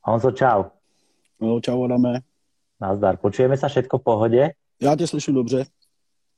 [0.00, 0.64] Honzo, čau.
[1.40, 2.20] No, čau Adame.
[2.80, 3.20] Nazdar.
[3.20, 4.50] Počujeme sa všetko v pohode?
[4.82, 5.64] Já tě slyším dobře.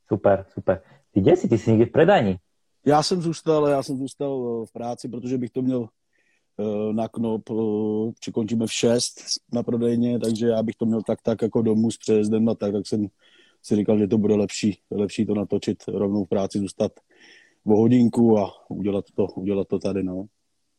[0.08, 0.82] Super, super.
[1.12, 1.48] Ty kde si?
[1.48, 2.38] Ty jsi někde v predajni?
[2.86, 5.88] Já jsem zůstal, já jsem zůstal eh, v práci, protože bych to měl
[6.58, 9.14] eh, na knop, eh, či končíme v 6
[9.52, 12.72] na prodejně, takže já bych to měl tak tak jako domů s přejezdem a tak,
[12.72, 13.06] tak jsem
[13.62, 16.92] si říkal, že to bude lepší, lepší to natočit rovnou v práci, zůstat
[17.66, 20.26] o hodinku a udělat to, udělat to tady, no.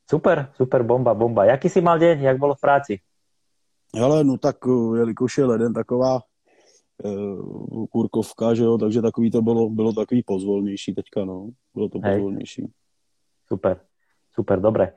[0.09, 1.45] Super, super, bomba, bomba.
[1.45, 2.99] Jaký jsi mal deň, jak bylo v práci?
[3.95, 4.57] Hele, no tak
[4.95, 6.19] jelikož je leden taková
[7.03, 11.49] uh, kurkovka, že jo, takže takový to bylo, bylo takový pozvolnější teďka, no.
[11.73, 12.61] Bylo to pozvolnější.
[12.61, 12.71] Hej.
[13.47, 13.79] Super,
[14.31, 14.93] super, dobre.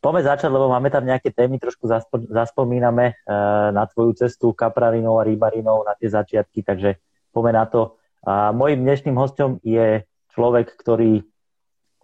[0.00, 5.20] Poďme začať, lebo máme tam nejaké témy, trošku zaspo, zaspomíname uh, na tvoju cestu kapravinou
[5.20, 6.96] a rybarinou, na tie začiatky, takže
[7.28, 8.00] poďme na to.
[8.24, 11.20] A mojím dnešným hostom je človek, ktorý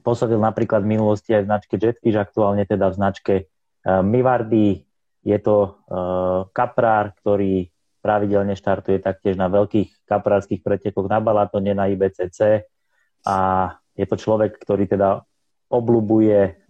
[0.07, 4.87] pôsobil napríklad v minulosti aj v značke Jetfish, aktuálne teda v značke uh, Mivardy.
[5.27, 7.67] Je to uh, kaprár, ktorý
[7.99, 12.63] pravidelne štartuje taktiež na veľkých kaprárských pretekoch na Balatone, na IBCC
[13.27, 13.39] a
[13.99, 15.27] je to človek, ktorý teda
[15.67, 16.63] oblubuje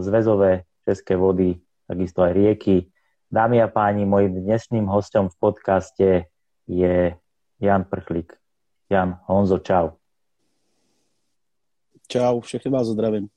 [0.00, 2.88] zväzové české vody, takisto aj rieky.
[3.28, 6.08] Dámy a páni, mojím dnešným hostom v podcaste
[6.64, 7.12] je
[7.60, 8.32] Jan Prchlík.
[8.88, 9.97] Jan, Honzo, čau.
[12.08, 13.28] Čau, všechny vás zdravím.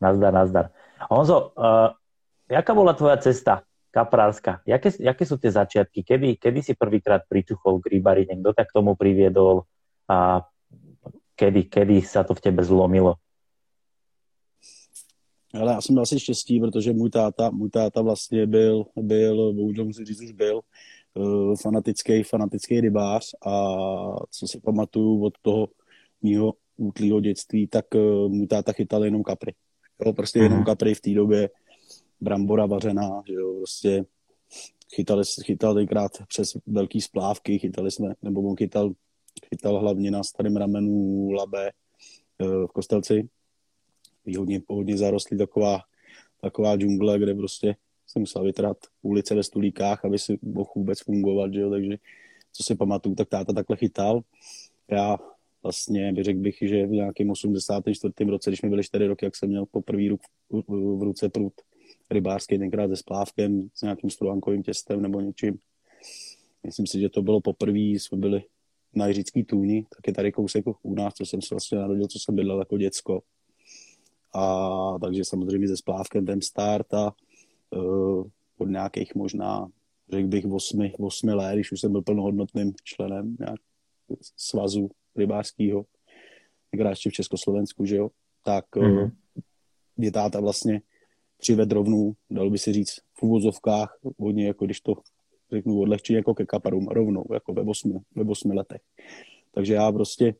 [0.00, 0.70] Nazdar, nazdar.
[1.10, 1.94] Honzo, uh,
[2.50, 3.62] jaká bola tvoja cesta
[3.94, 4.60] kaprárska.
[4.66, 6.02] Jaké, jaké sú tie začiatky?
[6.02, 8.42] Kedy, kedy si prvýkrát pričuchol k rybarine?
[8.42, 9.70] Kto tak tomu priviedol?
[10.10, 10.42] A
[11.38, 13.22] kedy, kedy sa to v tebe zlomilo?
[15.54, 19.84] Ale já jsem měl asi štěstí, protože můj táta, můj táta vlastně byl, byl, bohužel
[19.84, 20.60] musím říct, už byl
[21.14, 23.52] uh, fanatický, fanatický rybář a
[24.30, 25.68] co si pamatuju od toho
[26.22, 29.54] mýho útlýho dětství, tak uh, můj táta chytal jenom kapry.
[30.04, 30.66] Jo, prostě jenom mhm.
[30.66, 31.50] kapry v té době
[32.20, 34.04] brambora vařená, že jo, prostě
[34.94, 38.92] chytali, chytal tenkrát přes velký splávky, chytali jsme, nebo on chytal,
[39.48, 43.28] chytal hlavně na starém ramenu labe eh, v Kostelci.
[44.38, 45.80] Hodně, hodně zarostlý taková,
[46.40, 51.54] taková džungle, kde prostě jsem musel vytrat ulice ve stulíkách, aby si mohl vůbec fungovat,
[51.54, 51.96] že jo, takže
[52.52, 54.20] co si pamatuju, tak táta takhle chytal.
[54.90, 55.18] Já
[55.66, 58.30] vlastně bych řekl bych, že v nějakém 84.
[58.30, 61.52] roce, když mi byly 4 roky, jak jsem měl poprvé ruk v, ruce prut
[62.10, 65.58] rybářský, tenkrát se splávkem, s nějakým strovankovým těstem nebo něčím.
[66.66, 68.42] Myslím si, že to bylo poprvé, jsme byli
[68.94, 72.18] na Jiřický tůni, tak je tady kousek u nás, co jsem se vlastně narodil, co
[72.18, 73.22] jsem bydlel jako děcko.
[74.34, 77.12] A takže samozřejmě se splávkem ten start a
[77.70, 78.26] uh,
[78.58, 79.68] od nějakých možná,
[80.12, 83.60] řekl bych, 8, 8 let, když už jsem byl plnohodnotným členem nějak
[84.36, 85.84] svazu rybářského,
[86.70, 88.10] tenkrát ještě v Československu, že jo,
[88.44, 89.10] tak mm-hmm.
[89.96, 90.80] mě táta vlastně
[91.38, 94.94] přived rovnou, dal by si říct, v úvozovkách, hodně jako když to
[95.52, 98.80] řeknu odlehčit jako ke kaparům, rovnou, jako ve osmi, ve osmi letech.
[99.52, 100.34] Takže já prostě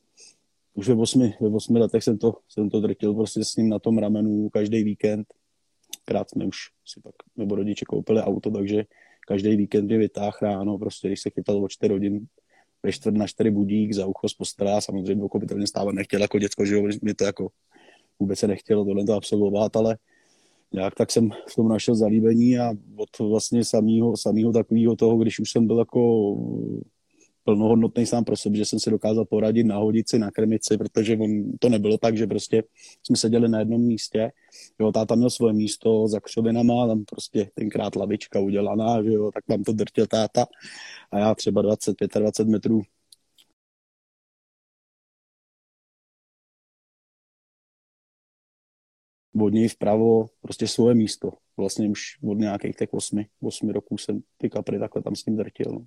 [0.75, 3.79] už ve osmi, ve osmi letech jsem to, jsem to drtil prostě s ním na
[3.79, 5.27] tom ramenu každý víkend.
[6.05, 8.85] Krát jsme už si pak, nebo rodiče koupili auto, takže
[9.27, 12.27] každý víkend mě vytáh ráno, prostě když se chytal o 4 hodin,
[12.87, 16.65] ve čtvrt na čtyři budík za ucho z postele, samozřejmě pochopitelně stávat nechtěl jako děcko,
[16.67, 17.49] že jo, mě to jako
[18.19, 19.99] vůbec se nechtělo tohle to absolvovat, ale
[20.73, 25.39] nějak tak jsem v tom našel zalíbení a od vlastně samého, samého takového toho, když
[25.39, 26.33] už jsem byl jako
[27.47, 31.53] plnohodnotný sám pro sebe, že jsem si dokázal poradit, nahodit si, nakrmit si, protože on,
[31.61, 32.63] to nebylo tak, že prostě
[33.03, 34.33] jsme seděli na jednom místě,
[34.81, 39.45] jo, táta měl svoje místo za křovinama, tam prostě tenkrát lavička udělaná, že jo, tak
[39.47, 40.47] tam to drtil táta
[41.11, 42.83] a já třeba 20-25 metrů
[49.41, 51.31] od něj vpravo prostě svoje místo.
[51.57, 55.37] Vlastně už od nějakých těch osmi, osmi roků jsem ty kapry takhle tam s ním
[55.37, 55.73] drtil.
[55.73, 55.85] No.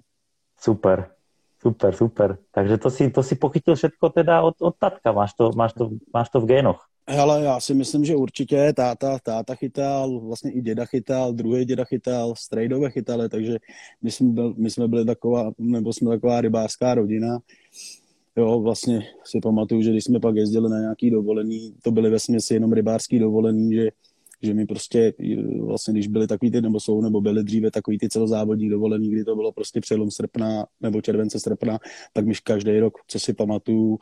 [0.60, 1.19] Super,
[1.62, 2.38] super, super.
[2.52, 5.90] Takže to si, to si pochytil všetko teda od, od tatka, máš to, máš, to,
[6.14, 6.86] máš to v génoch.
[7.08, 11.84] Hele, já si myslím, že určitě táta, táta chytal, vlastně i děda chytal, druhý děda
[11.84, 13.58] chytal, strejdové chytali, takže
[14.02, 17.38] my jsme, byl, my jsme byli taková, nebo jsme taková rybářská rodina
[18.40, 22.20] Jo, vlastně si pamatuju, že když jsme pak jezdili na nějaký dovolení, to byly ve
[22.20, 23.90] směsi jenom rybářský dovolení, že,
[24.42, 25.14] že mi prostě
[25.62, 29.24] vlastně, když byly takový ty, nebo jsou, nebo byly dříve takový ty celozávodní dovolení, kdy
[29.24, 31.80] to bylo prostě přelom srpna nebo července srpna,
[32.14, 34.00] tak my každý rok, co si pamatuju,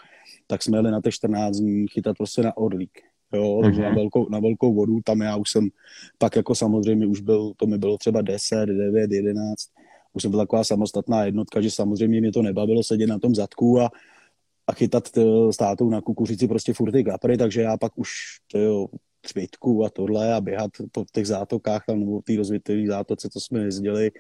[0.47, 2.99] tak jsme jeli na těch 14 dní chytat prostě na orlík.
[3.33, 5.69] Jo, takže na velkou, na velkou vodu, tam já už jsem,
[6.17, 9.55] pak jako samozřejmě už byl, to mi bylo třeba 10, 9, 11,
[10.13, 13.81] už jsem byl taková samostatná jednotka, že samozřejmě mě to nebavilo sedět na tom zadku
[13.81, 13.91] a,
[14.67, 15.09] a chytat
[15.51, 18.09] státou na kukuřici prostě furt ty kapry, takže já pak už
[18.51, 18.87] to jo,
[19.27, 23.59] třvitku a tohle a běhat po těch zátokách tam nebo té rozvětvené zátoce, co jsme
[23.59, 24.11] jezdili.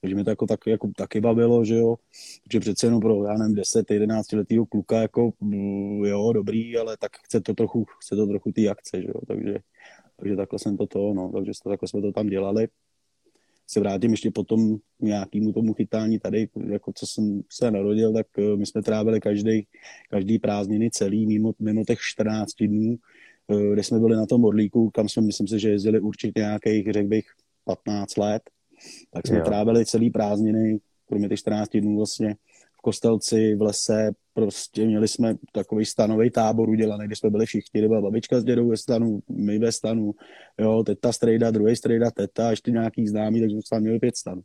[0.00, 1.96] Takže mi to jako, tak, jako taky bavilo, že jo.
[2.44, 6.96] Protože přece jenom pro, já nevím, 10, 11 letýho kluka jako, mm, jo, dobrý, ale
[6.96, 9.20] tak chce to trochu, chce to trochu ty akce, že jo.
[9.28, 9.58] Takže,
[10.16, 12.68] takže takhle jsem to to, no, takže takhle jsme to tam dělali
[13.70, 18.56] se vrátím ještě potom nějakému tomu chytání tady, jako co jsem se narodil, tak eh,
[18.56, 19.66] my jsme trávili každý,
[20.10, 22.96] každý prázdniny celý mimo, mimo těch 14 dnů,
[23.72, 27.08] kde jsme byli na tom Orlíku, kam jsme, myslím si, že jezdili určitě nějakých, řekl
[27.08, 27.24] bych,
[27.64, 28.42] 15 let,
[29.10, 29.44] tak jsme jo.
[29.44, 32.36] trávili celý prázdniny, kromě těch 14 dnů vlastně
[32.78, 37.88] v Kostelci, v lese, prostě měli jsme takový stanový tábor udělaný, kde jsme byli všichni,
[37.88, 40.14] byla babička s dědou ve stanu, my ve stanu,
[40.58, 44.42] jo, teta strejda, druhý strejda, teta, ještě nějaký známý, takže jsme tam měli pět stanů.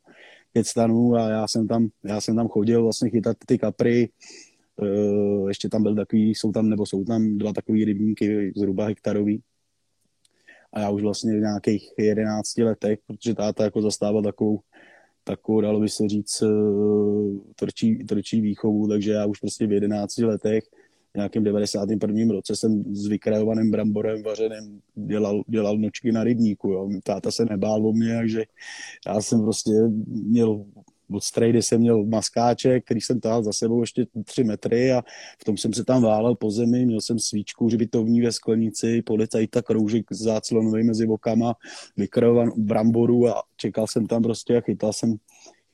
[0.53, 4.09] Pět stanů a já jsem tam, já jsem tam chodil vlastně chytat ty kapry,
[4.81, 9.41] Uh, ještě tam byl takový, jsou tam, nebo jsou tam dva takový rybníky, zhruba hektarový.
[10.73, 14.59] A já už vlastně v nějakých jedenácti letech, protože táta jako zastával takovou
[15.25, 16.47] takovou, dalo by se říct, eh,
[17.55, 20.63] tvrdší, tvrdší výchovu, takže já už prostě v 11 letech
[21.13, 22.31] v nějakém 91.
[22.31, 26.69] roce jsem s vykrajovaným bramborem vařeným dělal, dělal nočky na rybníku.
[26.69, 26.89] Jo.
[27.03, 28.43] Táta se nebál o mě, takže
[29.07, 29.71] já jsem prostě
[30.07, 30.65] měl
[31.11, 35.01] od strejdy jsem měl maskáček, který jsem tahal za sebou ještě tři metry a
[35.41, 39.61] v tom jsem se tam válel po zemi, měl jsem svíčku hřbitovní ve sklenici, policajta
[39.61, 41.53] kroužek záclonový mezi bokama,
[41.97, 45.17] vykrovan bramboru a čekal jsem tam prostě a chytal jsem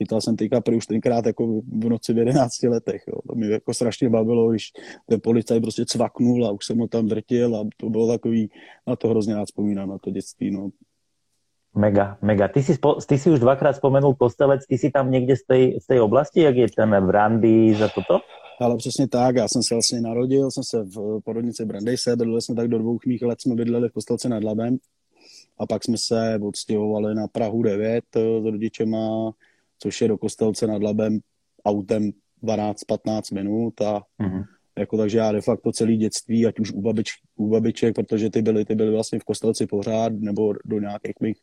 [0.02, 3.04] chytal jsem ty kapry už tenkrát jako v noci v 11 letech.
[3.08, 3.14] Jo.
[3.28, 4.72] To mi jako strašně bavilo, když
[5.08, 8.50] ten policajt prostě cvaknul a už jsem ho tam drtil a to bylo takový,
[8.86, 10.50] na to hrozně rád vzpomínám, na to dětství.
[10.50, 10.70] No.
[11.74, 12.48] Mega, mega.
[12.48, 15.80] Ty si, spo, ty si už dvakrát spomenul Kostelec, ty si tam někde z té,
[15.80, 18.20] z té oblasti, jak je ten Brandy za toto?
[18.60, 22.54] Ale přesně tak, já jsem se vlastně narodil, jsem se v porodnici Brandejse, bydleli jsme
[22.54, 24.76] tak do dvou mých let, jsme bydleli v Kostelce nad Labem
[25.58, 29.32] a pak jsme se odstěhovali na Prahu 9 eh, s rodičema,
[29.78, 31.18] což je do Kostelce nad Labem
[31.64, 32.10] autem
[32.42, 34.44] 12-15 minut a mm-hmm.
[34.78, 38.42] Jako, takže já de facto celý dětství, ať už u, babič, u babiček, protože ty
[38.42, 41.36] byly, ty byly vlastně v kostelci pořád, nebo do nějakých mých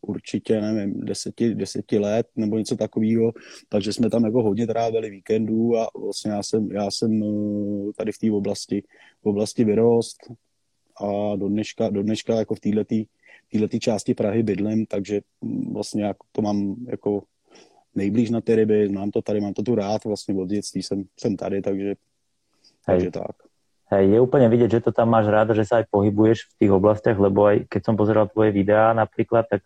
[0.00, 3.32] určitě, nevím, deseti, deseti let, nebo něco takového,
[3.68, 8.12] takže jsme tam jako hodně trávili víkendů a vlastně já jsem, já jsem eh, tady
[8.12, 8.82] v té oblasti,
[9.22, 10.16] v oblasti vyrost
[11.00, 16.26] a do dneška, do dneška jako v této části Prahy bydlím, takže mm, vlastně jako
[16.32, 17.22] to mám jako
[17.94, 21.04] nejblíž na ty ryby, mám to tady, mám to tu rád, vlastně od dětství jsem,
[21.20, 21.94] jsem tady, takže
[22.86, 23.34] Takže tak.
[23.92, 26.72] Hej, je úplne vidieť, že to tam máš rád, že sa aj pohybuješ v tých
[26.72, 29.60] oblastiach, lebo aj keď som pozeral tvoje videá napríklad, tak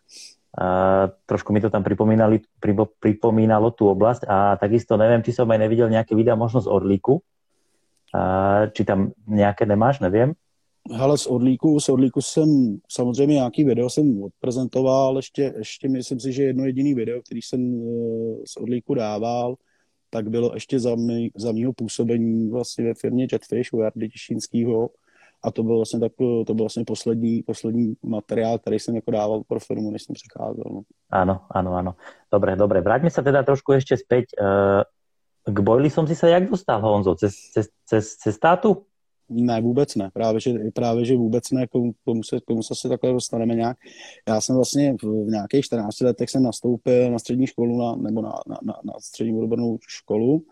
[0.58, 5.46] uh, trošku mi to tam pripomínali, pripo, pripomínalo tú oblasť a takisto neviem, či som
[5.46, 10.34] aj nevidel nejaké videa možno z Orlíku, uh, či tam nejaké nemáš, neviem.
[10.88, 16.32] Hele, z Orlíku, z Orlíku jsem samozřejmě nějaký video jsem odprezentoval, ještě, ještě myslím si,
[16.32, 19.54] že jedno jediný video, který jsem uh, z Orlíku dával,
[20.10, 24.90] tak bylo ještě za, mý, za mýho působení vlastně ve firmě Jetfish u Jardy Těšínskýho
[25.42, 26.12] a to byl vlastně, tak,
[26.46, 30.64] to byl vlastně poslední, poslední materiál, který jsem jako dával pro firmu, než jsem přicházel.
[30.70, 30.82] No.
[31.10, 31.92] Áno, áno, áno.
[32.28, 32.82] Dobre, dobre.
[32.82, 34.34] Vráťme sa teda trošku ešte späť.
[34.36, 34.84] Uh,
[35.48, 37.14] k Boily si sa jak dostal, Honzo?
[37.16, 38.84] Cez, cez, cez, cez tátu?
[39.30, 40.10] Ne, vůbec ne.
[40.14, 41.70] Právě, že, právě, že vůbec ne, k
[42.04, 43.76] tomu, se, k tomu se takhle dostaneme nějak.
[44.28, 48.22] Já jsem vlastně v, v nějakých 14 letech jsem nastoupil na střední školu na, nebo
[48.22, 50.42] na, na, na, na střední odbornou školu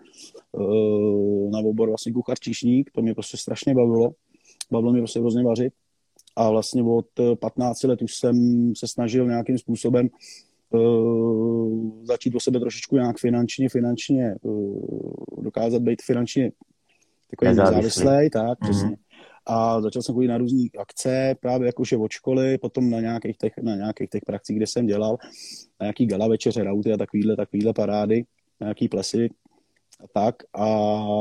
[0.52, 2.90] uh, na obor vlastně kuchař číšník.
[2.94, 4.10] To mě prostě strašně bavilo.
[4.72, 5.72] Bavilo mě prostě hrozně vařit.
[6.36, 7.06] A vlastně od
[7.40, 8.36] 15 let už jsem
[8.76, 10.08] se snažil nějakým způsobem
[10.70, 14.34] uh, začít o sebe trošičku nějak finančně, finančně
[15.42, 16.52] dokázat být finančně
[17.30, 18.70] takový nezávislý, tak, mm-hmm.
[18.70, 18.96] přesně.
[19.46, 23.52] A začal jsem chodit na různé akce, právě jakože od školy, potom na nějakých těch,
[23.62, 25.16] na nějakých těch pracích, kde jsem dělal,
[25.80, 28.24] na nějaký gala večeře, rauty a takovýhle, takovýhle parády,
[28.60, 29.30] na nějaký plesy
[30.04, 30.34] a tak.
[30.52, 30.66] A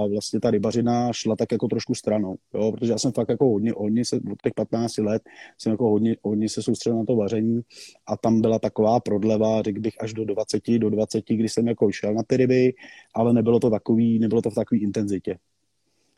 [0.08, 3.72] vlastně ta rybařina šla tak jako trošku stranou, jo, protože já jsem fakt jako hodně,
[3.78, 5.22] hodně se, od těch 15 let
[5.58, 7.62] jsem jako hodně, hodně se soustředil na to vaření
[8.08, 11.92] a tam byla taková prodleva, řekl bych až do 20, do 20, kdy jsem jako
[11.92, 12.74] šel na ty ryby,
[13.14, 15.38] ale nebylo to takový, nebylo to v takové intenzitě.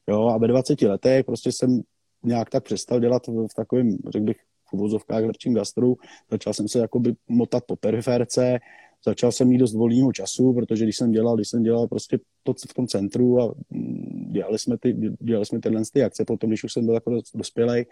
[0.09, 1.81] Jo, a ve 20 letech prostě jsem
[2.23, 4.37] nějak tak přestal dělat v, v takovém, řekl bych,
[4.69, 5.95] v uvozovkách lepším gastru.
[6.31, 8.59] Začal jsem se jakoby motat po periferce,
[9.05, 12.53] začal jsem mít dost volného času, protože když jsem dělal, když jsem dělal prostě to
[12.69, 16.63] v tom centru a mm, dělali jsme, ty, dělali jsme tyhle ty akce, potom, když
[16.63, 17.85] už jsem byl jako dospělej,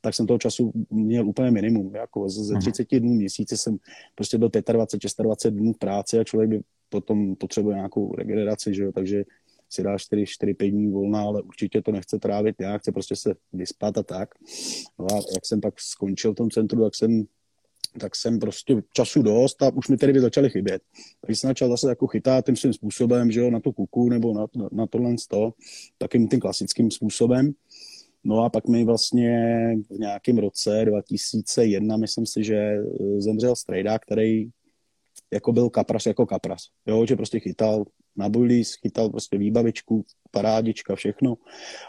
[0.00, 1.94] tak jsem toho času měl úplně minimum.
[1.94, 3.00] Jako ze 30 mhm.
[3.00, 3.76] dnů měsíce jsem
[4.14, 8.82] prostě byl 25, 26 dnů v práci a člověk by potom potřebuje nějakou regeneraci, že
[8.82, 8.92] jo?
[8.92, 9.24] takže
[9.72, 13.16] si dá 4, 4 5 dní volna, ale určitě to nechce trávit já, chce prostě
[13.16, 14.34] se vyspat a tak.
[14.98, 17.24] No a jak jsem pak skončil v tom centru, tak jsem
[18.00, 20.82] tak jsem prostě času dost a už mi tedy začaly chybět.
[21.20, 24.34] Takže jsem začal zase jako chytat tím svým způsobem, že jo, na tu kuku nebo
[24.34, 25.52] na, na, na tohle sto,
[25.98, 27.52] takým tím klasickým způsobem.
[28.24, 29.38] No a pak mi vlastně
[29.90, 34.50] v nějakém roce 2001, myslím si, že eh, zemřel strejda, který
[35.32, 36.62] jako byl kapras jako kapras.
[36.86, 37.84] Jo, že prostě chytal
[38.16, 41.34] na bullis, chytal prostě výbavičku, parádička, všechno.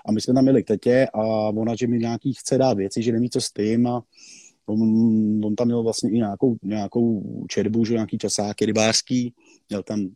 [0.06, 3.04] A my jsme tam měli k tetě a ona, že mi nějaký chce dát věci,
[3.04, 4.04] že neví co s tím a
[4.66, 4.82] on,
[5.46, 9.34] on tam měl vlastně i nějakou, nějakou čerbu, že nějaký časáky rybářský,
[9.70, 10.08] měl tam,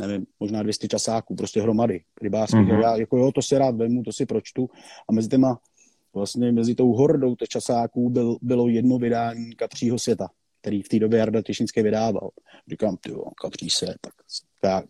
[0.00, 2.56] nevím, možná 200 časáků, prostě hromady rybářský.
[2.56, 2.82] Mm-hmm.
[2.82, 4.70] Já jako jo, to si rád vemu, to si pročtu.
[5.08, 5.58] A mezi těma,
[6.14, 10.28] vlastně mezi tou hordou těch časáků byl, bylo jedno vydání Kapřího světa
[10.66, 12.30] který v té době Jarda Těšinský vydával.
[12.70, 14.12] Říkám, ty jo, kapří se, tak
[14.64, 14.82] já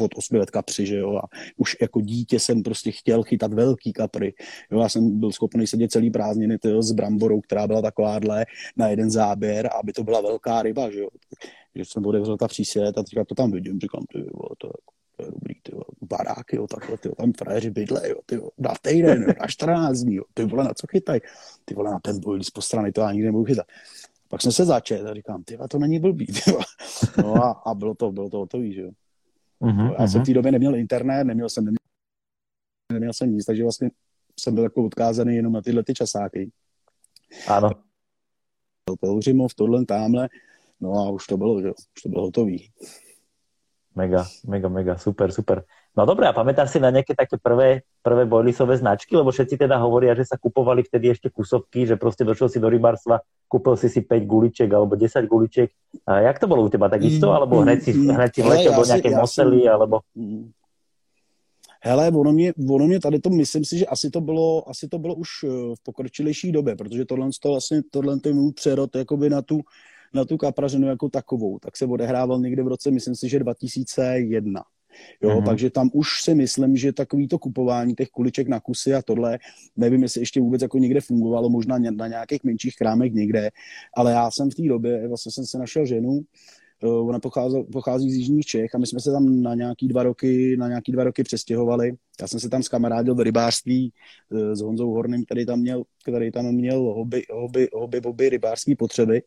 [0.00, 3.92] od osmi let kapři, že jo, a už jako dítě jsem prostě chtěl chytat velký
[3.92, 4.34] kapry.
[4.70, 8.88] Jo, já jsem byl schopný sedět celý prázdniny tyjo, s bramborou, která byla takováhle na
[8.88, 11.08] jeden záběr, aby to byla velká ryba, že jo.
[11.72, 14.70] Takže jsem otevřel ta přísvět a teďka to tam vidím, říkám, ty jo, to,
[15.16, 19.22] to je dobrý, ty baráky, jo, takhle, ty tam frajeři bydle, jo, ty na týden,
[19.22, 21.20] jo, na 14 dní, jo, ty vole, na co chytaj,
[21.64, 23.66] ty vole, na ten boj z strany, to já nikdy nebudu chytat.
[24.28, 26.60] Pak jsem se začet a říkám, ty to není blbý, tyva.
[27.16, 28.90] No a, a bylo to, bylo to hotový, že jo.
[29.60, 31.78] Uh-huh, já jsem v té době neměl internet, neměl jsem, neměl,
[32.92, 33.90] neměl jsem nic, takže vlastně
[34.40, 36.50] jsem byl jako odkázaný jenom na tyhle ty časáky.
[37.48, 37.70] Ano.
[39.00, 40.28] Pouřimov, tohle, tamhle,
[40.80, 42.70] no a už to bylo, že už to bylo hotový.
[43.94, 45.64] Mega, mega, mega, super, super.
[45.98, 49.18] No dobré, a pamätáš si na nejaké také prvé, prvé bojlisové značky?
[49.18, 52.70] Lebo všetci teda hovoria, že sa kupovali vtedy ešte kusovky, že proste došiel si do
[52.70, 53.18] rybárstva,
[53.50, 55.74] kúpil si si 5 guliček alebo 10 guliček.
[56.06, 56.86] A jak to bolo u teba?
[56.86, 57.26] Tak isto?
[57.26, 59.66] Mm, alebo hneď si, mm, hneď si vletěl do nějaké mosely?
[59.66, 60.06] Alebo...
[61.82, 64.98] Hele, ono mě, ono mě tady to, myslím si, že asi to bylo, asi to
[64.98, 69.30] bylo už eh, v pokročilejší době, protože tohle, to vlastně, tohle to můj přerod jakoby
[69.30, 69.60] na tu,
[70.14, 74.62] na tu kaprařinu jako takovou, tak se odehrával někde v roce, myslím si, že 2001.
[75.22, 75.46] Jo, mm-hmm.
[75.46, 79.38] takže tam už si myslím, že takový to kupování těch kuliček na kusy a tohle,
[79.76, 83.50] nevím, jestli ještě vůbec jako někde fungovalo, možná na nějakých menších krámech někde,
[83.96, 86.20] ale já jsem v té době, vlastně jsem se našel ženu,
[86.82, 90.56] ona pochází, pochází z Jižních Čech a my jsme se tam na nějaký dva roky,
[90.56, 91.92] na nějaký dva roky přestěhovali.
[92.20, 93.92] Já jsem se tam skamarádil v rybářství
[94.32, 98.76] eh, s Honzou Horným, který tam měl, který tam měl hobby, hobby, hobby, hobby rybářské
[98.76, 99.22] potřeby.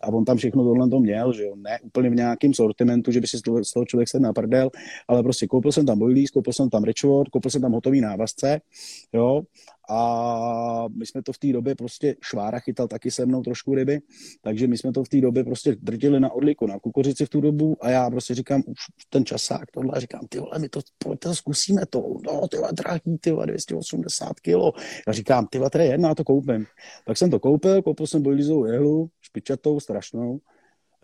[0.00, 3.20] A on tam všechno tohle to měl, že jo, ne úplně v nějakém sortimentu, že
[3.20, 4.70] by si z toho člověk se naprdel,
[5.08, 8.60] ale prostě koupil jsem tam boilies, koupil jsem tam Richwood, koupil jsem tam hotový návazce,
[9.12, 9.42] jo,
[9.88, 14.00] a my jsme to v té době prostě Švára chytal taky se mnou trošku ryby,
[14.42, 17.40] takže my jsme to v té době prostě drtili na odliku, na kukuřici v tu
[17.40, 18.78] dobu a já prostě říkám, už
[19.10, 23.00] ten časák, tohle, říkám, ty vole, my to, pojďte, zkusíme to, no, ty vole, drahý,
[23.20, 24.72] ty vole, 280 kilo.
[25.06, 26.66] Já říkám, ty vole, je jedna, to koupím.
[27.06, 30.40] Tak jsem to koupil, koupil jsem bojlizovou jehlu, špičatou, strašnou,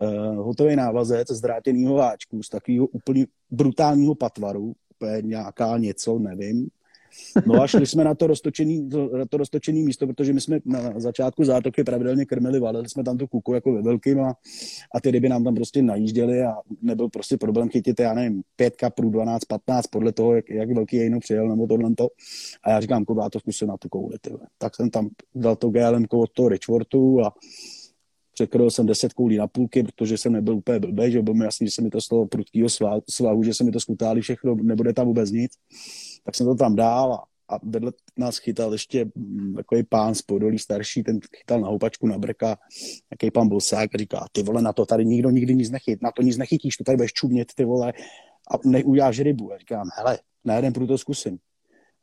[0.01, 6.69] uh, hotový návazec z drátěného váčku, z takového úplně brutálního patvaru, úplně nějaká něco, nevím,
[7.45, 10.99] No a šli jsme na to roztočený, na to roztočený místo, protože my jsme na
[10.99, 14.33] začátku zátoky pravidelně krmili, valili jsme tam tu kuku jako ve velkým a,
[14.95, 18.75] a ty ryby nám tam prostě najížděly a nebyl prostě problém chytit, já nevím, pět
[18.75, 22.07] kaprů, 12, 15, podle toho, jak, jak velký jejno přijel nebo tohle to.
[22.63, 24.31] A já říkám, kurva, to zkusím na tu kouli, ty.
[24.57, 27.33] Tak jsem tam dal to GLM od toho Richwortu a
[28.33, 31.67] překryl jsem 10 koulí na půlky, protože jsem nebyl úplně blbý, že byl mi jasný,
[31.67, 32.69] že se mi to z toho prudkého
[33.09, 35.51] svahu, že se mi to skutáli všechno, nebude tam vůbec nic
[36.25, 37.23] tak jsem to tam dál a,
[37.55, 42.07] a vedle nás chytal ještě mm, takový pán z Podolí starší, ten chytal na houpačku
[42.07, 42.57] na brka,
[43.11, 46.11] jaký pán Bosák a říká, ty vole, na to tady nikdo nikdy nic nechyt, na
[46.11, 47.93] to nic nechytíš, to tady budeš čumět, ty vole,
[48.51, 49.53] a neujáš rybu.
[49.53, 51.37] A říkám, hele, na jeden průto zkusím.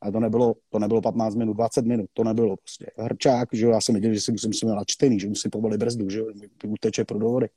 [0.01, 2.85] A to nebylo, to nebylo 15 minut, 20 minut, to nebylo prostě.
[2.97, 6.09] Hrčák, že jo, já jsem viděl, že si musím, musím načtený, že musím povolit brzdu,
[6.09, 6.25] že jo,
[6.67, 7.47] uteče pro dovody.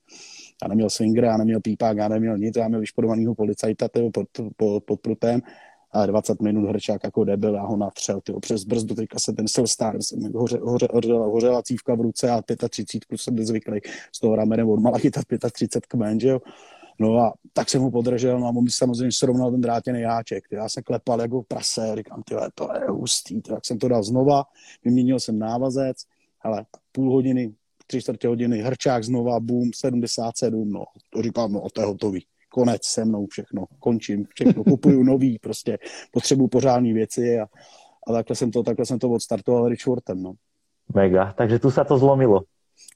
[0.63, 4.27] Já neměl swinger, já neměl pípák, já neměl nic, já měl vyšpodovanýho policajta tyjo, pod,
[4.57, 5.41] pod, pod prutem
[6.07, 10.03] 20 minut hrčák jako debil, já ho natřel, tyjo, přes brzdu, teďka se ten Star,
[10.03, 13.81] jsem hoře, hoře, hořela, hořela cívka v ruce a 35 jsem zvyklý
[14.13, 16.41] z toho ramenem odmala chytat 35 kmen, že jo.
[16.99, 20.45] No a tak jsem mu podržel, no a on mi samozřejmě srovnal ten drátěný háček.
[20.51, 23.43] Já jsem klepal jako prase, říkám, ty to je hustý.
[23.43, 24.45] Tak jsem to dal znova,
[24.85, 25.97] vyměnil jsem návazec,
[26.43, 27.55] ale půl hodiny,
[27.87, 32.85] tři čtvrtě hodiny, hrčák znova, boom, 77, no, to říkám, no, to je hotový konec
[32.85, 35.79] se mnou všechno, končím, všechno, kupuju nový, prostě
[36.11, 37.47] potřebuju pořádné věci a,
[38.07, 40.33] a takhle jsem to, takhle jsem to odstartoval Richwortem, no.
[40.95, 42.43] Mega, takže tu se to zlomilo.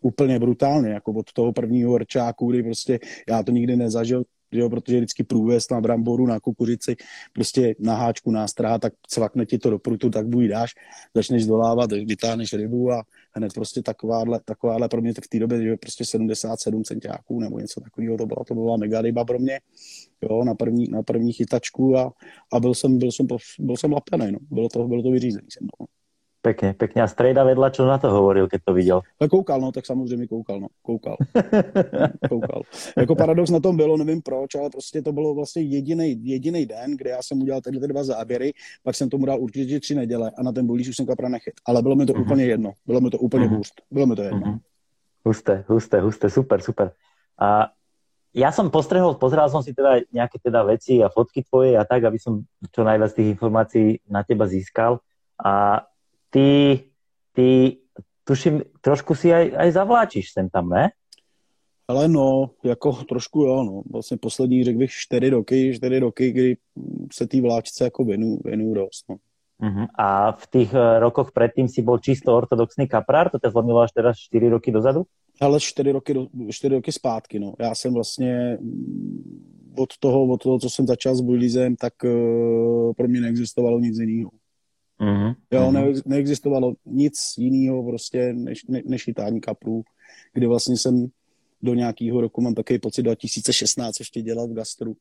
[0.03, 2.99] Úplně brutálně, jako od toho prvního rčáku, kdy prostě
[3.29, 4.23] já to nikdy nezažil,
[4.53, 6.97] jo, protože vždycky průvěst na bramboru, na kukuřici,
[7.33, 10.75] prostě na háčku nástraha, tak cvakne ti to do prutu, tak buď dáš,
[11.15, 13.03] začneš dolávat, vytáhneš rybu a
[13.33, 17.81] hned prostě takováhle, takováhle pro mě v té době, že prostě 77 centiáků nebo něco
[17.81, 19.61] takového, to byla, to byla mega ryba pro mě,
[20.23, 22.13] jo, na první, na první chytačku a,
[22.53, 23.27] a byl jsem, byl jsem,
[23.59, 24.39] byl jsem lapený, no.
[24.51, 26.00] bylo to, bylo to vyřízený se mnou.
[26.41, 27.05] Pekne, pekne.
[27.05, 29.01] A strejda vedľa, čo na to hovoril, keď to viděl?
[29.19, 31.17] Tak koukal, no, tak samozřejmě koukal, no, koukal.
[32.29, 32.63] koukal.
[32.97, 36.97] Jako paradox na tom bylo, nevím proč, ale prostě to bylo vlastně jediný jediný den,
[36.97, 40.43] kde já jsem udělal tyhle dva záběry, pak jsem tomu dal určitě tři neděle a
[40.43, 41.55] na ten bolíž už jsem kapra nechyt.
[41.67, 42.23] Ale bylo mi to uh-huh.
[42.23, 43.57] úplně jedno, bylo mi to úplně uh-huh.
[43.57, 44.41] hust, bylo mi to jedno.
[44.41, 44.59] Uh-huh.
[45.25, 46.93] Husté, husté, husté, super, super.
[47.39, 47.69] A
[48.31, 52.07] ja som postrehol, pozeral som si teda nejaké teda veci a fotky tvoje a tak,
[52.07, 55.03] aby som čo najviac tých informácií na teba získal.
[55.35, 55.83] A
[56.31, 56.81] ty,
[57.33, 57.77] ty
[58.25, 60.91] tuším, trošku si aj, aj zavláčíš sem tam, ne?
[61.89, 63.83] Ale no, jako trošku jo, no.
[63.93, 66.57] Vlastně poslední, řekl bych, čtyři roky, čtyři roky, kdy
[67.13, 69.17] se té vláčce jako věnu, věnu dost, no.
[69.63, 69.87] Uh-huh.
[69.99, 73.93] A v těch eh, rokoch předtím si byl čisto ortodoxný kaprár, to te zlomilo až
[73.93, 75.03] teda 4 roky dozadu?
[75.41, 76.15] Ale 4 roky,
[76.51, 77.55] 4 roky zpátky, no.
[77.59, 82.93] Já jsem vlastně mm, od toho, od toho, co jsem začal s Bujlízem, tak uh,
[82.93, 84.31] pro mě neexistovalo nic jiného.
[85.01, 85.35] Mm-hmm.
[85.51, 89.83] Jo, ne, neexistovalo nic jiného prostě než, ne, než chytání kaprů,
[90.33, 91.07] kdy vlastně jsem
[91.63, 94.97] do nějakého roku, mám takový pocit 2016 ještě dělal v gastru.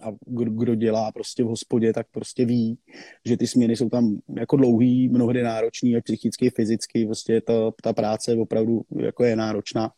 [0.00, 2.78] A kdo, kdo dělá prostě v hospodě, tak prostě ví,
[3.24, 7.52] že ty směny jsou tam jako dlouhý, mnohdy náročný, jak psychicky, fyzicky, prostě ta,
[7.82, 9.92] ta práce opravdu jako je náročná.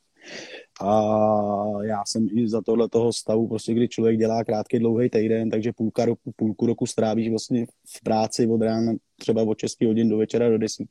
[0.81, 5.51] A já jsem i za tohle toho stavu, prostě kdy člověk dělá krátký dlouhý týden,
[5.51, 10.09] takže půlka roku, půlku roku strávíš vlastně v práci od rána třeba od 6 hodin
[10.09, 10.89] do večera do 10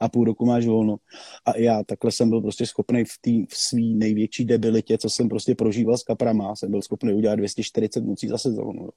[0.00, 0.96] a půl roku máš volno.
[1.44, 5.28] A já takhle jsem byl prostě schopný v té v svý největší debilitě, co jsem
[5.28, 8.88] prostě prožíval s kaprama, jsem byl schopný udělat 240 nocí za sezónu.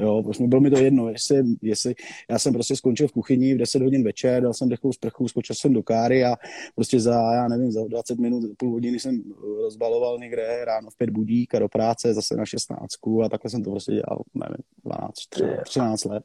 [0.00, 1.94] Jo, prostě bylo mi to jedno, jestli, jestli
[2.30, 5.56] já jsem prostě skončil v kuchyni v 10 hodin večer, dal jsem dechovou sprchu, skočil
[5.56, 6.36] jsem do káry a
[6.74, 9.22] prostě za, já nevím, za 20 minut, půl hodiny jsem
[9.62, 12.80] rozbaloval někde ráno v pět budík a do práce zase na 16
[13.24, 16.24] a takhle jsem to prostě dělal, nevím, 12, 13, 13 let.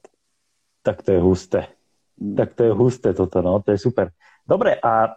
[0.83, 1.67] Tak to je husté.
[2.21, 2.35] Hmm.
[2.35, 4.11] Tak to je husté toto, no, to je super.
[4.47, 5.15] Dobre, a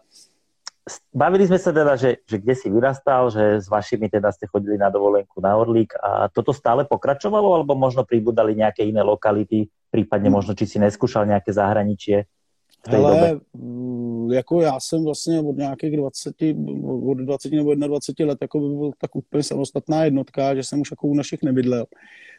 [1.11, 4.79] bavili sme sa teda, že, že kde si vyrastal, že s vašimi teda ste chodili
[4.79, 10.31] na dovolenku na Orlík a toto stále pokračovalo, alebo možno pribudali nejaké iné lokality, prípadně
[10.31, 12.25] možno, či si neskúšal nějaké zahraničie
[12.87, 13.41] v té době?
[13.55, 16.35] Mm, jako já jsem vlastně od nějakých 20,
[16.85, 20.91] od 20 nebo 21 let jako by byl tak úplně samostatná jednotka, že jsem už
[20.91, 21.87] jako u našich nebydlel.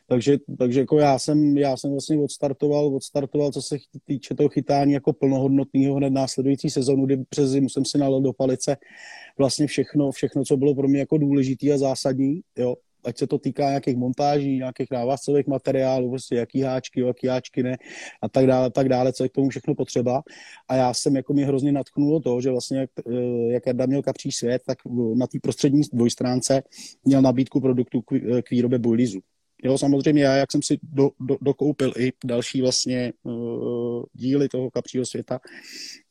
[0.10, 4.93] Takže, takže jako já jsem, já jsem vlastně odstartoval, odstartoval, co se týče toho chytání
[4.93, 8.77] jako plnohodnotného hned následující sezonu, kdy přes zimu jsem si nalil do palice
[9.38, 12.75] vlastně všechno, všechno, co bylo pro mě jako důležitý a zásadní, jo,
[13.08, 17.78] ať se to týká nějakých montáží, nějakých návazcových materiálů, prostě jaký háčky, jaký háčky ne
[18.22, 20.24] a tak dále, tak dále, co je k tomu všechno potřeba.
[20.67, 24.02] A já jsem jako mě hrozně natchnulo to, že vlastně jak, eh, jak Jarda měl
[24.02, 24.78] kapří svět, tak
[25.15, 26.63] na té prostřední dvojstránce
[27.06, 29.20] měl nabídku produktů k, k výrobě bojlizu.
[29.63, 34.72] Jo, samozřejmě já, jak jsem si do, do, dokoupil i další vlastně uh, díly toho
[34.72, 35.39] kapřího světa,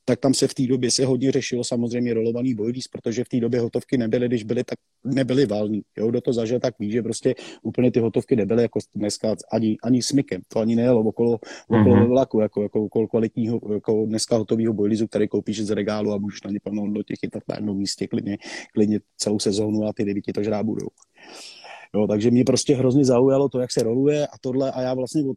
[0.09, 3.41] tak tam se v té době se hodně řešilo samozřejmě rolovaný bojlíz, protože v té
[3.41, 5.83] době hotovky nebyly, když byly, tak nebyly valný.
[5.99, 9.77] Jo, kdo to zažil, tak ví, že prostě úplně ty hotovky nebyly jako dneska ani,
[9.83, 10.43] ani smykem.
[10.49, 11.39] To ani nejelo okolo,
[11.69, 12.09] okolo mm-hmm.
[12.09, 16.43] vlaku, jako, jako okolo kvalitního, jako dneska hotového bojlízu, který koupíš z regálu a můžeš
[16.43, 18.39] na ně plnou do těch chytat na jednom místě klidně,
[18.75, 20.89] klidně celou sezónu a ty ryby ti to žrát budou.
[21.95, 25.25] Jo, takže mě prostě hrozně zaujalo to, jak se roluje a tohle a já vlastně
[25.25, 25.37] od,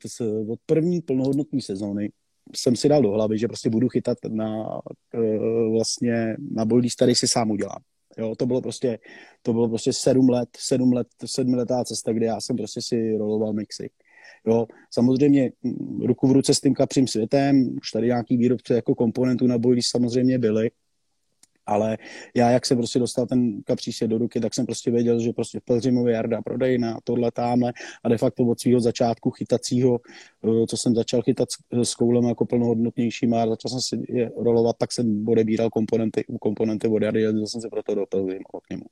[0.50, 2.10] od první plnohodnotné sezóny
[2.56, 4.80] jsem si dal do hlavy, že prostě budu chytat na
[5.14, 7.82] uh, vlastně na boilies, který si sám udělám.
[8.18, 9.00] Jo, to bylo prostě,
[9.42, 13.54] to bylo prostě sedm let, sedm let, sedmiletá cesta, kde já jsem prostě si roloval
[13.54, 13.90] mixy.
[14.48, 18.96] Jo, samozřejmě mm, ruku v ruce s tím kapřím světem, už tady nějaký výrobce jako
[18.96, 20.72] komponentů na boilies samozřejmě byly,
[21.70, 21.98] ale
[22.36, 25.60] já, jak jsem prostě dostal ten kapříš do ruky, tak jsem prostě věděl, že prostě
[25.60, 30.00] v Pelřimově Jarda prodejna, tohle támhle a de facto od svého začátku chytacího,
[30.44, 31.50] eh, co jsem začal chytat
[31.84, 36.88] s koulem jako plnohodnotnějším a začal jsem si je rolovat, tak jsem odebíral komponenty, komponenty
[36.88, 38.86] od Jardy a jsem se proto do Pelřimova k němu.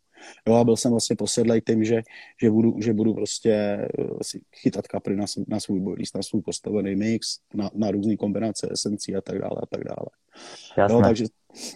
[0.47, 2.01] Jo a byl jsem vlastně posedlej tím, že,
[2.41, 3.88] že, budu, že budu prostě eh,
[4.21, 8.67] si chytat kapry na, na svůj bojlíst, na svůj postavený mix, na, na různé kombinace
[8.71, 10.08] esencí a tak dále a tak dále.
[10.89, 11.25] Jo, takže,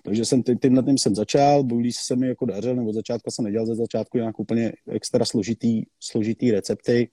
[0.04, 3.32] takže jsem tím, tímhle tím jsem začal, bojlíst se mi jako dařil, nebo od začátku
[3.32, 7.10] jsem nedělal ze začátku nějak úplně extra složitý, složitý recepty,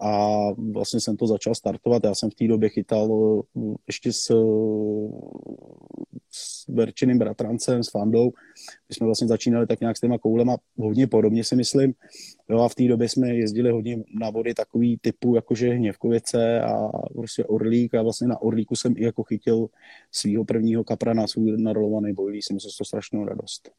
[0.00, 0.38] a
[0.72, 2.04] vlastně jsem to začal startovat.
[2.04, 4.30] Já jsem v té době chytal eh, ještě s
[6.36, 8.32] s Berčiným bratrancem, s Fandou.
[8.88, 11.94] My jsme vlastně začínali tak nějak s těma koulema hodně podobně si myslím.
[12.48, 16.88] Jo, a v té době jsme jezdili hodně na vody takový typu jakože Hněvkovice a
[17.14, 19.66] prostě Orlík a vlastně na Orlíku jsem i jako chytil
[20.12, 22.42] svého prvního kapra na svůj narolovaný bojlí.
[22.42, 23.70] Jsem se to strašnou radost.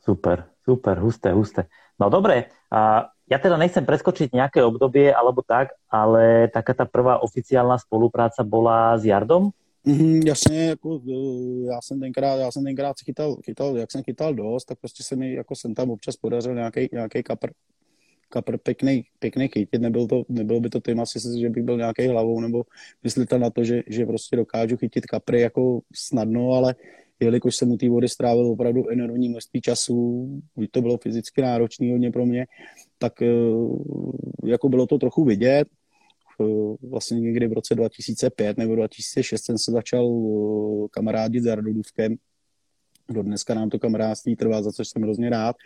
[0.00, 1.64] Super, super, husté, husté.
[2.00, 7.24] No dobre, a ja teda nechcem preskočiť nejaké obdobie alebo tak, ale taká tá prvá
[7.24, 9.56] oficiálna spolupráca bola s Jardom?
[9.84, 11.14] Mm, jasně, jako, e,
[11.66, 15.16] já jsem tenkrát, já jsem tenkrát chytal, chytal, jak jsem chytal dost, tak prostě se
[15.16, 17.50] mi, jako jsem tam občas podařil nějaký, nějaký kapr,
[18.28, 22.06] kapr pěkný, pěkný chytit, nebyl, to, nebyl by to tím asi, že bych byl nějaký
[22.06, 22.64] hlavou, nebo
[23.02, 26.74] myslíte na to, že, že prostě dokážu chytit kapry jako snadno, ale
[27.20, 30.28] jelikož jsem u té vody strávil opravdu enormní množství času,
[30.70, 32.46] to bylo fyzicky náročné hodně pro mě,
[33.02, 33.26] tak e,
[34.44, 35.68] jako bylo to trochu vidět,
[36.82, 42.16] vlastně někdy v roce 2005 nebo 2006 jsem se začal eh, kamarádit s Jardolůvkem.
[43.10, 45.56] Do dneska nám to kamarádství trvá, za což jsem hrozně rád.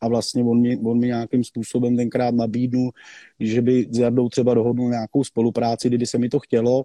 [0.00, 2.92] A vlastně on mi, on mi nějakým způsobem tenkrát nabídnul,
[3.40, 6.84] že by s Jardou třeba dohodnul nějakou spolupráci, kdyby se mi to chtělo.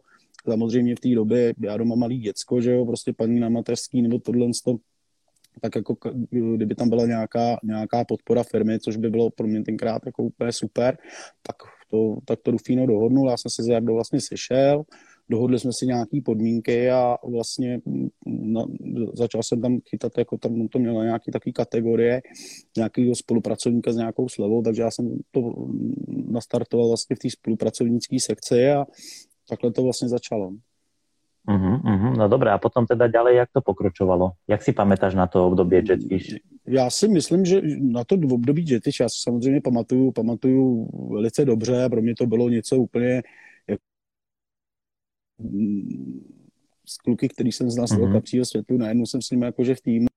[0.50, 4.20] Samozřejmě v té době, já doma malý děcko, že jo, prostě paní na mateřský nebo
[4.20, 4.48] tohle,
[5.62, 5.96] tak jako
[6.56, 10.52] kdyby tam byla nějaká, nějaká podpora firmy, což by bylo pro mě tenkrát jako úplně
[10.52, 10.98] super,
[11.48, 11.56] tak
[11.92, 14.84] to, tak to Rufino dohodnul, já jsem se s Jardou vlastně sešel,
[15.30, 17.82] dohodli jsme si nějaké podmínky a vlastně
[18.26, 18.66] na,
[19.14, 22.22] začal jsem tam chytat, jako tam to mělo nějaké takové kategorie,
[22.78, 25.42] nějakého spolupracovníka s nějakou slevou, takže já jsem to
[26.08, 28.86] nastartoval vlastně v té spolupracovnické sekci a
[29.50, 30.52] takhle to vlastně začalo.
[31.48, 32.18] Uh-huh, uh-huh.
[32.18, 34.32] No dobré, a potom teda ďalej, jak to pokračovalo?
[34.48, 36.36] Jak si pamätáš na to období Jetfish?
[36.68, 41.90] Já si myslím, že na to období Jetfish, já si samozřejmě pamatuju, pamatuju velice dobře,
[41.90, 43.24] pro mě to bylo něco úplně
[43.68, 43.80] jak...
[46.86, 48.14] z kluky, který jsem znal z toho uh-huh.
[48.14, 50.10] kapřího světu, najednou jsem s nimi jakože v týmu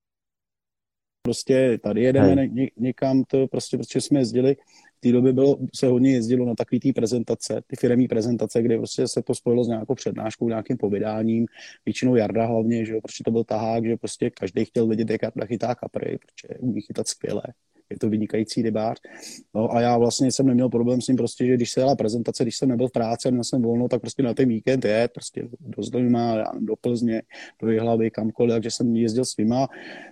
[1.23, 4.55] prostě tady jedeme ně, někam, to prostě, protože jsme jezdili
[5.03, 9.07] té době bylo, se hodně jezdilo na takové ty prezentace, ty firmní prezentace, kde prostě
[9.07, 11.45] se to spojilo s nějakou přednáškou, nějakým povídáním,
[11.85, 15.21] většinou Jarda hlavně, že jo, protože to byl tahák, že prostě každý chtěl vidět, jak
[15.21, 17.41] Jarda chytá kapry, protože umí chytat skvěle
[17.89, 18.99] je to vynikající rybář.
[19.53, 22.43] No a já vlastně jsem neměl problém s tím prostě, že když se jela prezentace,
[22.43, 25.47] když jsem nebyl v práci měl jsem volno, tak prostě na ten víkend je, prostě
[25.59, 27.21] do já do Plzně,
[27.61, 29.67] do Jihlavy, kamkoliv, takže jsem jezdil s nima,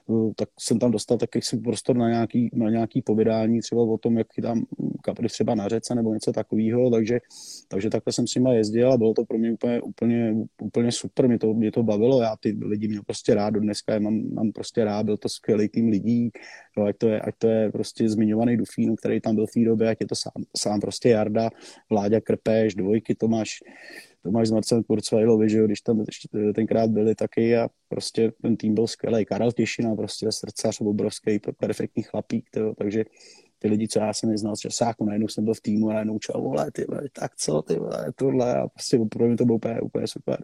[0.09, 4.17] no, tak jsem tam dostal taky prostor na nějaký, na nějaký povídání, třeba o tom,
[4.17, 4.65] jak chytám
[5.03, 7.19] kapry třeba na řece nebo něco takového, takže,
[7.67, 11.27] takže takhle jsem s nima jezdil a bylo to pro mě úplně, úplně, úplně super,
[11.27, 14.33] mě to, mě to bavilo, já ty lidi měl prostě rád, do dneska je mám,
[14.33, 16.29] mám prostě rád, byl to skvělý tým lidí,
[16.77, 19.65] jo, ať, to je, ať to je prostě zmiňovaný Dufínu, který tam byl v té
[19.65, 21.49] době, ať je to sám, sám prostě Jarda,
[21.89, 23.49] Vláďa Krpeš, dvojky Tomáš,
[24.23, 26.05] Tomáš s Marcelem Kurzweilovi, že jo, když tam
[26.55, 29.25] tenkrát byli taky a prostě ten tým byl skvělý.
[29.25, 33.05] Karel Těšina, prostě srdcař obrovský, perfektní chlapík, to, takže
[33.59, 36.19] ty lidi, co já jsem neznal z časáku, najednou jsem byl v týmu a najednou
[36.19, 39.55] čau, vole, ty vole, tak co, ty vole, tohle a prostě pro mě to bylo
[39.55, 40.43] úplně, úplně super.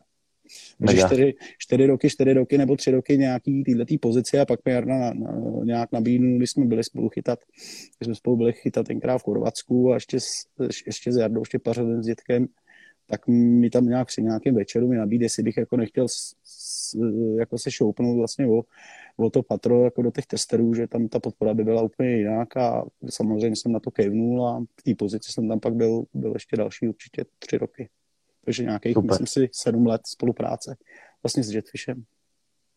[0.86, 4.72] Takže čtyři, čtyři, roky, čtyři roky nebo tři roky nějaký této pozici a pak mi
[4.72, 5.32] Jarda na, na,
[5.64, 7.40] nějak nabídnul, když jsme byli spolu chytat,
[7.98, 10.48] když jsme spolu byli chytat tenkrát v Chorvatsku a ještě, s,
[10.86, 12.48] ještě s Jardou, ještě pařovým s dětkem,
[13.10, 16.98] tak mi tam nějak při nějakém večeru mi nabídl, jestli bych jako nechtěl s, s,
[17.40, 18.64] jako se šoupnout vlastně o,
[19.18, 22.58] o to patro jako do těch testerů, že tam ta podpora by byla úplně jinak
[22.58, 26.34] a samozřejmě jsem na to kejvnul a v té pozici jsem tam pak byl, byl
[26.34, 27.90] ještě další určitě tři roky.
[28.48, 29.12] Takže nějakých, super.
[29.12, 30.76] myslím si, sedm let spolupráce
[31.24, 32.04] vlastně s Jetfishem.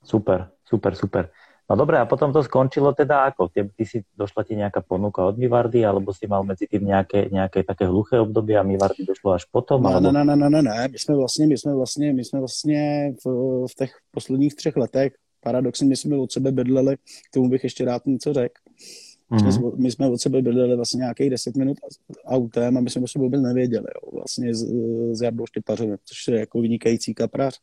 [0.04, 1.30] Super, super, super.
[1.70, 3.48] No dobré, a potom to skončilo teda ako?
[3.48, 7.30] Ty, ty si došla ti nejaká ponuka od Mivardy, alebo si mal mezi tým nějaké,
[7.30, 9.83] nějaké také hluché období a Mivardy došlo až potom?
[9.83, 10.11] Ne, alebo...
[10.11, 13.26] ne, ne, ne, ne, ne, my jsme vlastně, my jsme vlastně, my jsme vlastně v,
[13.70, 17.85] v těch posledních třech letech paradoxně my jsme od sebe bydleli, k tomu bych ještě
[17.85, 18.59] rád něco řekl.
[19.30, 19.76] Mm-hmm.
[19.76, 21.78] My jsme od sebe bydleli vlastně nějakých 10 minut
[22.24, 23.86] autem a my jsme o sebe vůbec nevěděli.
[23.94, 24.10] Jo.
[24.12, 24.64] Vlastně s,
[25.12, 27.60] s Jardou Štěpařem, což je jako vynikající kaprař.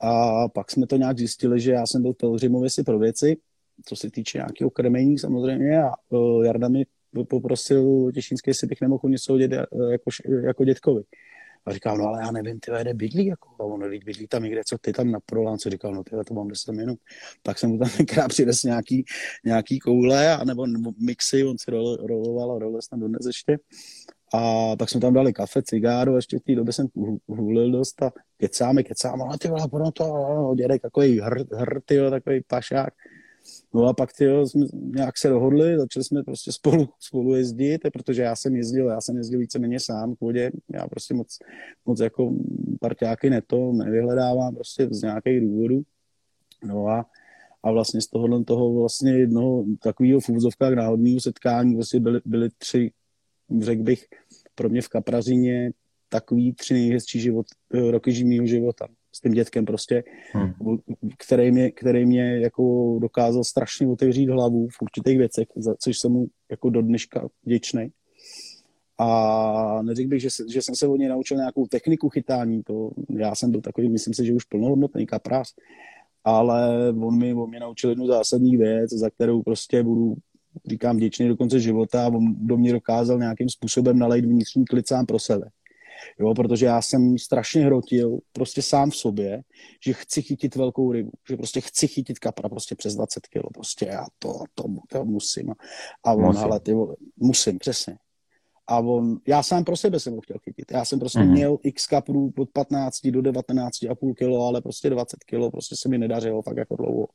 [0.00, 3.36] A pak jsme to nějak zjistili, že já jsem byl v Pelřimově si pro věci,
[3.84, 6.84] co se týče nějakého krmení samozřejmě a uh, Jarda mi
[7.28, 9.52] poprosil Těšínský, jestli bych nemohl něco dět,
[9.90, 10.10] jako,
[10.46, 11.02] jako dětkovi.
[11.66, 14.60] A říkal, no ale já nevím, ty kde bydlí, jako, a on bydlí tam někde,
[14.66, 16.98] co ty tam na prolánce, říkal, no ty to mám 10 minut.
[17.42, 19.04] Tak jsem mu tam tenkrát přines nějaký,
[19.44, 23.58] nějaký koule, a nebo, nebo mixy, on si rol, roloval a rolil snad dodnes ještě.
[24.34, 26.86] A tak jsme tam dali kafe, cigáru, ještě v té době jsem
[27.28, 32.40] hulil dost a kecáme, kecáme, ale ty vole, to, dědek, takový hr, hr tyjo, takový
[32.46, 32.94] pašák.
[33.74, 38.22] No a pak tyjo, jsme nějak se dohodli, začali jsme prostě spolu, spolu jezdit, protože
[38.22, 41.38] já jsem jezdil, já jsem jezdil víceméně sám k vodě, já prostě moc,
[41.86, 42.34] moc jako
[42.80, 45.82] parťáky neto nevyhledávám prostě z nějakých důvodů.
[46.64, 47.06] No a,
[47.62, 52.48] a vlastně z tohohle toho vlastně jednoho takového v úvozovkách náhodného setkání vlastně byly, byly
[52.58, 52.92] tři,
[53.60, 54.06] řekl bych,
[54.54, 55.70] pro mě v Kaprazině
[56.08, 60.52] takový tři nejhezčí život, eh, roky mýho života s tím dětkem prostě, hmm.
[61.18, 66.12] který, mě, který mě jako dokázal strašně otevřít hlavu v určitých věcech, za což jsem
[66.12, 67.88] mu jako do dneška vděčný.
[68.98, 72.90] A neřekl bych, že, se, že jsem se od něj naučil nějakou techniku chytání, to
[73.18, 75.54] já jsem byl takový, myslím si, že už plnohodnotný kaprář,
[76.24, 80.14] ale on mi, on mě naučil jednu zásadní věc, za kterou prostě budu,
[80.66, 84.88] říkám, vděčný do konce života a on do mě dokázal nějakým způsobem nalejt vnitřní klid
[84.88, 85.48] sám pro sebe.
[86.20, 89.42] Jo, protože já jsem strašně hrotil prostě sám v sobě,
[89.84, 93.86] že chci chytit velkou rybu, že prostě chci chytit kapra prostě přes 20 kg, prostě
[93.86, 95.54] já to, to, to musím.
[96.04, 96.44] A on, musím.
[96.44, 97.96] ale ty vole, musím, přesně.
[98.66, 100.70] A on, já sám pro sebe jsem ho chtěl chytit.
[100.70, 101.32] Já jsem prostě mm-hmm.
[101.32, 105.98] měl x kaprů od 15 do 19,5 kg, ale prostě 20 kg prostě se mi
[105.98, 107.08] nedařilo fakt jako dlouho.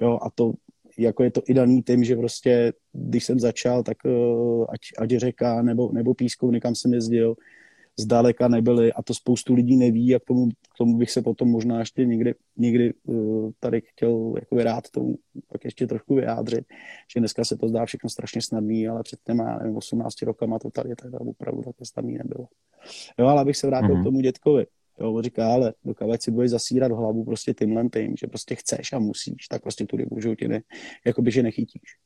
[0.00, 0.52] Jo, a to
[0.98, 5.10] jako je to i daný tím, že prostě, když jsem začal, tak uh, ať, ať
[5.10, 7.34] řeka nebo, nebo pískovny, kam jsem jezdil,
[8.00, 11.48] zdaleka nebyly a to spoustu lidí neví a k tomu, k tomu bych se potom
[11.48, 15.14] možná ještě někdy, někdy uh, tady chtěl jako rád tomu
[15.52, 16.64] tak ještě trošku vyjádřit,
[17.14, 20.70] že dneska se to zdá všechno strašně snadný, ale před těma nevím, 18 rokama to
[20.70, 22.46] tady tak opravdu takhle snadný nebylo.
[23.18, 24.00] Jo, ale abych se vrátil mm-hmm.
[24.00, 24.66] k tomu dětkovi.
[25.00, 28.92] Jo, on říká, ale dokávat si budeš zasírat hlavu prostě tímhle tím, že prostě chceš
[28.92, 30.62] a musíš, tak prostě tu rybu v životě ne,
[31.06, 31.96] jakoby, že nechytíš.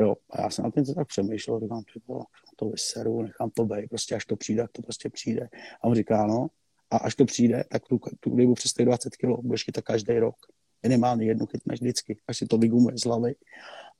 [0.00, 2.24] Jo, a já jsem na tím tak přemýšlel, říkám, ty vole,
[2.56, 5.48] to vyseru, nechám to být, prostě až to přijde, to prostě přijde.
[5.82, 6.48] A on říká, no,
[6.90, 10.36] a až to přijde, tak tu, tu rybu přes 20 kg budeš chytat každý rok.
[10.82, 13.34] Minimálně jednu chytneš vždycky, až si to vygumuje z hlavy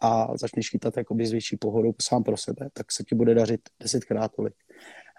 [0.00, 3.60] a začneš chytat jakoby s větší pohodou sám pro sebe, tak se ti bude dařit
[3.80, 4.54] desetkrát tolik.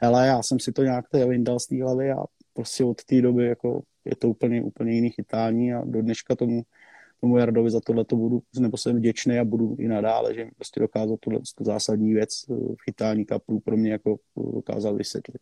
[0.02, 2.18] Hele, já jsem si to nějak vyndal z té hlavy a
[2.54, 6.62] prostě od té doby jako je to úplně, úplně jiný chytání a do dneška tomu
[7.22, 10.52] tomu Jardovi za tohle to budu, nebo jsem vděčný a budu i nadále, že mi
[10.52, 15.42] prostě dokázal tuhle zásadní věc eh, v chytání kaprů pro mě jako eh, dokázal vysvětlit.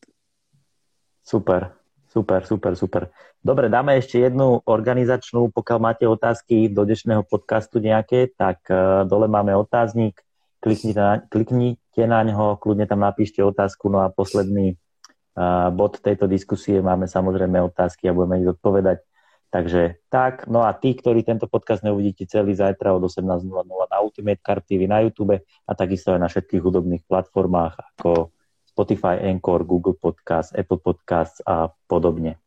[1.23, 1.71] Super,
[2.07, 3.09] super, super, super.
[3.39, 9.31] Dobre, dáme ešte jednu organizačnú, pokiaľ máte otázky do dnešného podcastu nejaké, tak uh, dole
[9.31, 10.19] máme otáznik,
[10.59, 16.27] kliknite na, kliknite na ňo, kľudne tam napíšte otázku, no a posledný uh, bod tejto
[16.27, 19.05] diskusie máme samozrejme otázky a budeme ich odpovedať.
[19.49, 23.49] Takže tak, no a tí, ktorí tento podcast neuvidíte celý zajtra od 18.00
[23.89, 28.29] na Ultimate Card TV na YouTube a takisto aj na všetkých hudobných platformách ako
[28.69, 32.37] Spotify, Anchor, Google Podcast, Apple Podcast a podobne.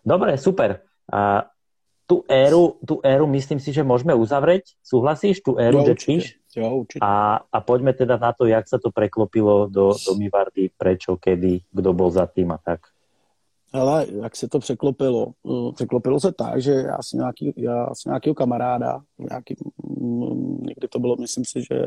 [0.00, 0.88] Dobre, super.
[1.12, 1.44] A
[2.08, 4.80] tú éru, tú éru myslím si, že môžeme uzavrieť.
[4.80, 5.44] Súhlasíš?
[5.44, 6.40] Tú éru jo, určite.
[6.56, 7.04] Jo, určite.
[7.04, 11.70] A, a poďme teda na to, jak sa to preklopilo do, do Mivardy, prečo, kedy,
[11.70, 12.88] kdo bol za tým a tak.
[13.72, 15.32] Ale jak se to překlopilo?
[15.44, 19.54] No, překlopilo se tak, že já jsem nějaký, já jsem nějakýho kamaráda, nějaký,
[20.00, 21.78] mm, někdy to bylo, myslím si, že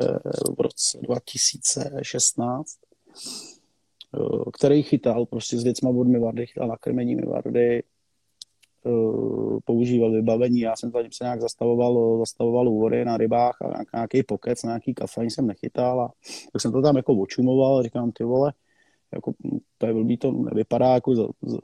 [0.58, 2.78] v roce 2016,
[4.15, 7.84] eh, který chytal prostě s věcma od Mivardy, chytal na krmení Mivardy,
[8.86, 13.98] eh, používal vybavení, já jsem tady se nějak zastavoval, zastavoval u vody na rybách a
[13.98, 16.12] nějaký pokec, nějaký kafe jsem nechytal a
[16.54, 18.54] tak jsem to tam jako očumoval říkám, ty vole,
[19.13, 19.34] jako,
[19.78, 21.58] to je blbý, to nevypadá, jako za, za,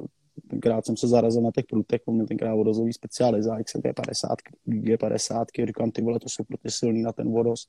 [0.49, 4.35] tenkrát jsem se zarazil na těch prutech, on tenkrát vodozový specializák, G50,
[4.67, 7.67] G50, říkám, ty vole, to jsou pro ty silný na ten vodoz.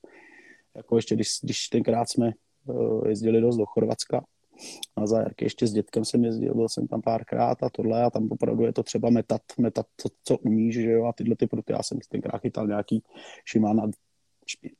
[0.75, 2.31] Jako ještě, když, když tenkrát jsme
[2.65, 4.25] uh, jezdili dost do Chorvatska,
[4.99, 8.27] na zájarky ještě s dětkem jsem jezdil, byl jsem tam párkrát a tohle a tam
[8.31, 11.73] opravdu je to třeba metat, metat to, co umíš, že jo, a tyhle ty pruty,
[11.73, 13.03] já jsem tenkrát chytal nějaký
[13.51, 13.83] Shimano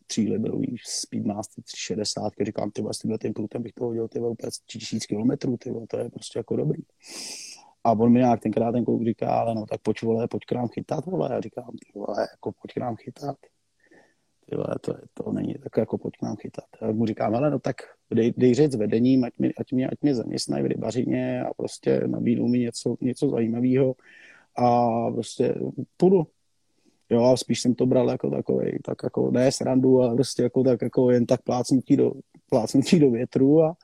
[0.08, 5.06] třílibrový Speedmaster 360, říkám, ty s tímhle tím prutem bych to hodil ty úplně tisíc
[5.06, 6.82] kilometrů, ty to je prostě jako dobrý.
[7.84, 10.52] A on mi nějak tenkrát ten kluk říká, ale no tak pojď vole, pojď k
[10.52, 11.30] nám chytat, vole.
[11.32, 13.38] Já říkám, ty vole, jako pojď k nám chytat.
[14.50, 16.66] Ty vole, to, je, to není tak jako pojď k nám chytat.
[16.82, 17.76] A mu říkám, ale no tak
[18.12, 21.54] dej, dej řeč s vedením, ať, mi, ať, mě, ať mě zaměstnají v rybařině a
[21.54, 23.96] prostě nabídnou mi něco, něco zajímavého
[24.58, 25.56] a prostě
[25.98, 26.28] půjdu.
[27.12, 30.64] Jo, a spíš jsem to bral jako takový, tak jako ne srandu, ale prostě jako
[30.64, 32.12] tak jako jen tak plácnutí do,
[32.50, 33.76] plácnutí do větru a,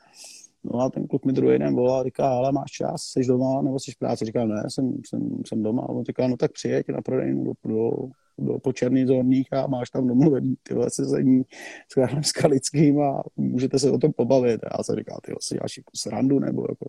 [0.73, 3.61] No a ten kluk mi druhý den volá a říká, ale máš čas, jsi doma
[3.61, 4.25] nebo jsi v práci?
[4.25, 5.81] Říkám, ne, jsem, jsem, jsem doma.
[5.81, 7.91] A on říká, no tak přijeď na prodejnu do, do,
[8.37, 11.43] do počerný zorných a máš tam domluvený tyhle sezení
[11.91, 14.63] s Karlem Skalickým a můžete se o tom pobavit.
[14.63, 16.85] A já jsem říkal, ty si děláš jako srandu nebo jako,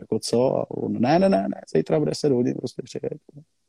[0.00, 0.56] jako co?
[0.56, 3.20] A on, ne, ne, ne, ne, zítra v 10 hodin prostě přijeď.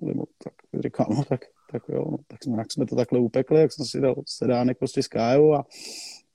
[0.01, 1.41] Nebo tak říkám, no tak,
[1.71, 4.77] tak jo, no, tak jsme, tak jsme to takhle upekli, jak jsem si dal sedánek
[4.77, 5.65] prostě s Kájou a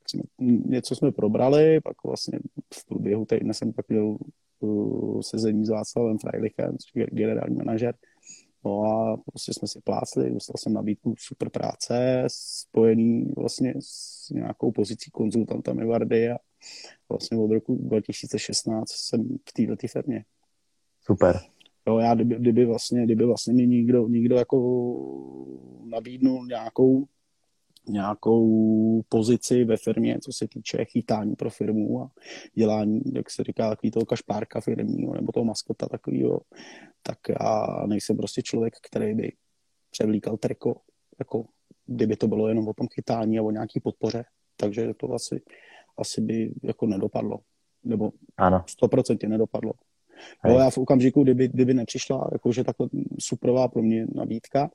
[0.09, 0.23] jsme,
[0.67, 2.39] něco jsme probrali, pak vlastně
[2.75, 4.17] v průběhu týdne jsem pak měl
[4.61, 6.77] uh, sezení s Václavem Freilichem,
[7.13, 7.95] generální manažer,
[8.67, 14.73] No a prostě jsme si plácli, dostal jsem nabídku super práce, spojený vlastně s nějakou
[14.73, 16.39] pozicí konzultanta Mivardy a
[17.09, 20.25] vlastně od roku 2016 jsem v této firmě.
[21.03, 21.41] Super.
[21.89, 24.57] Jo, já kdyby, kdyby vlastně, kdyby vlastně mi někdo, někdo jako
[25.85, 27.07] nabídnul nějakou
[27.89, 32.11] nějakou pozici ve firmě, co se týče chytání pro firmu a
[32.55, 36.41] dělání, jak se říká, takový toho kašpárka firmního nebo toho maskota takového,
[37.03, 39.33] tak já nejsem prostě člověk, který by
[39.91, 40.81] převlíkal triko,
[41.19, 41.45] jako
[41.87, 44.25] kdyby to bylo jenom o tom chytání a o nějaký podpoře,
[44.57, 45.43] takže to asi,
[45.99, 47.39] asi by jako nedopadlo,
[47.85, 48.65] nebo ano.
[48.83, 49.73] 100% nedopadlo.
[50.47, 54.71] Jo, já v okamžiku, kdyby, kdyby nepřišla jakože takhle superová pro mě nabídka,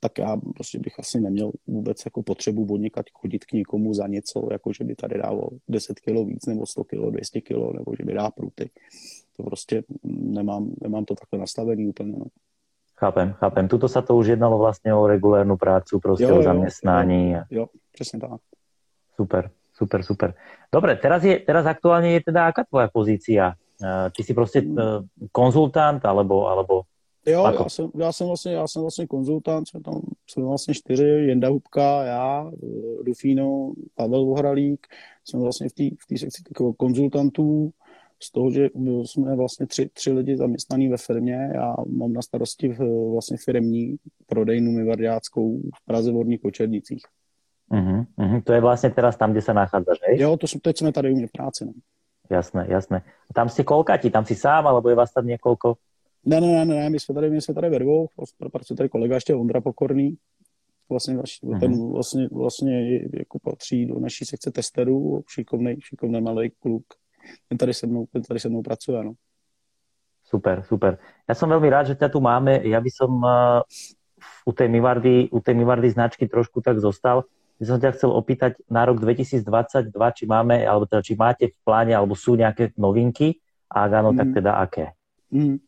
[0.00, 4.48] tak já prostě bych asi neměl vůbec jako potřebu od chodit k někomu za něco,
[4.50, 8.04] jako že by tady dával 10 kilo víc, nebo 100 kilo, 200 kilo, nebo že
[8.04, 8.70] by dá pruty.
[9.36, 12.12] To prostě nemám, nemám to takhle nastavený úplně.
[12.12, 12.24] No.
[12.96, 13.68] Chápem, chápem.
[13.68, 17.30] Tuto sa to už jednalo vlastně o regulérnu prácu, prostě jo, o zaměstnání.
[17.30, 18.40] Jo, jo, přesně tak.
[19.16, 20.34] Super, super, super.
[20.72, 23.54] Dobre, teraz, je, teraz aktuálně je teda aká tvoja pozícia?
[23.82, 24.76] Uh, ty si prostě uh,
[25.32, 26.82] konzultant, alebo, alebo
[27.26, 31.04] Jo, já jsem, já jsem, vlastně, já jsem vlastně konzultant, jsme tam jsme vlastně čtyři,
[31.04, 32.50] Jenda Hubka, já,
[33.06, 34.86] Rufino, Pavel Vohralík,
[35.24, 35.82] jsme vlastně v té
[36.14, 36.42] v sekci
[36.76, 37.70] konzultantů,
[38.22, 38.68] z toho, že
[39.04, 43.96] jsme vlastně tři, tři lidi zaměstnaní ve firmě, já mám na starosti v, vlastně firmní
[44.26, 47.02] prodejnu Mivardiáckou v Praze v Horních Kočernicích.
[47.72, 48.42] Uh-huh, uh-huh.
[48.44, 50.20] To je vlastně teraz tam, kde se nachádzaš, hej?
[50.20, 51.64] Jo, to, teď jsme tady u mě v práci.
[51.64, 51.72] No.
[52.30, 53.02] Jasné, jasné.
[53.34, 55.76] Tam si kolkati, tam si sám, alebo je vás tam několiko?
[56.24, 58.08] Ne, ne, ne, ne, my jsme tady, my jsme tady ve dvou,
[58.52, 60.16] pracuje tady kolega ještě Ondra Pokorný,
[60.90, 61.60] vlastně, mm-hmm.
[61.60, 66.84] ten vlastně, vlastně jako patří do naší sekce testerů, šikovný, šikovný malý kluk.
[67.48, 69.12] Ten tady se mnou, ten tady se mnou pracuje, no.
[70.24, 70.96] Super, super.
[71.28, 72.56] Ja som veľmi rád, že ťa tu máme.
[72.64, 73.60] Ja by som uh,
[74.48, 77.28] u tej Mivardy, u tej Mivardy značky trošku tak zostal.
[77.60, 79.46] By som ťa chcel opýtať na rok 2022,
[79.94, 83.38] či máme, alebo teda, či máte v pláne, alebo sú nejaké novinky,
[83.70, 84.18] a ak áno, mm.
[84.18, 84.86] tak teda aké?
[85.34, 85.58] Hmm.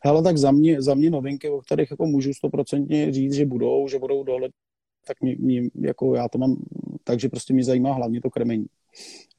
[0.00, 3.88] Hele, tak za mě, za mě novinky, o kterých jako můžu stoprocentně říct, že budou,
[3.88, 4.52] že budou dohled,
[5.06, 6.56] tak mě, mě, jako já to mám,
[7.04, 8.66] takže prostě mě zajímá hlavně to krmení.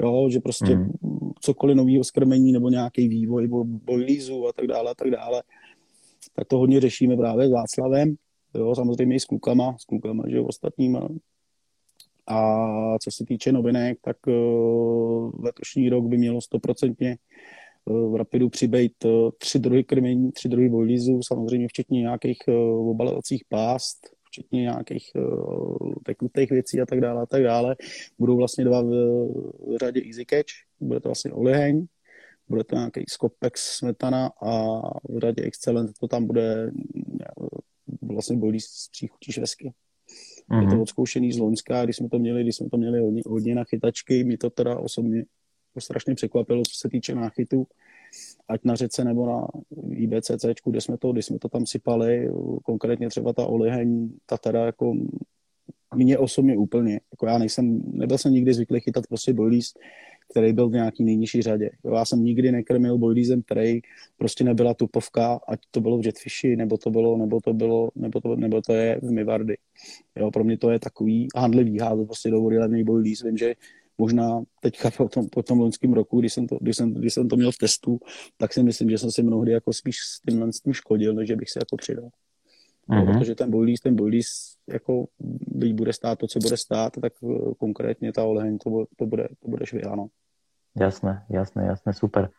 [0.02, 0.92] Jo, že prostě hmm.
[1.40, 5.44] cokoliv nového z krmení nebo nějaký vývoj bojlízu a tak dále a tak dále,
[6.36, 8.16] tak to hodně řešíme právě s Václavem,
[8.54, 11.08] jo, samozřejmě i s klukama, s klukama, že jo, ostatníma.
[12.28, 17.18] A co se týče novinek, tak uh, letošní rok by mělo stoprocentně
[17.86, 22.54] v Rapidu přibejt eh, tři druhy krmení, tři druhy volízů, samozřejmě včetně nějakých eh,
[22.90, 25.22] obalovacích pást, včetně nějakých eh,
[26.04, 27.76] tekutých věcí a tak dále a tak dále.
[28.20, 28.90] Budou vlastně dva v,
[29.80, 31.86] řadě Easy Catch, bude to vlastně oliheň,
[32.48, 36.72] bude to nějaký Scopex smetana a v řadě Excellent to tam bude
[38.02, 39.74] vlastně bolí z příchutí švesky.
[40.52, 40.62] Mm-hmm.
[40.62, 40.82] Je to mhm.
[40.82, 44.24] odzkoušený z Loňska, když jsme to měli, když jsme to měli hodně, hodně na chytačky,
[44.24, 47.68] mi to teda osobně jako strašně překvapilo, co se týče náchytu,
[48.48, 49.48] ať na řece nebo na
[49.92, 52.30] IBCC, kde jsme to, když jsme to tam sypali,
[52.64, 54.96] konkrétně třeba ta oliheň, ta teda jako
[55.96, 59.74] mě osobně úplně, jako já nejsem, nebyl jsem nikdy zvyklý chytat prostě boilies,
[60.32, 61.70] který byl v nějaký nejnižší řadě.
[61.84, 63.80] Jo, já jsem nikdy nekrmil boiliesem, který
[64.18, 68.22] prostě nebyla tupovka, ať to bylo v jetfishi, nebo to bylo, nebo to bylo, nebo
[68.22, 69.58] to, nebo to je v Mivardy.
[70.16, 73.24] Jo, pro mě to je takový handlivý házet prostě do vody levný boilies.
[73.24, 73.56] Vím, že
[73.98, 77.28] možná teďka po tom, po tom loňském roku, když jsem, to, když, jsem, když jsem
[77.28, 78.00] to měl v testu,
[78.38, 81.32] tak si myslím, že jsem si mnohdy jako spíš s tím, s tím škodil, než
[81.32, 82.10] bych se jako přidal.
[82.90, 83.20] Mm-hmm.
[83.20, 84.28] Protože ten boilies, ten boilies
[84.70, 85.06] jako
[85.48, 89.28] byť bude stát to, co bude stát, tak eh, konkrétně ta oleheň, to, to bude,
[89.40, 90.08] to bude švihá, no.
[90.80, 92.30] Jasné, jasné, jasné, super.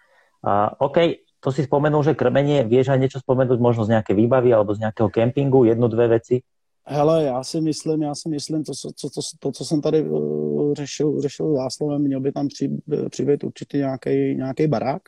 [0.44, 0.96] A, OK,
[1.40, 4.86] to si spomenul, že krmenie, vieš aj niečo spomenúť možno z nejaké výbavy alebo z
[4.86, 6.42] nejakého kempingu, jednu, dve veci?
[6.86, 10.02] Hele, já si myslím, já si myslím, to, co, to, to, to, co jsem tady
[10.02, 12.70] uh, řešil, řešil Václavem, měl by tam při,
[13.10, 15.02] přibýt určitě nějaký, nějaký barák.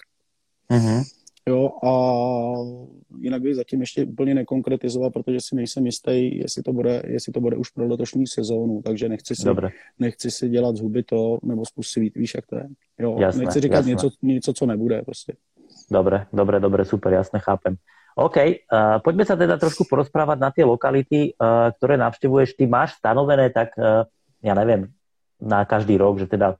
[0.70, 1.02] Mm-hmm.
[1.48, 1.92] Jo, a
[3.20, 7.40] jinak bych zatím ještě úplně nekonkretizoval, protože si nejsem jistý, jestli to bude, jestli to
[7.40, 9.70] bude už pro letošní sezónu, takže nechci si, Dobre.
[9.98, 12.68] nechci si dělat zuby to, nebo způsobit, víš, jak to je.
[12.98, 15.32] Jo, jasné, nechci říkat něco, něco, co nebude prostě.
[15.90, 17.76] Dobre, dobre, dobre, super, jasne, chápem.
[18.14, 18.36] OK,
[18.70, 22.54] uh, poďme sa teda trošku porozprávať na tie lokality, uh, ktoré navštevuješ.
[22.54, 24.06] Ty máš stanovené tak, uh,
[24.38, 24.94] ja neviem,
[25.42, 26.54] na každý rok, že teda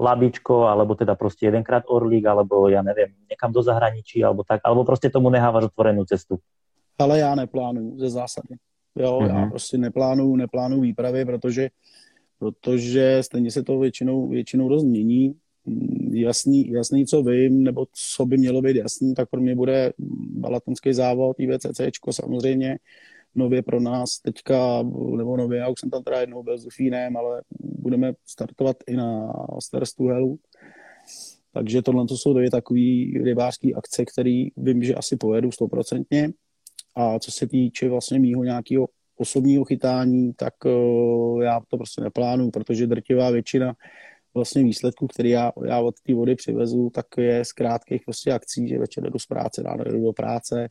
[0.00, 4.84] Labičko, alebo teda prostě jedenkrát Orlík, alebo ja neviem, někam do zahraničí, alebo tak, alebo
[4.84, 6.38] prostě tomu nehávaš otvorenou cestu?
[6.98, 8.56] Ale já neplánuju ze zásady.
[8.98, 9.28] Jo, mm-hmm.
[9.28, 9.50] já mhm.
[9.50, 11.68] prostě neplánuju, neplánuju výpravy, protože,
[12.38, 15.34] protože stejně se to většinou, většinou dost mění.
[15.64, 19.92] mm, jasný, jasný, co vím, nebo co by mělo být jasný, tak pro mě bude
[20.40, 21.80] balatonský závod, IVCC
[22.10, 22.78] samozřejmě,
[23.36, 24.82] nově pro nás teďka,
[25.16, 28.96] nebo nově, já už jsem tam teda jednou byl s Dufínem, ale budeme startovat i
[28.96, 29.32] na
[29.62, 30.38] Starstu Helu.
[31.52, 32.80] Takže tohle to jsou dvě takové
[33.24, 36.32] rybářské akce, které vím, že asi pojedu stoprocentně.
[36.94, 42.50] A co se týče vlastně mýho nějakého osobního chytání, tak uh, já to prostě neplánuju,
[42.50, 43.74] protože drtivá většina
[44.34, 48.68] vlastně výsledků, který já, já od té vody přivezu, tak je z krátkých prostě akcí,
[48.68, 50.68] že večer jdu z práce, ráno jdu do práce.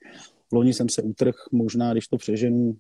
[0.54, 2.78] Loni jsem se utrh, možná když to přeženu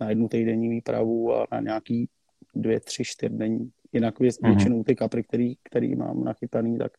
[0.00, 2.08] na jednu týdenní výpravu a na nějaký
[2.54, 3.70] dvě, tři, čtyři denní.
[3.92, 4.48] Jinak vě, mm-hmm.
[4.48, 6.92] většinou ty kapry, který, který mám nachytaný, tak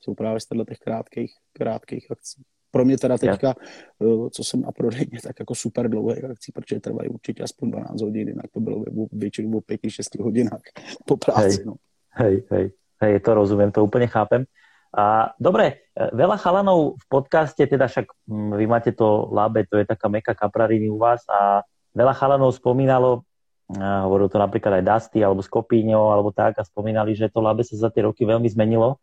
[0.00, 3.54] jsou právě z těch krátkých, krátkých akcí pro mě teda teďka,
[4.00, 4.30] yeah.
[4.32, 8.28] co jsem na prodejně, tak jako super dlouhé akcí, protože trvají určitě aspoň 12 hodin,
[8.28, 10.60] jinak to bylo většinou o 5-6 hodinách
[11.06, 11.56] po práci.
[11.56, 11.74] Hej, no.
[12.10, 12.70] hej, hej,
[13.00, 14.44] hej, to rozumím, to úplně chápem.
[14.88, 19.84] A dobre, veľa chalanov v podcaste, teda však hm, vy máte to Labe, to je
[19.84, 21.60] taká meka kaprariny u vás a
[21.92, 23.28] veľa chalanov spomínalo,
[23.76, 27.76] hovoril to napríklad aj Dusty alebo Skopíňo alebo tak a spomínali, že to Labe sa
[27.76, 28.96] za tie roky veľmi zmenilo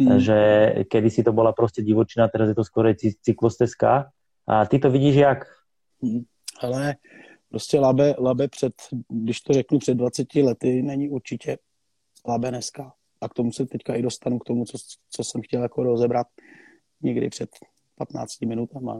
[0.00, 0.16] Mm.
[0.16, 0.38] Že
[0.88, 4.08] kedysi to bola proste divočina, teraz je to skôr cyklostezka.
[4.48, 5.44] A ty to vidíš jak?
[6.02, 6.24] Mm.
[6.60, 6.94] Ale
[7.48, 8.72] prostě Labe, Labe před,
[9.08, 11.58] když to řeknu před 20 lety, není určitě
[12.28, 12.92] Labe dneska.
[13.20, 14.78] A k tomu se teďka i dostanu, k tomu, co,
[15.10, 16.26] co jsem chtěl jako rozebrat
[17.02, 17.50] někdy před
[17.96, 18.90] 15 minutami.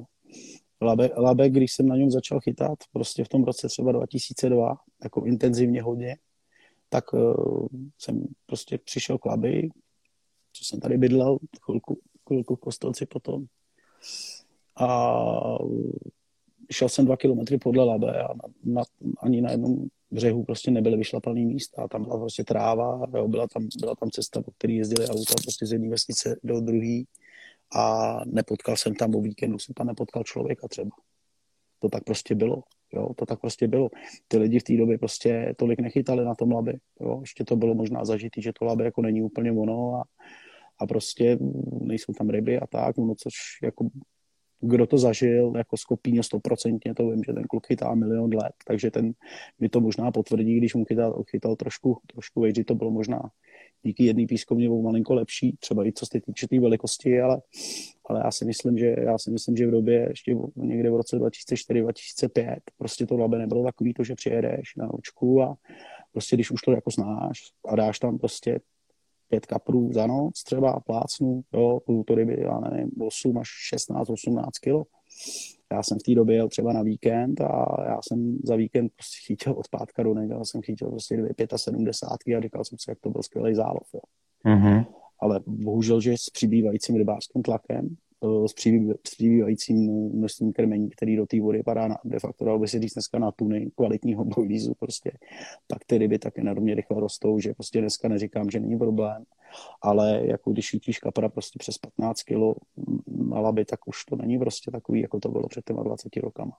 [0.82, 5.24] Labe, Labe, když jsem na něm začal chytat, prostě v tom roce třeba 2002, jako
[5.24, 6.16] intenzivně hodně,
[6.88, 7.66] tak uh,
[7.98, 9.68] jsem prostě přišel k Laby,
[10.52, 13.44] co jsem tady bydlel, chvilku, chvilku v Kostelci potom.
[14.76, 15.18] A
[16.70, 18.82] šel jsem dva kilometry podle Labe a na, na,
[19.22, 21.88] ani na jednom břehu prostě nebyly vyšlapaný místa.
[21.88, 25.66] Tam byla prostě tráva, jo, byla, tam, byla tam cesta, po které jezdili auta prostě
[25.66, 27.02] z jedné vesnice do druhé
[27.74, 30.90] a nepotkal jsem tam o víkendu, jsem tam nepotkal člověka třeba.
[31.78, 32.62] To tak prostě bylo.
[32.92, 33.88] Jo, to tak prostě bylo.
[34.28, 36.78] Ty lidi v té době prostě tolik nechytali na tom labi.
[37.00, 37.18] Jo.
[37.20, 40.04] Ještě to bylo možná zažitý, že to labi jako není úplně ono a,
[40.78, 41.38] a prostě
[41.80, 43.88] nejsou tam ryby a tak, no což jako
[44.60, 48.90] kdo to zažil, jako skopíně stoprocentně, to vím, že ten kluk chytá milion let, takže
[48.90, 49.12] ten
[49.58, 53.30] mi to možná potvrdí, když mu chytal, chytal trošku, trošku vejři, to bylo možná
[53.82, 57.42] díky jedné pískovně o malinko lepší, třeba i co se týče té velikosti, ale,
[58.08, 61.16] ale já si myslím, že já si myslím, že v době ještě někde v roce
[61.16, 65.56] 2004-2005 prostě to labe nebylo takový to, že přijedeš na očku a
[66.12, 67.38] prostě když už to jako znáš
[67.68, 68.60] a dáš tam prostě
[69.30, 74.58] pět kaprů za noc třeba plácnu, jo, to ryby, já nevím, 8 až 16, 18
[74.58, 74.84] kilo.
[75.72, 79.18] Já jsem v té době jel třeba na víkend a já jsem za víkend prostě
[79.26, 83.00] chytil od pátka do neděle, jsem chytil prostě dvě 75 a říkal jsem si, jak
[83.00, 83.88] to byl skvělý zálov.
[83.94, 84.00] Jo.
[84.46, 84.86] Mm-hmm.
[85.20, 88.54] Ale bohužel, že s přibývajícím rybářským tlakem Eh, s
[89.02, 92.94] přibývajícím množstvím krmení, který do té vody padá na, de facto, dalo by se říct
[92.94, 95.12] dneska na tuny kvalitního bojlízu prostě,
[95.66, 99.24] tak ty ryby také enormně rychle rostou, že prostě dneska neříkám, že není problém,
[99.82, 102.34] ale jako když chytíš kapra prostě přes 15 kg
[103.06, 106.52] na laby, tak už to není prostě takový, jako to bylo před těma 20 rokama.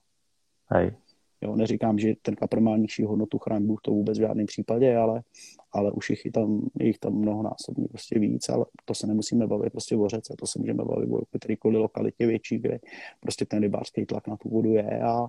[0.68, 0.92] Hej.
[1.42, 5.24] Jo, neříkám, že ten kapr má nižší hodnotu chraň to vůbec v žádném případě, ale,
[5.72, 9.96] ale už jich tam, jich tam mnohonásobně prostě víc, ale to se nemusíme bavit prostě
[9.96, 12.80] o řece, to se můžeme bavit o kterýkoliv lokalitě větší, kde
[13.20, 15.28] prostě ten rybářský tlak na tu vodu je a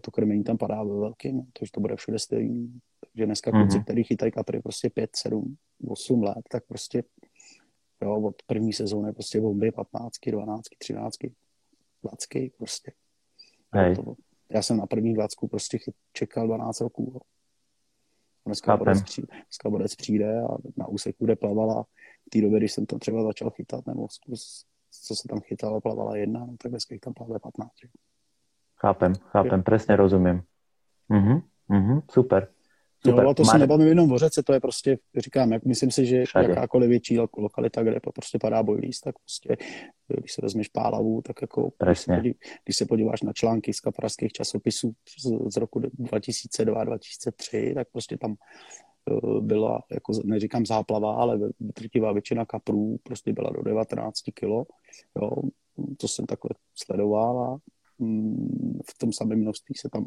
[0.00, 2.80] to krmení tam padá ve velkým, takže to bude všude stejný.
[3.00, 3.62] Takže dneska mm-hmm.
[3.62, 5.56] kluci, který chytají kapry prostě 5, 7,
[5.88, 7.04] 8 let, tak prostě
[8.02, 11.14] jo, od první sezóny prostě bomby 15, 12, 13,
[12.02, 12.92] 20 prostě.
[13.72, 13.96] Hej.
[13.96, 14.14] To,
[14.54, 15.78] já jsem na první dvacku prostě
[16.12, 17.20] čekal 12 roků.
[18.46, 21.82] Dneska bodec, přijde, dneska bodec přijde a na úseku, kde plavala
[22.26, 25.80] v té době, když jsem to třeba začal chytat, nebo zkus, co se tam chytalo,
[25.80, 27.72] plavala jedna, no, tak dneska jich tam plave 15.
[28.76, 30.42] Chápem, chápem, přesně rozumím.
[31.08, 32.51] Mhm, mhm, super.
[33.06, 33.24] Super.
[33.24, 36.24] Jo, to se nebavím jenom o řece, to je prostě, říkám, jak myslím si, že
[36.24, 36.48] Všade.
[36.48, 39.56] jakákoliv větší lokalita, kde prostě padá bojlíz, tak prostě,
[40.18, 43.80] když se vezmeš Pálavu, tak jako, když se, podív, když se podíváš na články z
[43.80, 48.34] kapraských časopisů z, z roku 2002-2003, tak prostě tam
[49.10, 54.66] uh, byla, jako neříkám záplava, ale drtivá většina kaprů prostě byla do 19 kilo,
[55.20, 55.30] jo,
[55.96, 57.58] to jsem takhle sledoval a
[58.90, 60.04] v tom samém množství se tam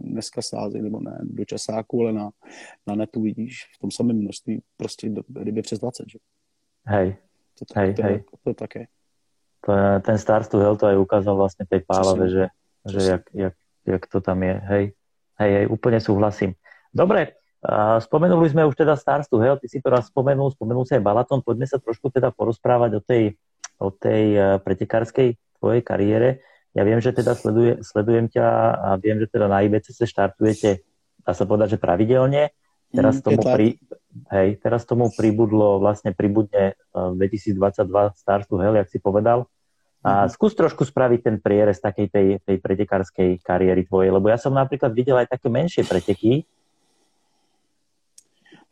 [0.00, 2.30] dneska sází, nebo ne do časáku, ale na,
[2.86, 6.18] na netu vidíš v tom samém množství prostě do, ryby přes 20, že?
[6.86, 7.16] Hej,
[7.58, 8.24] to, tak, hej, to, hej.
[8.30, 8.86] To, to také.
[9.60, 12.44] To je, ten Stars to Hell to aj ukázal vlastne tej Pálave, že,
[12.86, 14.54] že jak, jak, jak, to tam je.
[14.54, 14.84] Hej,
[15.42, 16.54] hej, hej, úplne súhlasím.
[16.94, 17.38] Dobre,
[17.98, 21.02] Spomenuli sme už teda Stars to Hell, ty si to raz spomenul, spomenul si aj
[21.02, 23.34] Balaton, poďme sa trošku teda porozprávať o tej,
[23.82, 26.38] o tej e, pretekárskej tvojej kariére.
[26.76, 28.46] Ja viem, že teda sleduje, sledujem ťa
[28.76, 30.84] a viem, že teda na IBCC štartujete,
[31.24, 32.52] dá sa povedať, že pravidelne.
[32.88, 33.68] Teraz mm, tomu, pri,
[34.32, 39.44] hej, teraz tomu pribudlo, vlastne pribudne 2022 e, Stars to Hell, jak si povedal.
[40.00, 40.32] A mm.
[40.32, 44.92] skús trošku spraviť ten prierez takej tej, tej pretekárskej kariéry tvojej, lebo ja som napríklad
[44.96, 46.48] videl aj také menšie preteky,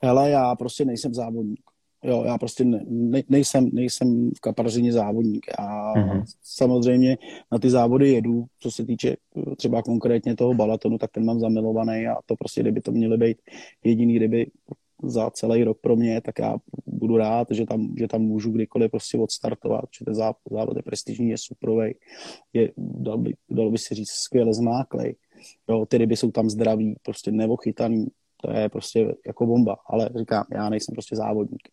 [0.02, 1.75] hele, já prostě nejsem závodník.
[2.06, 5.46] Jo, já prostě ne, ne, nejsem, nejsem v kaprařině závodník.
[5.58, 6.22] Já mm-hmm.
[6.42, 7.18] samozřejmě
[7.52, 11.40] na ty závody jedu, co se týče eh, třeba konkrétně toho balatonu, tak ten mám
[11.40, 13.38] zamilovaný a to prostě, kdyby to měly být
[13.84, 14.46] jediný, kdyby
[15.02, 18.90] za celý rok pro mě, tak já budu rád, že tam, že tam můžu kdykoliv
[18.90, 21.94] prostě odstartovat, že ten závod, je prestižní, je superový,
[22.52, 25.16] je, dal by, dal by si říct, skvěle zmáklej.
[25.68, 28.06] Jo, ty ryby jsou tam zdraví, prostě nevochytaný,
[28.42, 31.68] to je prostě jako bomba, ale říkám, já nejsem prostě závodník.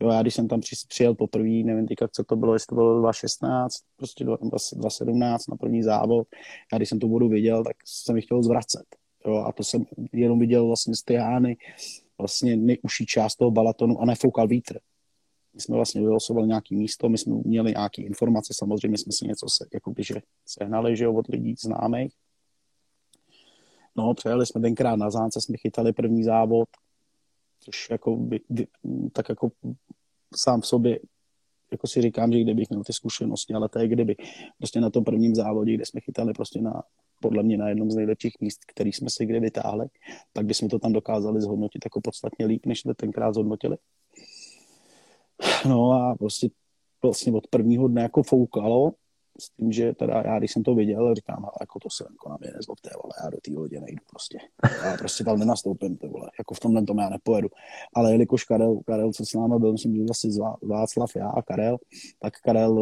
[0.00, 3.00] Jo, já když jsem tam přijel poprvé, nevím teďka, co to bylo, jestli to bylo
[3.00, 6.28] 2016, prostě 2017 na první závod,
[6.72, 8.84] já když jsem tu vodu viděl, tak jsem ji chtěl zvracet.
[9.26, 11.56] Jo, a to jsem jenom viděl vlastně z ty hány,
[12.18, 14.78] vlastně nejužší část toho balatonu a nefoukal vítr.
[15.54, 19.46] My jsme vlastně vylosovali nějaké místo, my jsme měli nějaké informace, samozřejmě jsme si něco
[19.48, 20.14] se, jako že
[20.46, 22.12] sehnali, že jo, od lidí známých,
[23.96, 26.68] No, přejeli jsme tenkrát na Zánce, jsme chytali první závod,
[27.64, 28.40] což jako by,
[29.12, 29.50] tak jako
[30.36, 30.98] sám v sobě
[31.72, 34.16] jako si říkám, že kdybych měl ty zkušenosti, ale to je kdyby.
[34.58, 36.82] Prostě na tom prvním závodě, kde jsme chytali prostě na,
[37.20, 39.86] podle mě na jednom z nejlepších míst, který jsme si kdy vytáhli,
[40.32, 43.76] tak bychom to tam dokázali zhodnotit jako podstatně líp, než jsme tenkrát zhodnotili.
[45.68, 46.48] No a prostě
[47.02, 48.92] vlastně od prvního dne jako foukalo,
[49.38, 52.28] s tím, že teda já, když jsem to viděl, říkám, ale jako to se jako
[52.28, 54.38] na mě nezlobte, vole, já do té lodě nejdu prostě.
[54.84, 57.48] Já prostě tam nenastoupím, ty vole, jako v tomhle tom já nepojedu.
[57.94, 60.30] Ale jelikož Karel, Karel co s námi byl, myslím, že vlastně
[60.62, 61.76] Václav, já a Karel,
[62.18, 62.78] tak Karel,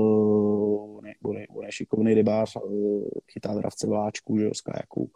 [0.99, 2.57] on je, on je, on je šikovný rybář,
[3.33, 5.11] chytá dravce vláčku, že jo, z kajaku,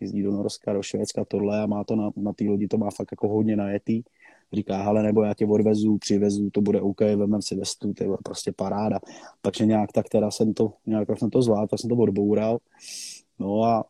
[0.00, 2.90] jezdí do Norska, do Švédska, tohle a má to na, na té lodi, to má
[2.90, 4.02] fakt jako hodně najetý
[4.52, 8.10] říká, ale nebo já tě odvezu, přivezu, to bude OK, vemem si vestu, to je
[8.24, 9.00] prostě paráda.
[9.40, 12.58] Takže nějak tak teda jsem to, nějak jsem to zvládl, tak jsem to odboural.
[13.38, 13.84] No a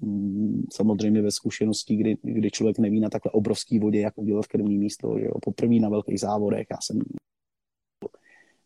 [0.00, 4.78] mm, samozřejmě ve zkušenosti, kdy, kdy člověk neví na takhle obrovský vodě, jak udělat krmní
[4.78, 6.98] místo, že jo, poprvé na velkých závodech, já jsem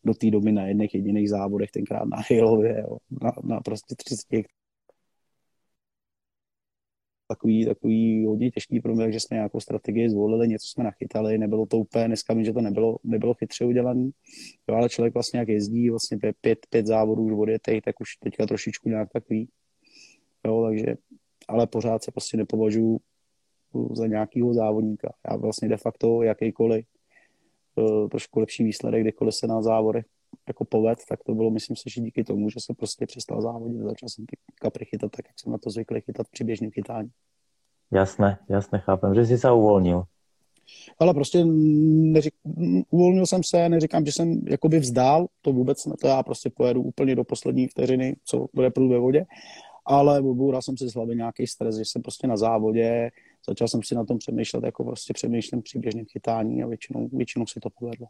[0.04, 4.46] do té doby na jedných jediných závodech, tenkrát na Hilově, jo, na, na prostě 30
[7.28, 11.66] takový, takový hodně těžký pro mě, že jsme nějakou strategii zvolili, něco jsme nachytali, nebylo
[11.66, 14.10] to úplně, dneska vím, že to nebylo, nebylo chytře udělané,
[14.68, 18.46] jo, ale člověk vlastně jak jezdí, vlastně pět, pět, závodů už odjetej, tak už teďka
[18.46, 19.48] trošičku nějak takový,
[20.46, 20.96] jo, takže,
[21.48, 22.98] ale pořád se prostě nepovažuji
[23.92, 25.14] za nějakého závodníka.
[25.30, 26.86] Já vlastně de facto jakýkoliv
[27.74, 30.04] uh, trošku lepší výsledek, kdekoliv se na závodech
[30.48, 33.80] jako poved, tak to bylo, myslím si, že díky tomu, že jsem prostě přestal závodit,
[33.80, 37.08] začal jsem ty kapry chytat tak, jak jsem na to zvyklý chytat při běžném chytání.
[37.92, 40.02] Jasné, jasné, chápem, že jsi se uvolnil.
[40.98, 42.34] Ale prostě neřík,
[42.90, 46.82] uvolnil jsem se, neříkám, že jsem jakoby vzdál, to vůbec ne, to já prostě pojedu
[46.82, 49.26] úplně do poslední vteřiny, co bude průd ve vodě,
[49.84, 53.10] ale oboural jsem si z hlavy nějaký stres, že jsem prostě na závodě,
[53.48, 57.46] začal jsem si na tom přemýšlet, jako prostě přemýšlím při běžném chytání a většinou, většinou
[57.46, 58.06] si to povedlo.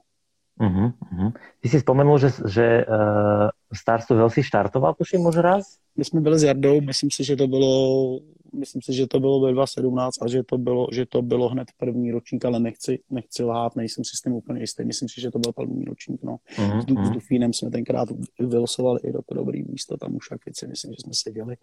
[0.60, 1.32] Uh-huh, uh-huh.
[1.60, 5.78] Ty si spomenul, že, že uh, Stars to si štartoval, tuším už raz?
[5.96, 8.20] My jsme byli s Jardou, myslím si, že to bylo,
[8.58, 11.68] myslím si, že to bylo ve 2017 a že to bylo, že to bylo hned
[11.78, 14.84] první ročník, ale nechci, nechci lhát, nejsem si s tím úplně jistý.
[14.84, 16.36] Myslím si, že to byl první ročník, no.
[16.56, 17.06] Uh-huh, s, uh-huh.
[17.06, 18.08] s Dufínem jsme tenkrát
[18.40, 21.56] vylosovali i do to dobrý místo, tam už akvici, myslím, že jsme seděli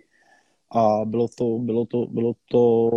[0.75, 2.89] a bylo to, bylo to, bylo to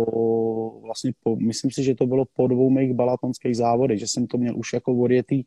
[0.81, 4.37] vlastně, po, myslím si, že to bylo po dvou mých balatonských závodech, že jsem to
[4.37, 5.43] měl už jako odjetý,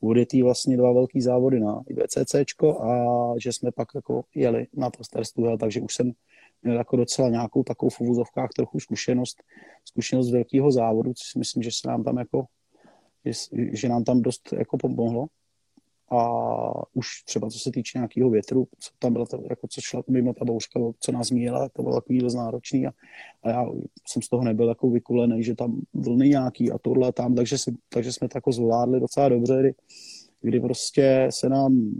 [0.00, 2.94] odjetý vlastně dva velký závody na IBCCčko a
[3.42, 6.12] že jsme pak jako jeli na to Starstuhel, takže už jsem
[6.62, 9.42] měl jako docela nějakou takovou v uvozovkách trochu zkušenost,
[9.84, 12.44] zkušenost velkého závodu, což si myslím, že se nám tam jako,
[13.24, 13.32] že,
[13.72, 15.26] že nám tam dost jako pomohlo
[16.12, 20.02] a už třeba co se týče nějakého větru, co tam bylo, to, jako co šla
[20.10, 22.90] mimo ta bouřka, co nás míjela, to bylo takový dost náročný a,
[23.42, 23.66] a, já
[24.08, 27.76] jsem z toho nebyl jako vykulený, že tam vlny nějaký a tohle tam, takže, si,
[27.88, 29.74] takže jsme to jako zvládli docela dobře, kdy,
[30.40, 31.92] kdy prostě se nám,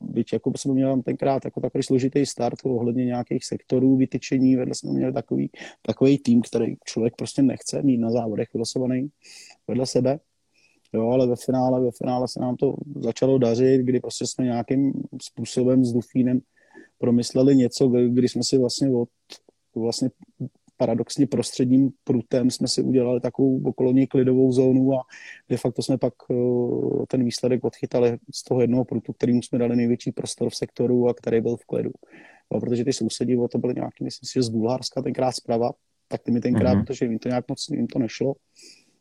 [0.00, 4.92] byť jako jsme měli tenkrát jako takový složitý start ohledně nějakých sektorů, vytyčení, vedle jsme
[4.92, 5.50] měli takový,
[5.82, 9.08] takový tým, který člověk prostě nechce mít na závodech vylosovaný
[9.68, 10.18] vedle sebe,
[10.96, 14.92] Jo, ale ve finále, ve finále se nám to začalo dařit, kdy prostě jsme nějakým
[15.22, 16.40] způsobem s Dufínem
[16.98, 19.08] promysleli něco, kdy jsme si vlastně od,
[19.74, 20.10] vlastně
[20.76, 25.02] paradoxně prostředním prutem jsme si udělali takovou okolo něj klidovou zónu a
[25.48, 29.76] de facto jsme pak uh, ten výsledek odchytali z toho jednoho prutu, kterým jsme dali
[29.76, 31.90] největší prostor v sektoru a který byl v klidu.
[32.52, 35.70] No, protože ty sousedí, to byly nějaký, myslím si, že z Bulharska tenkrát zprava,
[36.08, 36.84] tak ty mi tenkrát, mm-hmm.
[36.84, 38.34] protože jim to nějak moc jim to nešlo,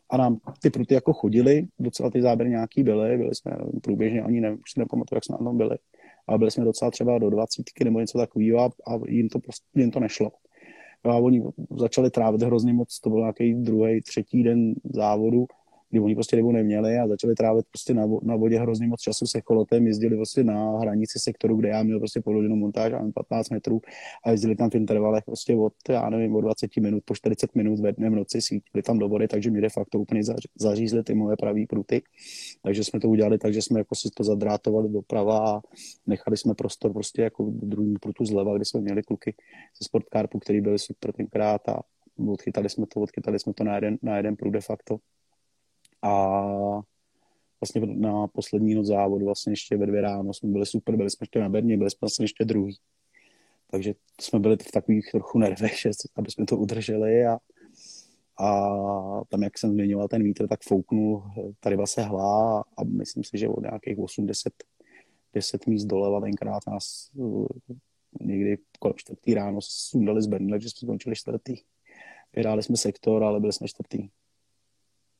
[0.10, 3.52] a nám ty pruty jako chodily, docela ty záběry nějaký byly, byli jsme
[3.84, 5.78] průběžně, ani nevím, už si nepamatuju, jak jsme na tom byli,
[6.28, 9.66] ale byli jsme docela třeba do dvacítky nebo něco takového a, a jim, to prostě,
[9.76, 10.32] jim to nešlo.
[11.04, 11.44] A oni
[11.80, 15.46] začali trávit hrozně moc, to byl nějaký druhý, třetí den závodu
[15.96, 19.28] kdy oni prostě rybu neměli a začali trávit prostě na, na vodě hrozně moc času
[19.28, 23.50] se kolotem, jezdili prostě na hranici sektoru, kde já měl prostě položenou montáž a 15
[23.50, 23.82] metrů
[24.24, 27.80] a jezdili tam v intervalech prostě od, já nevím, od 20 minut po 40 minut
[27.80, 30.22] ve dne v noci svítili tam do vody, takže mě de facto úplně
[30.56, 32.02] zařízli ty moje pravý pruty.
[32.64, 35.62] Takže jsme to udělali tak, že jsme jako si to zadrátovali doprava a
[36.08, 39.36] nechali jsme prostor prostě jako druhého prutu zleva, kde jsme měli kluky
[39.82, 41.80] ze sportkarpu, který byli super tenkrát a
[42.28, 44.98] odchytali jsme to, odchytali jsme to na jeden, na jeden prut de facto
[46.06, 46.82] a
[47.62, 51.24] vlastně na poslední noc závodu, vlastně ještě ve dvě ráno jsme byli super, byli jsme
[51.24, 52.78] ještě na Berně, byli jsme vlastně ještě druhý.
[53.72, 57.38] Takže jsme byli v takových trochu nervech, že aby jsme to udrželi a,
[58.40, 58.66] a
[59.30, 61.24] tam, jak jsem zmiňoval ten vítr, tak fouknul,
[61.60, 64.54] ta ryba se hlá a myslím si, že od nějakých 80
[65.34, 67.48] 10 míst doleva tenkrát nás uh,
[68.22, 71.56] někdy kolem čtvrtý ráno sundali z Bernle, že jsme skončili čtvrtý.
[72.36, 74.10] Vyhráli jsme sektor, ale byli jsme čtvrtý.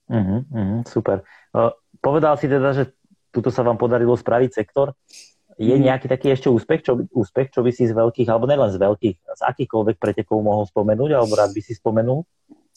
[0.06, 1.26] Uh-huh, uh-huh, super.
[1.50, 2.94] Uh, povedal si teda, že
[3.34, 4.94] tuto sa vám podarilo spraviť sektor.
[5.56, 5.82] Je uh-huh.
[5.82, 9.18] nejaký taký ešte úspech čo, úspech, čo by si z veľkých, alebo nelen z veľkých,
[9.24, 12.28] z akýchkoľvek pretekov mohol spomenúť, alebo rád by si spomenul?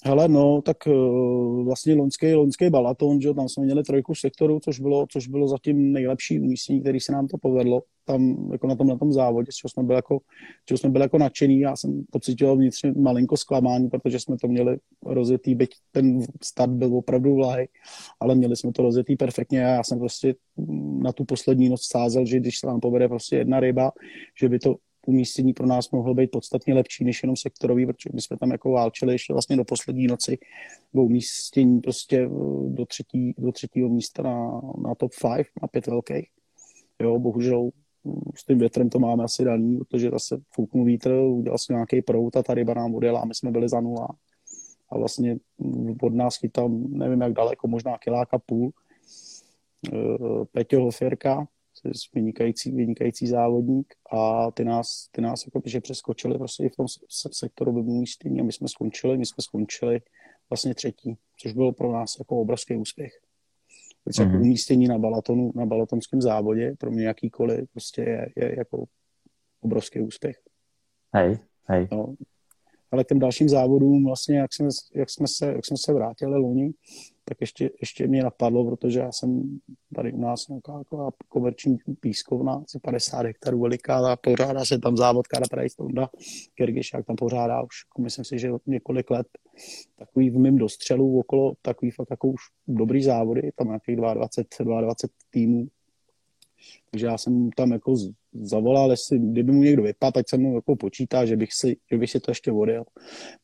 [0.04, 4.80] Hele, no, tak uh, vlastně loňský, loňský Balaton, že tam jsme měli trojku sektoru, což
[4.80, 8.86] bylo, což bylo zatím nejlepší umístění, který se nám to povedlo, tam jako na tom,
[8.86, 10.18] na tom závodě, z čeho jsme byli jako,
[10.64, 14.78] čeho jsme byli jako nadšený, já jsem pocitoval vnitřně malinko zklamání, protože jsme to měli
[15.06, 17.68] rozjetý, byť ten start byl opravdu vlahy,
[18.20, 20.34] ale měli jsme to rozjetý perfektně a já jsem prostě
[21.02, 23.92] na tu poslední noc sázel, že když se nám povede prostě jedna ryba,
[24.40, 24.74] že by to
[25.06, 28.70] umístění pro nás mohlo být podstatně lepší než jenom sektorový, protože my jsme tam jako
[28.70, 30.38] válčili ještě vlastně do poslední noci
[30.94, 32.28] o umístění prostě eh,
[32.68, 36.28] do, třetí, do třetího místa na, na top 5, na pět velkých.
[37.02, 37.70] Jo, bohužel
[38.04, 42.02] hm, s tím větrem to máme asi daný, protože zase fouknul vítr, udělal si nějaký
[42.02, 44.08] prout a ta ryba nám odjela a my jsme byli za nula.
[44.90, 48.72] A vlastně hm, od nás chytal, nevím jak daleko, možná kiláka půl.
[49.92, 51.46] Eh, Peťo Hofierka,
[52.14, 56.86] vynikající, vynikající závodník a ty nás, ty nás jako, že přeskočili prostě i v tom
[57.32, 60.00] sektoru umístění a my jsme skončili, my jsme skončili
[60.50, 63.12] vlastně třetí, což bylo pro nás jako obrovský úspěch.
[64.06, 64.20] mm-hmm.
[64.20, 64.40] jako mhm.
[64.42, 68.84] umístění na Balatonu, na balatonském závodě pro mě jakýkoliv prostě je, je jako
[69.60, 70.36] obrovský úspěch.
[71.14, 71.88] Hej, hej.
[71.92, 72.14] No,
[72.90, 76.38] ale k těm dalším závodům vlastně, jak jsme, jak jsme, se, jak jsme se vrátili
[76.38, 76.70] loni,
[77.28, 79.58] tak ještě, ještě mě napadlo, protože já jsem
[79.94, 84.96] tady u nás nějaká jako komerční pískovna, asi 50 hektarů veliká a pořádá se tam
[84.96, 86.08] závod Kara Prajstonda,
[86.54, 89.26] Kyrgyzšák tam pořádá už, jako myslím si, že několik let.
[89.96, 95.14] Takový v mým dostřelu okolo takový fakt jako už dobrý závody, tam nějakých 22, 22
[95.30, 95.68] týmů
[96.90, 97.94] takže já jsem tam jako
[98.32, 101.98] zavolal, jestli, kdyby mu někdo vypadl, tak se mnou jako počítá, že bych, si, že
[101.98, 102.84] bych si to ještě odjel.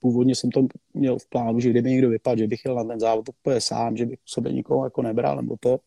[0.01, 3.01] Původně jsem to měl v plánu, že kdyby někdo vypadl, že bych jel na ten
[3.01, 5.79] závod úplně sám, že bych sobě nikoho jako nebral, nebo to.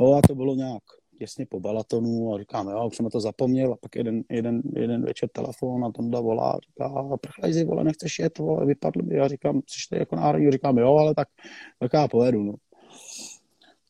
[0.00, 0.82] No a to bylo nějak
[1.18, 5.04] těsně po balatonu a říkám, jo, už jsem to zapomněl a pak jeden, jeden, jeden
[5.04, 9.16] večer telefon a Tonda volá a říká, prchlejzi, vole, nechceš jet, vole, vypadl by.
[9.16, 10.50] Já říkám, jsi jako náhradní?
[10.50, 11.28] Říkám, jo, ale tak,
[11.78, 12.54] tak já pojedu, no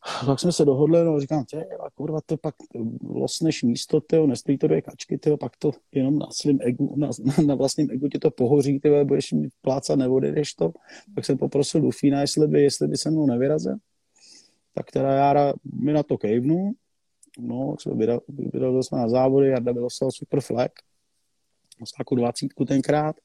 [0.26, 2.54] tak jsme se dohodli, no říkám, tě, kurva, to pak
[3.02, 7.10] losneš místo, tyjo, nestojí to dvě kačky, tyjo, pak to jenom na svým egu, na,
[7.46, 10.72] na vlastním egu ti to pohoří, tyjo, budeš mít plácat, neodjedeš to.
[11.14, 13.76] Tak jsem poprosil Dufína, jestli by, jestli by se mnou nevyrazil.
[14.74, 15.52] Tak teda já
[15.82, 16.72] mi na to kejvnu,
[17.38, 17.76] no,
[18.28, 20.72] vydali jsme na závody, Jarda byl super flag,
[21.98, 23.16] jako dvacítku tenkrát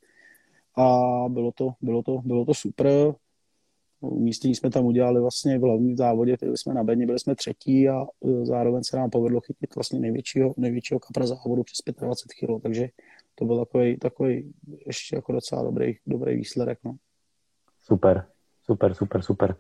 [0.77, 0.99] a
[1.29, 2.87] bylo to, bylo to, bylo to super
[4.01, 7.89] umístění jsme tam udělali vlastně v hlavním závodě, byli jsme na Beně, byli jsme třetí
[7.89, 12.63] a e, zároveň se nám povedlo chytit vlastně největšího, největšího kapra závodu přes 25 kg,
[12.63, 12.87] takže
[13.35, 14.53] to byl takový, takový
[14.85, 16.79] ještě jako docela dobrý, dobrý výsledek.
[16.83, 16.95] No.
[17.79, 18.25] Super,
[18.63, 19.55] super, super, super.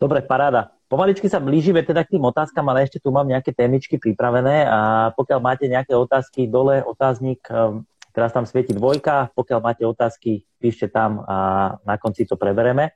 [0.00, 0.76] Dobre, paráda.
[0.92, 5.10] Pomaličky sa blížime teda k tým otázkam, ale ešte tu mám nejaké témičky pripravené a
[5.16, 7.80] pokiaľ máte nejaké otázky, dole otáznik, e,
[8.12, 11.36] teraz tam svieti dvojka, pokiaľ máte otázky, píšte tam a
[11.82, 12.92] na konci to prebereme.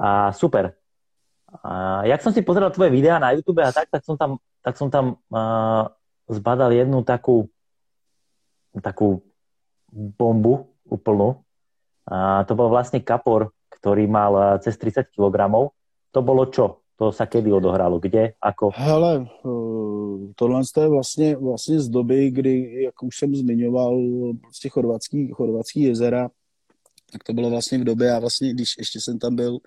[0.00, 0.72] A super.
[1.60, 4.74] A jak som si pozeral tvoje videá na YouTube a tak, tak som tam, tak
[4.80, 5.92] som tam uh,
[6.30, 7.52] zbadal jednu takú
[8.78, 9.26] takú
[9.90, 11.42] bombu úplnú.
[12.06, 15.50] A to bol vlastne kapor, ktorý mal eh, cez 30 kg.
[16.14, 16.86] To bolo čo?
[16.98, 17.98] To sa kedy odohralo?
[17.98, 18.38] Kde?
[18.38, 18.70] Ako?
[18.74, 24.00] Hele, eh, tohle je vlastně, vlastně z doby, kdy, jak už jsem zmiňoval,
[24.40, 26.30] prostě chorvatský, chorvatský jezera,
[27.12, 29.58] tak to bylo vlastně v době, já vlastně, když ještě jsem tam byl,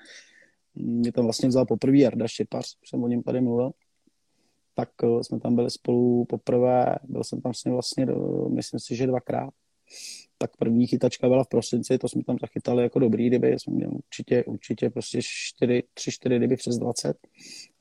[0.76, 3.72] mě tam vlastně vzal poprvé Jarda Štěpař, jsem o něm tady mluvil,
[4.76, 8.08] tak eh, jsme tam byli spolu poprvé, byl jsem tam s ním vlastně,
[8.56, 9.54] myslím si, že dvakrát.
[10.38, 13.92] Tak první chytačka byla v prosinci, to jsme tam zachytali jako dobrý ryby, jsme měli
[13.92, 17.18] určitě, určitě prostě 4, 3, 4 ryby přes 20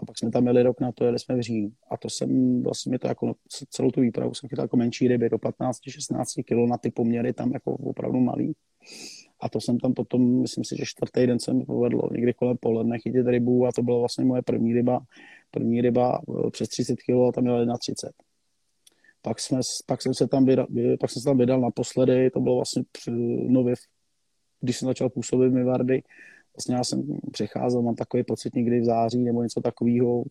[0.01, 1.73] a pak jsme tam měli rok na to, jeli jsme v říjnu.
[1.91, 3.35] A to jsem vlastně to jako
[3.71, 7.53] celou tu výpravu jsem chytal jako menší ryby do 15-16 kg na ty poměry tam
[7.53, 8.53] jako opravdu malý.
[9.43, 12.03] A to jsem tam potom, myslím si, že čtvrtý den jsem povedlo.
[12.13, 15.01] Někdy kolem poledne chytit rybu a to byla vlastně moje první ryba,
[15.51, 18.11] první ryba eh, přes 30 kg a tam měla 30.
[19.23, 20.67] Pak, jsme, pak, jsem se tam vydal,
[21.01, 22.83] pak jsem se tam vydal naposledy, to bylo vlastně
[23.49, 23.75] nově,
[24.61, 26.03] když jsem začal působit v Mivardy,
[26.57, 30.25] vlastně já jsem přecházel, mám takový pocit někdy v září nebo něco takového,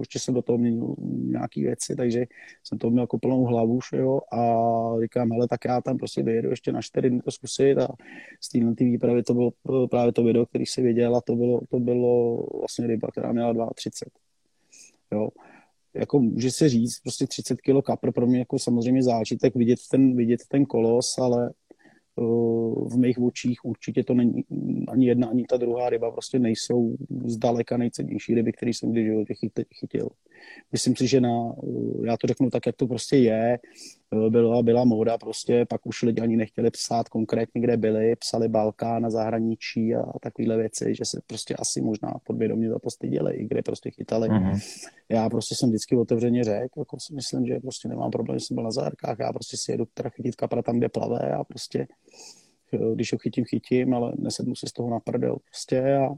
[0.00, 2.26] ještě jsem do toho měnil nějaké věci, takže
[2.64, 4.62] jsem to měl jako plnou hlavu, jo, a
[5.02, 7.78] říkám, hele, tak já tam prostě vyjedu ještě na čtyři dny to zkusit.
[7.78, 7.88] A
[8.40, 9.52] z téhle výpravy to bylo
[9.90, 13.70] právě to video, který si viděl a to bylo, to bylo vlastně ryba, která měla
[13.74, 14.10] 32.
[15.12, 15.28] Jo.
[15.94, 20.16] Jako může se říct, prostě 30 kg kapr pro mě jako samozřejmě zážitek vidět ten,
[20.16, 21.50] vidět ten kolos, ale
[22.86, 24.44] v mých očích určitě to není
[24.88, 29.06] ani jedna, ani ta druhá ryba prostě nejsou zdaleka nejcennější ryby, které jsem kdy v
[29.06, 29.34] životě
[29.74, 30.08] chytil.
[30.72, 31.52] Myslím si, že na,
[32.04, 33.58] já to řeknu tak, jak to prostě je,
[34.28, 38.98] byla, byla móda prostě, pak už lidi ani nechtěli psát konkrétně, kde byli, psali Balká
[38.98, 43.44] na zahraničí a takovéhle věci, že se prostě asi možná podvědomě za to styděli, i
[43.44, 44.28] kde prostě chytali.
[44.28, 44.60] Mm-hmm.
[45.08, 48.54] Já prostě jsem vždycky otevřeně řekl, jako si myslím, že prostě nemám problém, že jsem
[48.54, 51.86] byl na zahárkách, já prostě si jedu teda chytit kapra tam, kde plave a prostě
[52.94, 56.08] když ho chytím, chytím, ale nesednu si z toho na prdel prostě a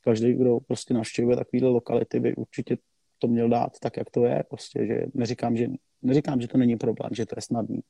[0.00, 2.76] každý, kdo prostě navštěvuje takovéhle lokality, by určitě
[3.18, 4.44] to měl dát tak, jak to je.
[4.48, 5.66] Prostě, že neříkám, že,
[6.02, 7.80] neříkám, že to není problém, že to je snadný.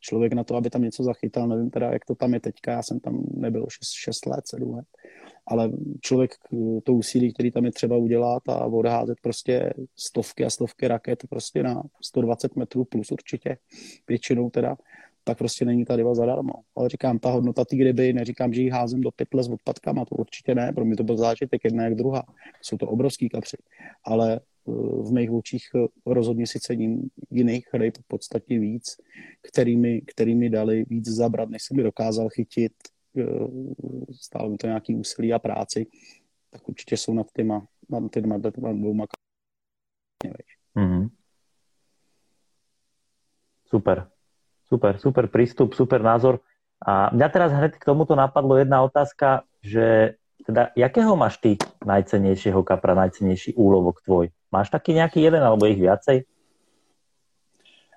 [0.00, 2.82] Člověk na to, aby tam něco zachytal, nevím teda, jak to tam je teďka, já
[2.82, 4.86] jsem tam nebyl 6, 6 let, 7 let,
[5.46, 5.70] ale
[6.00, 6.34] člověk
[6.84, 11.62] to úsilí, který tam je třeba udělat a odházet prostě stovky a stovky raket prostě
[11.62, 13.56] na 120 metrů plus určitě,
[14.08, 14.76] většinou teda,
[15.24, 16.52] tak prostě není ta ryba zadarmo.
[16.76, 20.14] Ale říkám, ta hodnota té ryby, neříkám, že ji házím do pytle s odpadkama, to
[20.14, 22.22] určitě ne, pro mě to byl zážitek jedna jak druhá.
[22.62, 23.56] Jsou to obrovský kapři,
[24.04, 24.40] ale
[25.02, 25.64] v mých očích
[26.06, 28.96] rozhodně si cením jiných ryb podstatně víc,
[29.42, 32.72] kterými, kterými dali víc zabrat, než jsem mi dokázal chytit.
[34.12, 35.86] Stále mi to nějaký úsilí a práci,
[36.50, 39.04] tak určitě jsou nad těma, nad těma, dvouma
[40.76, 41.08] mm-hmm.
[43.66, 44.08] Super.
[44.64, 46.40] Super, super prístup, super názor.
[46.86, 50.14] A mňa teraz hned k tomuto napadlo jedna otázka, že
[50.46, 51.56] teda, jakého máš ty
[51.86, 54.28] najcenejšieho kapra, najcenejší úlovok tvoj?
[54.54, 56.22] Máš taký nějaký jeden, alebo ich viacej?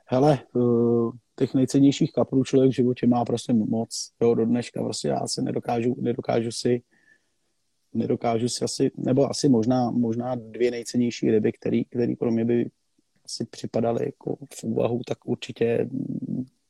[0.05, 4.11] Hele, uh, těch nejcennějších kaprů člověk v životě má prostě moc.
[4.21, 6.81] Jo, do dneška prostě já si nedokážu, nedokážu si
[7.93, 12.69] nedokážu si asi, nebo asi možná, možná dvě nejcennější ryby, který, který pro mě by
[13.25, 15.89] asi připadaly jako v úvahu, tak určitě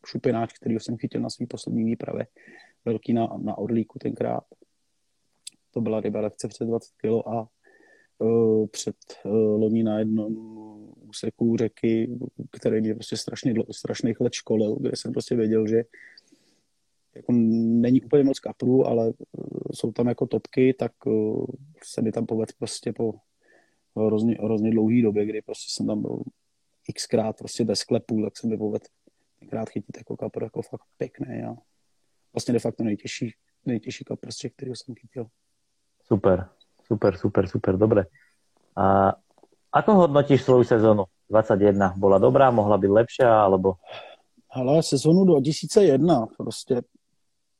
[0.05, 2.27] šupináč, který jsem chytil na svý poslední výpravě,
[2.85, 4.43] velký na, na Orlíku tenkrát.
[5.71, 7.47] To byla ryba lekce před 20 kg a
[8.71, 8.95] před
[9.25, 10.33] uh, loni na jednom
[11.09, 12.19] úseku řeky,
[12.51, 15.83] který mě prostě strašně, strašných let školil, kde jsem prostě věděl, že
[17.15, 19.13] jako není úplně moc kaprů, ale uh,
[19.73, 20.91] jsou tam jako topky, tak
[21.83, 23.13] se mi tam povedl prostě po
[24.05, 26.21] hrozně, hrozně dlouhý době, kdy prostě jsem tam byl
[26.95, 28.85] xkrát prostě bez klepů, tak se mi povedl
[29.39, 31.55] tenkrát chytit jako kapr jako fakt pěkný a
[32.33, 33.33] vlastně de facto nejtěžší,
[33.65, 35.27] nejtěžší kapr který jsem chytil.
[36.03, 36.49] Super,
[36.87, 38.05] super, super, super, dobre.
[38.77, 39.13] A
[39.71, 41.93] ako hodnotíš svoju sezónu 21?
[41.97, 43.75] Bola dobrá, mohla být lepší, alebo?
[44.49, 46.81] Ale sezónu 2001, prostě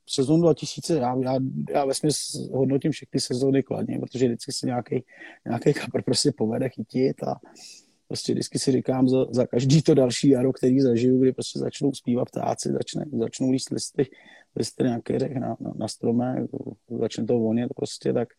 [0.09, 1.33] sezónu 2000, já, já,
[1.69, 2.09] já vlastně
[2.53, 5.03] hodnotím všechny sezóny kladně, protože vždycky se nějaký,
[5.45, 7.35] nějaký kapr prostě povede chytit a
[8.07, 11.93] prostě vždycky si říkám za, za každý to další jaro, který zažiju, kdy prostě začnou
[11.93, 14.09] zpívat ptáci, začne, začnou líst listy,
[14.55, 16.47] listy nějaké na, na, na stromé,
[16.99, 18.29] začne to vonět prostě, tak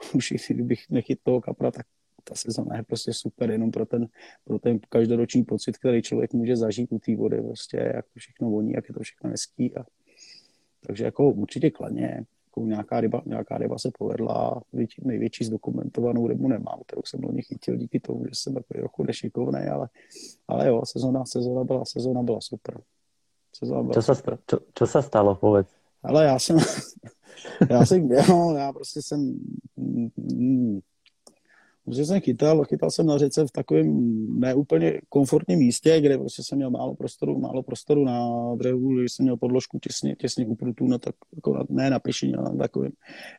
[0.14, 1.86] už kdybych nechyt toho kapra, tak
[2.24, 4.06] ta sezóna je prostě super jenom pro ten,
[4.44, 8.50] pro ten každoroční pocit, který člověk může zažít u té vody, prostě jak to všechno
[8.50, 9.76] voní, jak je to všechno hezký.
[9.76, 9.84] A,
[10.86, 14.62] takže jako určitě kladně jako nějaká ryba, nějaká ryba se povedla,
[15.02, 19.60] největší zdokumentovanou rybu nemám, kterou jsem loni chytil díky tomu, že jsem takový trochu nešikovný,
[19.60, 19.88] ale,
[20.48, 22.80] ale jo, sezóna, sezóna byla, sezóna byla super.
[23.60, 24.34] Byla co, super.
[24.34, 25.68] Se, čo, čo se stalo, povedz?
[26.02, 26.58] Ale já jsem,
[27.70, 29.40] Já jsem, no, já prostě jsem,
[29.76, 30.80] mm,
[31.92, 36.70] jsem chytal, chytal jsem na řece v takovém neúplně komfortním místě, kde prostě jsem měl
[36.70, 40.98] málo prostoru, málo prostoru na břehu, když jsem měl podložku těsně, těsně u prutů, no
[40.98, 42.92] tak jako na, ne na pěšině, ale na takovém,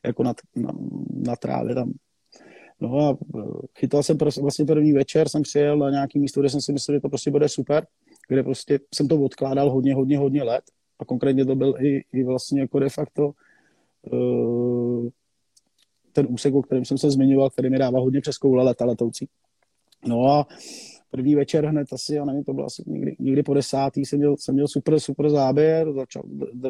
[0.06, 0.72] jako na, na,
[1.10, 1.94] na trávě tam.
[2.82, 3.18] No a e,
[3.80, 6.98] chytal jsem prostě, vlastně první večer, jsem přijel na nějaký místo, kde jsem si myslel,
[6.98, 7.88] že to prostě bude super,
[8.28, 10.64] kde prostě jsem to odkládal hodně, hodně, hodně let
[11.00, 13.32] a konkrétně to byl i, i vlastně jako de facto
[16.14, 19.28] ten úsek, o kterém jsem se zmiňoval, který mi dává hodně přes koule leta letoucí.
[20.06, 20.48] No a
[21.12, 24.38] první večer hned asi, já nevím, to bylo asi někdy, někdy po desátý, jsem měl,
[24.38, 26.24] jsem měl super, super záběr, začal,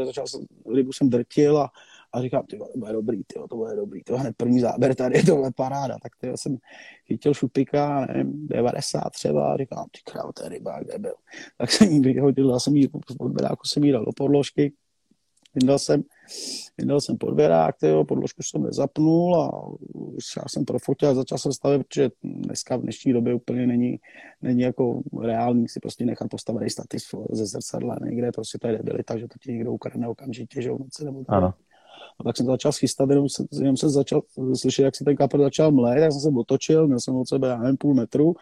[0.05, 0.41] začal jsem,
[0.75, 1.71] rybu jsem drtil a,
[2.13, 5.23] a říkám, ty to bude dobrý, tyjo, to bude dobrý, to hned první záběr tady,
[5.23, 6.57] to bude paráda, tak tyjo, jsem
[7.07, 11.13] chytil šupika, nevím, 90 třeba, a říkám, ty krávo, to je ryba, kde byl.
[11.57, 12.89] Tak jsem jí vyhodil, dal jsem jí,
[13.41, 14.73] jako jsem jí dal do podložky,
[15.55, 16.03] vyndal jsem,
[16.77, 19.51] vyndal jsem podvěrák, tyjo, podložku jsem nezapnul a
[20.37, 23.99] já jsem profotil a začal jsem stavět, protože dneska v dnešní době úplně není,
[24.41, 27.01] není jako reálný si prostě nechat postavený stativ
[27.31, 30.77] ze zrcadla někde, prostě to je debilita, že to ti někdo ukradne okamžitě, že jo,
[30.77, 31.37] noci nebo tak.
[31.37, 31.53] Ano.
[32.19, 34.21] A tak jsem to začal schystat, jenom, se, jenom jsem začal
[34.53, 37.47] slyšet, jak se ten kapr začal mlét, tak jsem se otočil, měl jsem od sebe,
[37.47, 38.35] já nevím, půl metru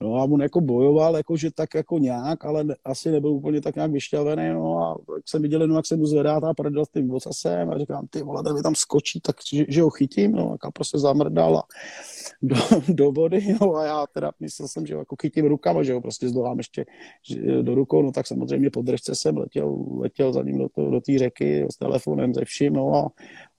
[0.00, 3.90] No a on jako bojoval, jakože tak jako nějak, ale asi nebyl úplně tak nějak
[3.92, 7.08] vyšťavený, no a tak jsem viděl jenom, jak se mu zvedá ta prdel s tím
[7.08, 10.58] vocasem a říkám, ty vole, mi tam skočí, tak že, že, ho chytím, no a
[10.58, 11.62] kapro se zamrdal a
[12.42, 12.56] do,
[12.88, 16.00] do vody, no a já teda myslel jsem, že ho jako chytím rukama, že ho
[16.00, 16.84] prostě zdolám ještě
[17.22, 20.90] že, do rukou, no tak samozřejmě po držce jsem letěl, letěl za ním do, to,
[20.90, 23.08] do té řeky s telefonem, ze vším, no a,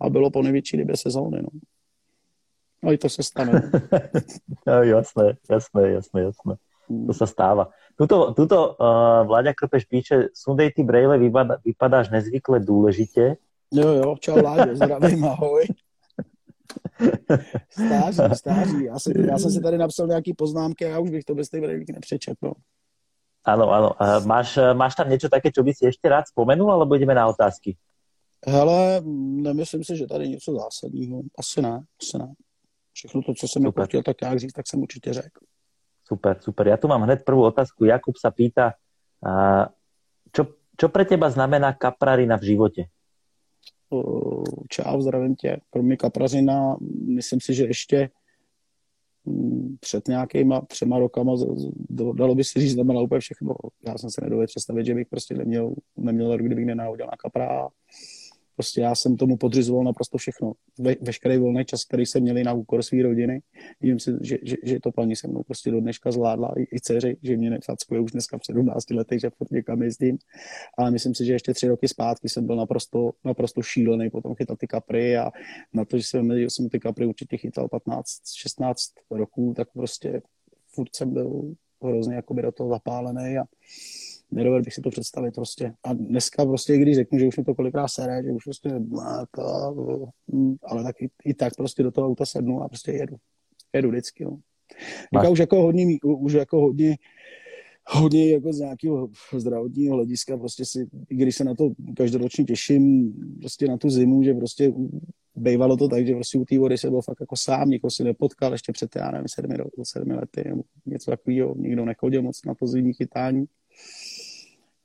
[0.01, 1.49] a bylo po největší době sezóny, no.
[2.83, 3.71] No i to se stane.
[4.67, 6.55] no, jasné, jasné, jasné, jasné.
[6.87, 7.73] To sa stáva.
[7.97, 13.37] Tuto, tuto uh, Vláďa Krpeš píše, Sundej ty brejle, vypadá, vypadáš nezvykle důležitě.
[13.73, 15.65] Jo, jo, čau Vláďo, zdravím, ahoj.
[17.69, 18.83] Stáří, stáří.
[18.83, 21.49] Já, si, já jsem si tady napsal nějaký poznámky a já už bych to bez
[21.49, 22.51] té brejlíky nepřečetl.
[23.47, 23.95] Áno, áno.
[23.95, 27.31] Uh, máš, máš tam niečo také, čo by si ešte rád spomenul, alebo ideme na
[27.31, 27.79] otázky?
[28.43, 28.99] Hele,
[29.39, 31.23] nemyslím si, že tady něco zásadního.
[31.39, 32.35] Asi ne, asi ne
[32.97, 35.45] všechno to, co jsem jako chtěl tak jak říct, tak jsem určitě řekl.
[36.07, 36.63] Super, super.
[36.71, 37.83] Ja tu mám hned prvú otázku.
[37.83, 38.79] Jakub sa pýta,
[40.31, 42.87] čo, čo pre teba znamená kaprarina v životě?
[44.71, 45.59] Čau, zdravím tě.
[45.69, 46.75] Pro mě kaprařina,
[47.11, 48.09] myslím si, že ještě
[49.25, 51.35] mm, před nějakýma třema rokama,
[51.91, 53.55] dalo by se říct, znamená úplně všechno.
[53.87, 57.67] Já jsem se nedovedl představit, že bych prostě neměl, neměl kdybych nenáhodil na kapra
[58.57, 60.53] Prostě já jsem tomu podřizoval naprosto všechno.
[60.79, 63.41] Ve, veškerý volný čas, který jsem měl na úkor své rodiny.
[63.81, 66.79] Vím si, že, že, že, to paní se mnou prostě do dneška zvládla i, i
[66.81, 70.17] dceři, že mě nefackuje už dneska v 17 letech, že furt někam jezdím.
[70.77, 74.59] Ale myslím si, že ještě tři roky zpátky jsem byl naprosto, naprosto šílený potom chytat
[74.59, 75.31] ty kapry a
[75.73, 78.73] na to, že jsem, že jsem ty kapry určitě chytal 15-16
[79.11, 80.21] roků, tak prostě
[80.73, 83.43] furt jsem byl hrozně jakoby do toho zapálený a
[84.31, 85.73] nedovedl bych si to představit prostě.
[85.83, 88.69] A dneska prostě, když řeknu, že už mi to kolikrát sere, že už prostě
[89.35, 93.15] to, hm, ale tak i, i, tak prostě do toho auta sednu a prostě jedu.
[93.73, 94.39] Jedu vždycky, no.
[95.13, 96.97] Teďka už jako hodně, už jako hodně,
[97.87, 103.67] hodně jako z nějakého zdravotního hlediska, prostě si, když se na to každoročně těším, prostě
[103.67, 104.73] na tu zimu, že prostě
[105.35, 108.03] bývalo to tak, že prostě u té vody se byl fakt jako sám, nikoho si
[108.03, 112.53] nepotkal ještě před, já nevím, sedmi, sedmi lety nebo něco takového, nikdo nechodil moc na
[112.55, 113.45] to zimní chytání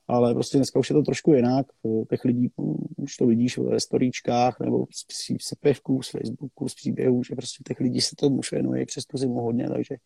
[0.08, 1.66] ale prostě dneska už je to trošku jinak.
[2.10, 2.50] Těch lidí
[2.96, 7.80] už to vidíš ve storíčkách nebo z sepevků, z Facebooku, z příběhů, že prostě těch
[7.80, 9.96] lidí se tomu už věnuje přes tu zimu hodně, takže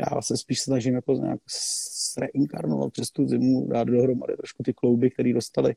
[0.00, 1.40] já se spíš snažím jako nějak
[2.18, 5.74] reinkarnovat přes tu zimu, dát dohromady trošku ty klouby, které dostali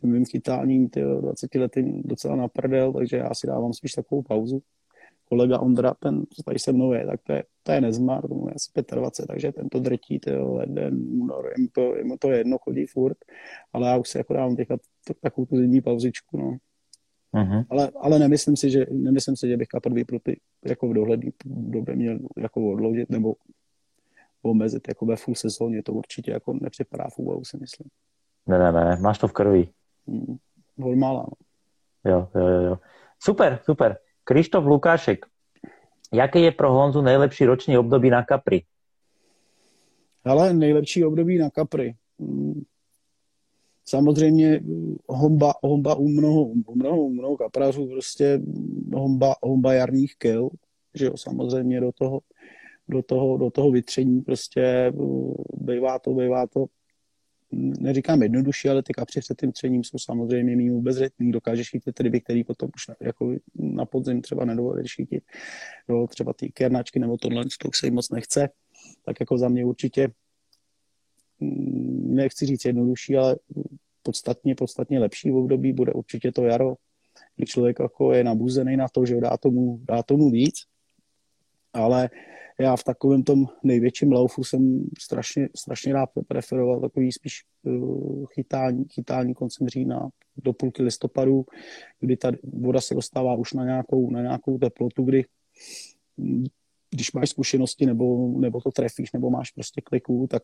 [0.00, 4.22] tím mým chytáním ty 20 lety docela na prdel, takže já si dávám spíš takovou
[4.22, 4.62] pauzu
[5.32, 8.48] kolega Ondra, ten, co tady se mnou je, tak to je, to je nezmar, tomu
[8.48, 12.04] je asi 25, takže ten to drtí, to je leden, únor, je mu to, je
[12.04, 13.16] mu to jedno, chodí furt,
[13.72, 14.76] ale já už si jako dávám teďka
[15.20, 16.56] takovou tu zimní pauzičku, no.
[17.34, 17.64] Uh-huh.
[17.70, 21.96] Ale, ale nemyslím si, že, nemyslím si, že bych kapr výpruty jako v dohledný době
[21.96, 23.34] měl jako odložit nebo
[24.42, 27.88] omezit jako ve full sezóně, to určitě jako nepřipadá v úvahu, si myslím.
[28.46, 29.68] Ne, ne, ne, máš to v krvi.
[30.08, 30.36] Hmm.
[30.76, 31.34] Volmála, no.
[32.12, 32.78] Jo, jo, jo, jo.
[33.18, 33.98] Super, super.
[34.24, 35.26] Krištof Lukášek,
[36.12, 38.62] jaké je pro Honzu nejlepší roční období na Kapri?
[40.24, 41.94] Ale nejlepší období na Kapri.
[42.20, 42.62] Hmm.
[43.84, 44.60] Samozřejmě
[45.08, 48.40] homba, homba u mnoho, u mnoho, u mnoho kaprařů, prostě
[48.94, 50.50] homba, homba jarních kil,
[50.94, 52.20] že jo, samozřejmě do toho,
[52.88, 54.92] do toho, do toho vytření prostě
[55.54, 56.66] bývá to, bývá to
[57.52, 62.20] neříkám jednodušší, ale ty kapři před tím třením jsou samozřejmě mým obezřetný, dokážeš chytit ryby,
[62.20, 65.24] který potom už na, jako na podzim třeba nedovolíš chytit,
[65.88, 68.48] jo, třeba ty kernáčky nebo tohle, to už se jim moc nechce,
[69.04, 70.08] tak jako za mě určitě
[71.40, 73.36] mm, nechci říct jednodušší, ale
[74.02, 76.74] podstatně, podstatně lepší v období bude určitě to jaro,
[77.36, 80.54] kdy člověk jako je nabuzený na to, že dá tomu, dá tomu víc,
[81.72, 82.10] ale
[82.60, 88.84] já v takovém tom největším laufu jsem strašně, strašně rád preferoval takový spíš uh, chytání,
[88.92, 91.44] chytání koncem října do půlky listopadu,
[92.00, 95.24] kdy ta voda se dostává už na nějakou, na nějakou teplotu, kdy
[96.90, 100.42] když máš zkušenosti nebo, nebo to trefíš, nebo máš prostě kliků, tak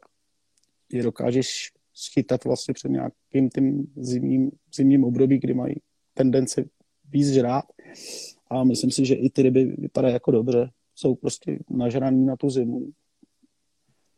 [0.92, 5.74] je dokážeš schytat vlastně před nějakým tím zimním, zimním období, kdy mají
[6.14, 6.68] tendenci
[7.10, 7.64] víc žrát.
[8.50, 12.50] A myslím si, že i ty ryby vypadají jako dobře jsou prostě nažraný na tu
[12.50, 12.80] zimu.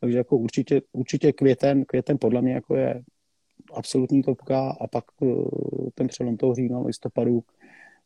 [0.00, 3.02] Takže jako určitě, určitě květen, květen podle mě jako je
[3.74, 5.26] absolutní topka a pak eh,
[5.94, 7.42] ten přelom toho října, listopadu,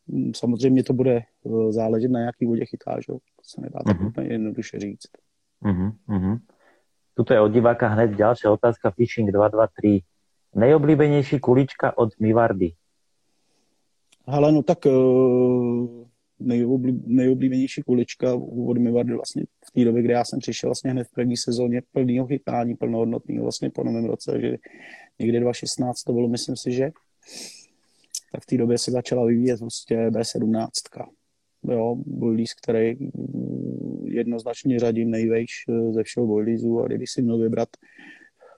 [0.09, 4.07] hm, samozřejmě to bude eh, záležet na jaký vodě chytáš, to se nedá tak uh-huh.
[4.07, 5.11] úplně jednoduše říct.
[5.63, 6.41] Uh-huh, uh-huh.
[7.15, 10.01] Tuto je od diváka hned další otázka Fishing 223.
[10.55, 12.73] Nejoblíbenější kulička od Mivardy?
[14.27, 16.07] Hele, no tak uh,
[17.07, 18.35] nejoblíbenější kulička
[18.67, 21.83] od Mivardy vlastně v té době, kdy já jsem přišel vlastně hned v první sezóně
[21.93, 24.57] plného chytání, plnohodnotného vlastně po novém roce, že
[25.19, 26.91] někdy 2016 to bylo, myslím si, že
[28.33, 30.69] tak v té době se začala vyvíjet vlastně B17.
[31.71, 32.97] Jo, boilies, který
[34.05, 35.51] jednoznačně řadím nejvejš
[35.91, 37.69] ze všeho boiliesů a kdybych si měl vybrat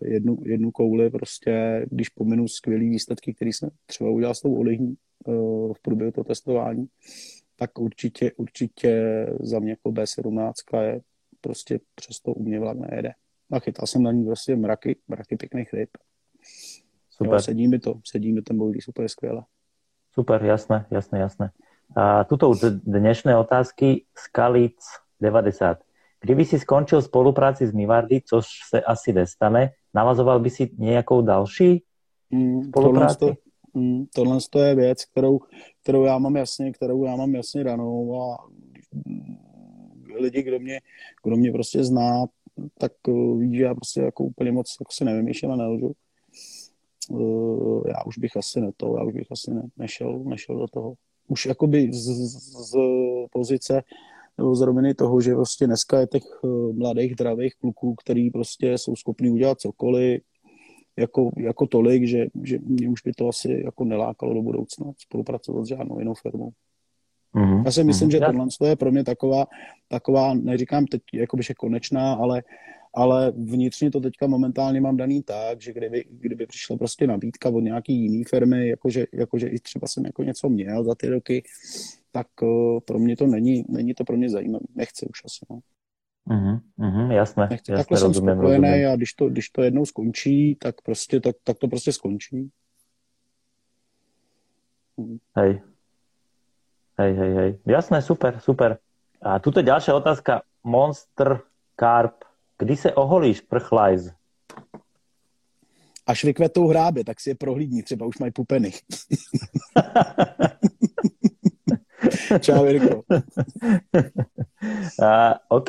[0.02, 4.94] jednu, jednu kouli, prostě když pominu skvělý výsledky, který jsem třeba udělal s tou olejní
[4.94, 5.32] eh,
[5.72, 6.86] v průběhu toho testování,
[7.56, 11.00] tak určitě, určitě za mě jako B17 je
[11.40, 13.12] prostě přesto u mě vlak nejede.
[13.52, 15.90] A chytal jsem na ní prostě mraky, mraky pěkných ryb.
[17.10, 17.32] Super.
[17.32, 19.42] Jo, sedí mi to, sedí mi ten bojlí super skvěle.
[20.12, 21.50] Super, jasné, jasné, jasné.
[21.96, 22.52] A tuto
[22.84, 24.76] dnešné otázky Skalic
[25.20, 25.78] 90.
[26.20, 31.84] Kdyby si skončil spolupráci s Mivardy, což se asi nestane, navazoval by si nějakou další
[32.30, 33.18] mm, spolupráci?
[33.18, 33.36] Tohle,
[33.76, 35.40] Mm, tohle je věc, kterou,
[35.82, 38.48] kterou já mám jasně, kterou já mám jasně danou a
[40.14, 40.80] lidi, kdo mě,
[41.24, 42.24] kdo mě prostě zná,
[42.78, 45.92] tak uh, ví, že já prostě jako úplně moc jako si nevymýšlím a nelžu.
[47.08, 50.68] Uh, já už bych asi ne to, já už bych asi ne, nešel, nešel do
[50.68, 50.94] toho.
[51.28, 52.76] Už jakoby z, z, z
[53.30, 53.82] pozice
[54.38, 58.78] nebo z roviny toho, že prostě dneska je těch uh, mladých, zdravých kluků, který prostě
[58.78, 60.22] jsou schopni udělat cokoliv,
[60.96, 65.64] jako, jako tolik, že, že mě už by to asi jako nelákalo do budoucna spolupracovat
[65.64, 66.50] s žádnou jinou firmou.
[67.34, 67.64] Mm-hmm.
[67.64, 68.12] Já si myslím, mm-hmm.
[68.12, 69.46] že tohle je pro mě taková,
[69.88, 72.42] taková neříkám teď, jako že konečná, ale,
[72.94, 77.60] ale vnitřně to teďka momentálně mám daný tak, že kdyby, kdyby přišla prostě nabídka od
[77.60, 81.42] nějaký jiný firmy, jakože, jakože i třeba jsem jako něco měl za ty roky,
[82.12, 84.64] tak uh, pro mě to není, není to pro mě zajímavé.
[84.74, 85.46] Nechci už asi.
[85.50, 85.60] No.
[86.26, 88.88] Uh-huh, jasné, Nechci, jasné, takhle rozumím, jsem spokojený rozumím.
[88.90, 92.50] a když to, když to jednou skončí, tak prostě tak, tak to prostě skončí.
[94.96, 95.18] Mhm.
[95.36, 95.60] Hej.
[96.98, 97.58] Hej, hej, hej.
[97.66, 98.78] Jasné, super, super.
[99.22, 100.42] A tuto ďalšia otázka.
[100.64, 101.40] Monster
[101.80, 102.24] Carp.
[102.58, 104.10] Kdy se oholíš, prchlajz?
[106.06, 108.72] Až vykvetou hrábě, tak si je prohlídní, třeba už mají pupeny.
[112.40, 113.02] Čau, Jirko.
[115.00, 115.68] uh, OK.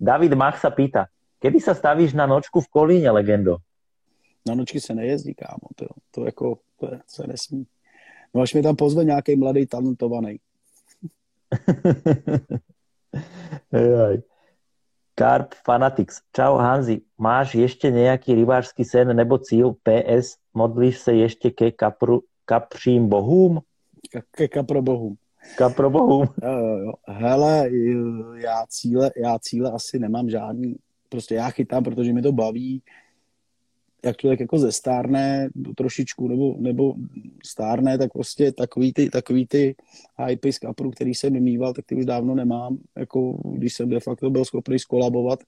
[0.00, 1.06] David Mach sa pýta,
[1.42, 3.56] kedy sa stavíš na nočku v Kolíně, legendo?
[4.46, 5.68] Na nočky se nejezdí, kámo.
[5.76, 7.66] To, to, jako, to, je, se nesmí.
[8.34, 10.38] No až mi tam pozve nějaký mladý talentovaný.
[15.18, 16.20] Carp Fanatics.
[16.36, 20.36] Čau Hanzi, máš ještě nějaký rybářský sen nebo cíl PS?
[20.54, 23.60] Modlíš se ještě ke kapru, kapřím bohům?
[24.30, 24.48] Ke kaprobohům.
[24.48, 25.16] Kaprobohům.
[26.42, 26.92] Jo, jo, jo.
[27.06, 27.70] Hele,
[28.34, 30.76] já cíle, já cíle asi nemám žádný.
[31.08, 32.82] Prostě já chytám, protože mi to baví
[34.04, 36.94] jak člověk jako zestárne trošičku nebo, nebo
[37.46, 39.76] stárne, tak prostě takový ty, takový ty
[40.26, 42.78] hypy z kapru, který jsem mýval, tak ty už dávno nemám.
[42.96, 45.40] Jako když jsem de facto byl schopný skolabovat,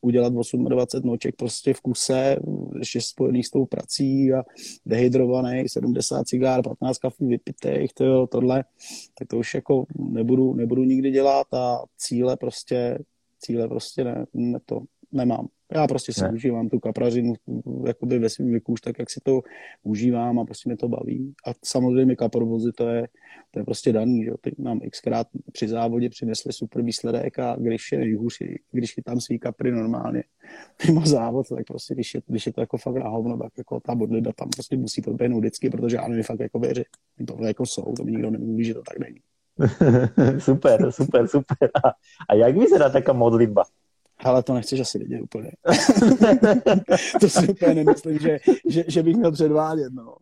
[0.00, 0.68] udělat 28
[1.04, 2.36] noček prostě v kuse,
[2.78, 4.42] ještě spojený s tou prací a
[4.86, 8.64] dehydrovaný, 70 cigár, 15 kafí vypitých, to jo, tohle,
[9.18, 12.98] tak to už jako nebudu, nebudu nikdy dělat a cíle prostě,
[13.40, 14.80] cíle prostě ne, ne to
[15.12, 15.48] nemám.
[15.74, 16.30] Já prostě si ne.
[16.32, 17.34] užívám tu kaprařinu
[17.86, 19.40] jakoby ve svém věku už tak, jak si to
[19.82, 21.34] užívám a prostě mě to baví.
[21.46, 23.08] A samozřejmě kaprovozy to je,
[23.50, 27.92] to je prostě daný, že Teď nám xkrát při závodě přinesli super výsledek a když
[27.92, 28.38] je nejhůř,
[28.72, 30.24] když tam svý kapry normálně
[30.86, 33.80] mimo závod, tak prostě když je, když je to jako fakt na hovno, tak jako
[33.80, 36.86] ta bodliba tam prostě musí proběhnout vždycky, protože já nevím fakt jako věřit.
[37.26, 39.20] To jako jsou, to mi nikdo nemluví, že to tak není.
[40.38, 41.70] super, super, super.
[41.84, 41.88] A,
[42.28, 43.64] a jak vyzerá taká modlitba?
[44.24, 45.50] Ale to nechceš asi vidět úplně.
[47.20, 48.38] to si úplně nemyslím, že,
[48.68, 50.14] že, že bych měl předvádět, no.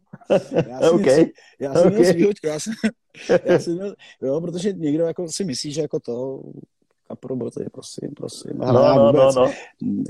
[0.68, 1.04] Já si okay.
[1.04, 1.26] Myslím,
[1.60, 2.04] já si okay.
[2.04, 2.70] Svýho, já si,
[3.44, 6.42] já si měl, jo, protože někdo jako si myslí, že jako to
[7.08, 8.58] kaproboty, prosím, prosím.
[8.58, 9.52] no, no, no, vůbec, no, no.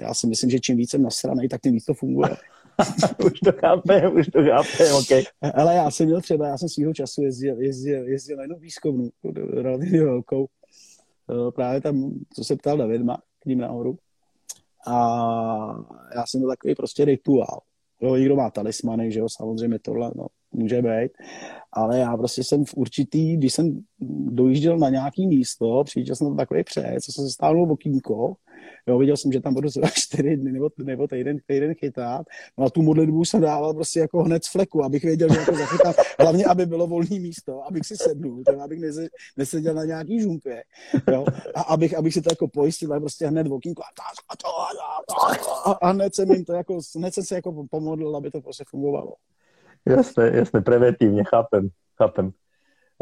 [0.01, 2.37] Já si myslím, že čím víc jsem nasranej, tak tím víc to funguje.
[3.25, 5.25] už to chápem, už to chápem, OK.
[5.55, 9.11] Ale já jsem měl třeba, já jsem svýho času jezdil, jezdil, jezdil na jednu výzkumnu,
[9.53, 10.47] relativně velkou,
[11.31, 13.99] eh, právě tam, co se ptal David, má ním nahoru.
[14.87, 14.95] A
[16.15, 17.61] já jsem měl takový prostě rituál.
[18.01, 21.13] Jo, někdo má talismany, že jo, samozřejmě tohle, no, může být,
[21.73, 23.81] ale já prostě jsem v určitý, když jsem
[24.31, 28.35] dojížděl na nějaký místo, přijížděl jsem na takový pře, co jsem se stál v okýnko,
[28.87, 32.27] jo, viděl jsem, že tam budu zhruba čtyři dny nebo, nebo týden, týden chytat,
[32.59, 35.55] no a tu modlitbu jsem dával prostě jako hned z fleku, abych věděl, že jako
[35.57, 40.21] zachytám, hlavně, aby bylo volné místo, abych si sednul, teda, abych nese, neseděl na nějaký
[40.21, 40.63] žumpě,
[41.13, 41.25] jo,
[41.55, 45.71] a abych, abych si to jako pojistil, a prostě hned v okýnko a, a, a,
[45.71, 48.65] a, a hned jsem jim to jako, hned jsem se jako pomodlil, aby to prostě
[48.69, 49.13] fungovalo.
[49.87, 51.69] Jasné, jasné, preventívne, chápem,
[51.99, 52.33] chápem.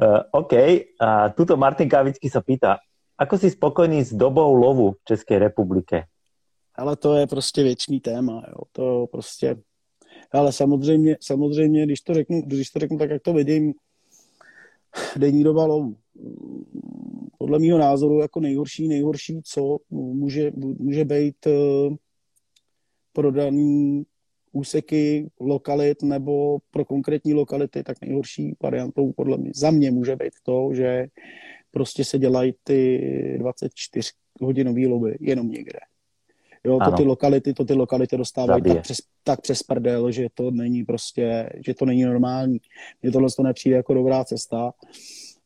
[0.03, 0.53] Uh, OK,
[1.01, 2.83] a tuto Martin Kavický sa pýta,
[3.19, 6.05] ako si spokojný s dobou lovu v České republike?
[6.75, 8.63] Ale to je prostě věčný téma, jo.
[8.73, 9.57] To prostě,
[10.33, 13.75] ale samozřejmě, samozřejmě, když to řeknu, když to řeknu tak, jak to vidím,
[15.17, 15.97] denní doba lovu.
[17.39, 21.97] Podle mého názoru jako nejhorší, nejhorší, co může, může být uh,
[23.13, 24.05] prodaný
[24.53, 30.33] úseky lokalit nebo pro konkrétní lokality, tak nejhorší variantou podle mě za mě může být
[30.43, 31.07] to, že
[31.75, 33.01] prostě se dělají ty
[33.39, 34.11] 24
[34.41, 35.79] hodinové lobby jenom někde.
[36.65, 40.51] Jo, to ty lokality, to ty lokality dostávají tak přes, tak přes prdel, že to
[40.51, 42.59] není prostě, že to není normální.
[43.03, 44.73] Mně tohle to nepřijde jako dobrá cesta.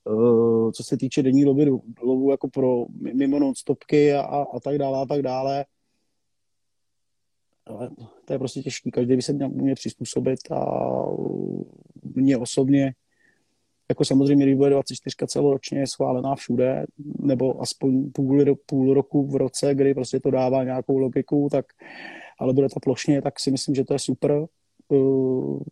[0.04, 1.70] Uh, co se týče denní lobby,
[2.02, 5.64] lobu jako pro mimo non-stopky a, a tak dále a tak dále,
[7.66, 7.90] ale
[8.24, 8.90] to je prostě těžký.
[8.90, 10.84] Každý by se měl mě přizpůsobit a
[12.14, 12.94] mě osobně
[13.88, 16.84] jako samozřejmě, když bude 24 celoročně schválená všude,
[17.20, 21.66] nebo aspoň půl, půl roku v roce, kdy prostě to dává nějakou logiku, tak
[22.40, 24.44] ale bude to plošně, tak si myslím, že to je super.
[24.88, 25.62] Uh,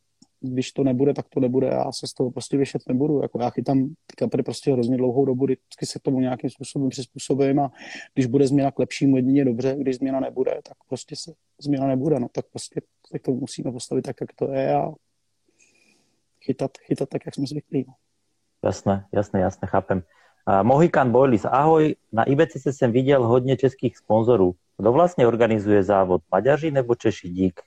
[0.41, 1.67] když to nebude, tak to nebude.
[1.67, 3.23] Já se z toho prostě vyšet nebudu.
[3.23, 7.73] Jako já chytám kapry prostě hrozně dlouhou dobu, vždycky se tomu nějakým způsobem přizpůsobím a
[8.15, 12.21] když bude změna k lepšímu, jedině dobře, když změna nebude, tak prostě se změna nebude.
[12.21, 14.93] No tak prostě se k tomu musíme postavit tak, jak to je a
[16.41, 17.85] chytat, chytat tak, jak jsme zvyklí.
[17.89, 17.95] No.
[18.67, 20.03] Jasné, jasné, jasné, chápem.
[20.49, 21.95] Uh, Mohikan Boilis, ahoj.
[22.13, 24.55] Na IBC jsem viděl hodně českých sponzorů.
[24.79, 26.23] Kdo vlastně organizuje závod?
[26.33, 27.29] Maďaři nebo Češi?
[27.29, 27.61] Dík.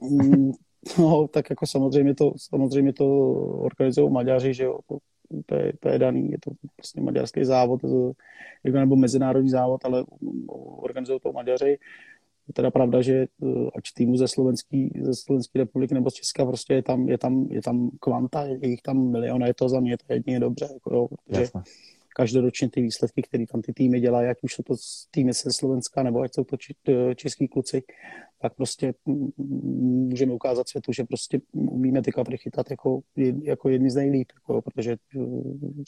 [0.00, 0.52] Mm,
[0.98, 3.06] No, tak jako samozřejmě to, samozřejmě to
[3.40, 4.98] organizují Maďaři, že jo, to,
[5.46, 8.12] to, je, to je daný, je to prostě maďarský závod, to,
[8.64, 10.04] jako nebo mezinárodní závod, ale
[10.76, 11.78] organizují to Maďaři.
[12.48, 16.46] Je teda pravda, že eh, ať týmu ze Slovenské ze Slovenský republiky nebo z Česka
[16.46, 19.80] prostě je tam, je tam, je tam kvanta, je jich tam milion je to za
[19.80, 20.68] mě to jedině dobře.
[20.74, 21.62] Jako jo, protože Jasne
[22.16, 24.74] každoročně ty výsledky, které tam ty týmy dělají, ať už jsou to
[25.10, 26.56] týmy ze Slovenska, nebo ať jsou to
[27.14, 27.82] český kluci,
[28.40, 33.00] tak prostě můžeme ukázat světu, že prostě umíme ty kapry chytat jako,
[33.42, 34.96] jako jedni z nejlíp, jako, protože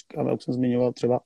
[0.00, 1.20] říkám, jak jsem zmiňoval třeba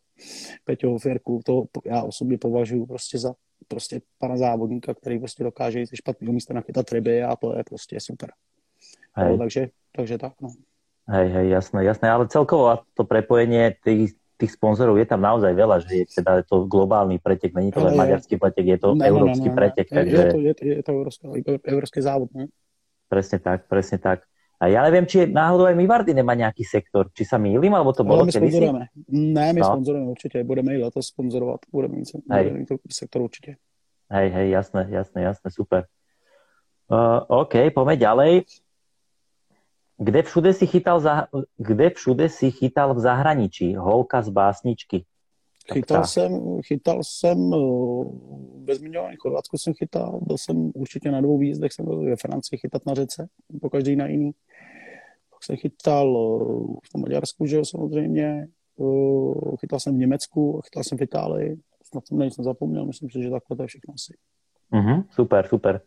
[0.64, 3.34] Peťo Fierku, to já osobně považuji prostě za
[3.68, 7.64] prostě pana závodníka, který prostě dokáže jít ze špatného místa nachytat ryby a to je
[7.64, 8.30] prostě super.
[9.16, 10.48] No, takže, takže tak, no.
[11.08, 15.76] Hej, hej, jasné, jasné, ale celkovo to prepojenie tých, tých sponzorov je tam naozaj veľa,
[15.86, 19.48] že je teda to globálny pretek, není to len maďarský pretek, je to ne, európsky
[19.48, 19.86] ne, ne, pretek.
[19.88, 19.96] Ne.
[20.02, 20.16] Takže...
[20.18, 21.22] Je to, je, je to európsky,
[21.62, 22.28] európsky závod.
[22.34, 22.50] Ne?
[23.06, 24.26] Presne tak, presne tak.
[24.62, 27.10] A ja neviem, či náhodou aj Mivardy nemá nejaký sektor.
[27.10, 28.70] Či sa mýlim, alebo to bolo kedysi?
[29.10, 29.66] Ne, my no.
[29.66, 30.46] sponzorujeme určite.
[30.46, 31.66] Budeme i letos sponzorovat.
[31.66, 33.58] Budeme mít, budeme mít sektor určite.
[34.06, 35.90] Hej, hej, jasné, jasné, jasné, super.
[36.86, 38.32] Uh, OK, poďme ďalej.
[40.04, 41.26] Kde všude si chytal, za,
[41.56, 43.74] kde všude si chytal v zahraničí?
[43.74, 45.04] Holka z básničky.
[45.72, 47.56] Chytal jsem, chytal jsem eh,
[48.64, 52.58] ve zmiňovaném Chorvatsku jsem chytal, byl jsem určitě na dvou výjezdech, jsem byl ve Francii
[52.58, 53.28] chytat na řece,
[53.60, 54.32] po každý na jiný.
[55.30, 58.48] Pak jsem chytal eh, v Maďarsku, že jo, samozřejmě,
[58.80, 63.10] eh, chytal jsem v Německu, chytal jsem v Itálii, snad jsem na nic nezapomněl, myslím
[63.10, 64.14] si, že takhle to je všechno asi.
[64.72, 65.80] Uh-huh, super, super.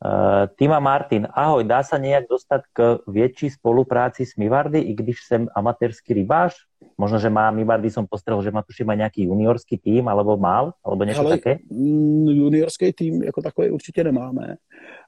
[0.00, 5.20] Uh, Tima Martin, ahoj, dá sa nejak dostať k väčší spolupráci s Mivardy, i když
[5.28, 6.56] sem amatérský rybář?
[6.96, 10.72] Možno, že má Mivardy, som postrel, že má tuším aj nejaký juniorský tým, alebo mal,
[10.80, 11.60] alebo Ale, také?
[11.68, 14.56] Mm, juniorský tým jako takový určitě nemáme,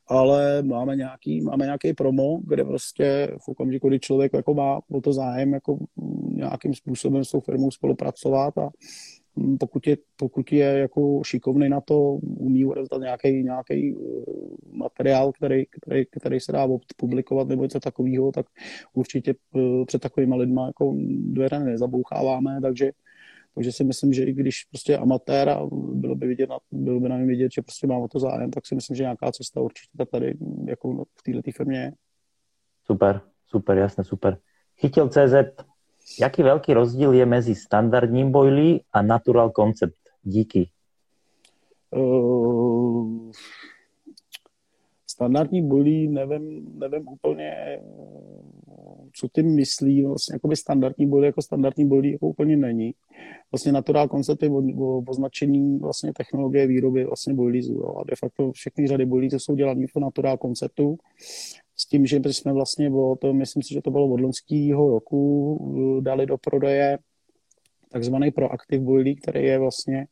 [0.09, 5.01] ale máme nějaký, máme nějaký promo, kde prostě v okamžiku, kdy člověk jako má o
[5.01, 5.79] to zájem jako
[6.37, 8.69] nějakým způsobem s tou firmou spolupracovat a
[9.61, 14.25] pokud je, pokud je jako šikovný na to, umí odevzdat nějaký, nějaký eh,
[14.73, 18.47] materiál, který, který, který se dá publikovat nebo něco takového, tak
[18.95, 22.93] určitě eh, před takovými lidmi jako dveře nezaboucháváme, takže
[23.55, 27.19] takže si myslím, že i když prostě amatér a bylo by, vidět, bylo by na
[27.19, 30.07] něm vidět, že prostě má o to zájem, tak si myslím, že nějaká cesta určitě
[30.11, 30.35] tady
[30.67, 31.93] jako v této firmě je.
[32.85, 34.39] Super, super, jasné, super.
[34.77, 35.35] Chytil CZ
[36.21, 39.97] Jaký velký rozdíl je mezi standardním boilí a natural concept?
[40.23, 40.69] Díky.
[41.91, 43.31] Uh,
[45.11, 47.79] standardní boilí nevím, nevím úplně,
[49.15, 50.05] co tím myslí.
[50.05, 52.95] Vlastně jako by standardní boilí jako standardní boilí jako úplně není.
[53.53, 54.51] Vlastně natural concept je
[55.07, 57.99] označení vlastně technologie výroby vlastně boilízů.
[57.99, 60.99] A de facto všechny řady boilí jsou dělané po natural konceptu
[61.83, 65.21] s tím, že jsme vlastně, bylo to, myslím si, že to bylo od loňského roku,
[65.99, 66.99] eh, dali do prodeje
[67.93, 70.07] takzvaný proaktiv boilí, který je vlastně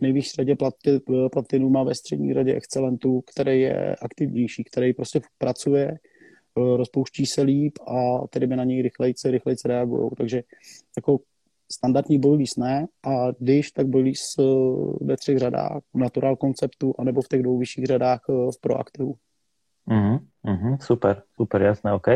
[0.00, 0.56] nejvyšší řadě
[0.86, 0.98] eh,
[1.32, 7.42] platinu má ve střední řadě excelentů, který je aktivnější, který prostě pracuje, eh, rozpouští se
[7.42, 10.10] líp a tedy by na něj rychlejce, rychlejce reagují.
[10.16, 10.42] Takže
[10.96, 11.20] jako
[11.72, 14.20] standardní boilies ne a když, tak boilies
[15.00, 19.14] ve třech řadách, v natural konceptu, anebo v těch dvou vyšších řadách v proaktivu.
[19.88, 22.08] Uh-huh, uh-huh, super, super, jasné, OK.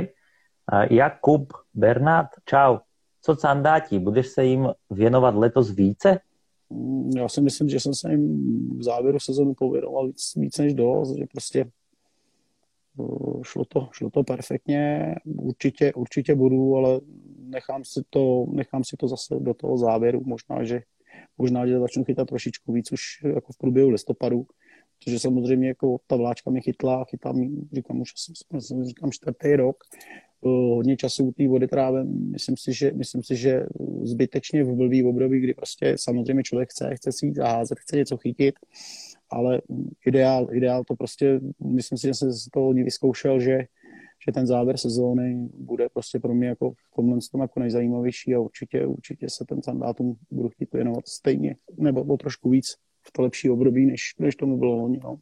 [0.68, 2.78] A Jakub Bernát, čau.
[3.22, 6.18] Co sandáti, budeš se jim věnovat letos více?
[6.70, 10.74] Mm, já si myslím, že jsem se jim v závěru sezónu pověnoval víc, víc než
[10.74, 11.70] dost, že prostě
[13.42, 17.00] šlo to, šlo to perfektně, určitě, určitě budu, ale
[17.38, 20.80] nechám si, to, nechám si to zase do toho závěru, možná, že
[21.38, 23.02] možná, že začnu chytat trošičku víc už
[23.34, 24.46] jako v průběhu listopadu,
[25.04, 28.12] protože samozřejmě jako ta vláčka mě chytla, chytám, říkám už
[28.56, 29.76] asi, říkám čtvrtý rok,
[30.48, 33.66] hodně času té vody trávím, myslím si, že, myslím si, že
[34.02, 38.16] zbytečně v blbý období, kdy prostě samozřejmě člověk chce, chce si jít zaházet, chce něco
[38.16, 38.54] chytit,
[39.30, 39.62] ale
[40.06, 43.58] ideál, ideál to prostě, myslím si, že jsem z toho vyzkoušel, že,
[44.26, 48.40] že ten závěr sezóny bude prostě pro mě jako v tomhle tom jako nejzajímavější a
[48.40, 52.66] určitě, určitě se ten sandátum budu chtít věnovat stejně, nebo o trošku víc
[53.02, 55.00] v to lepší období, než, než tomu bylo loni.
[55.02, 55.18] No.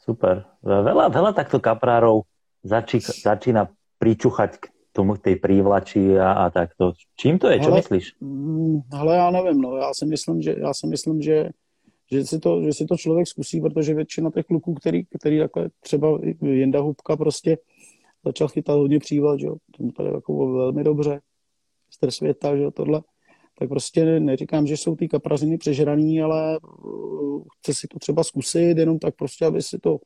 [0.00, 0.48] Super.
[0.64, 2.24] Veľa, veľa takto kaprárov
[2.64, 3.68] začí, začína
[4.00, 4.64] pričuchať k
[4.96, 6.96] tomu, k tej prívlači a, a takto.
[7.20, 7.60] Čím to je?
[7.60, 8.04] Čo myslíš?
[8.92, 9.76] Ale mm, já nevím, no.
[9.76, 11.50] Já si myslím, že, já si myslím, že
[12.12, 15.70] že si, to, že si to člověk zkusí, protože většina těch kluků, který, který takhle
[15.80, 17.58] třeba Jenda Hubka prostě
[18.24, 21.20] začal chytat hodně přívat, že jo, tomu tady jako velmi dobře,
[21.90, 23.00] str světa, že jo, tohle,
[23.60, 28.78] tak prostě neříkám, že jsou ty kapraziny přežraný, ale uh, chce si to třeba zkusit,
[28.78, 29.98] jenom tak prostě, aby si to,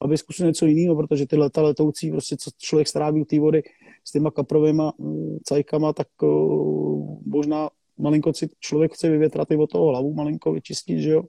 [0.00, 3.62] aby zkusil něco jiného, protože ty leta letoucí, prostě co člověk stráví u té vody
[4.04, 9.70] s těma kaprovými uh, cajkama, tak uh, možná malinko si člověk chce vyvětrat i od
[9.70, 11.22] toho hlavu, malinko vyčistit, že jo.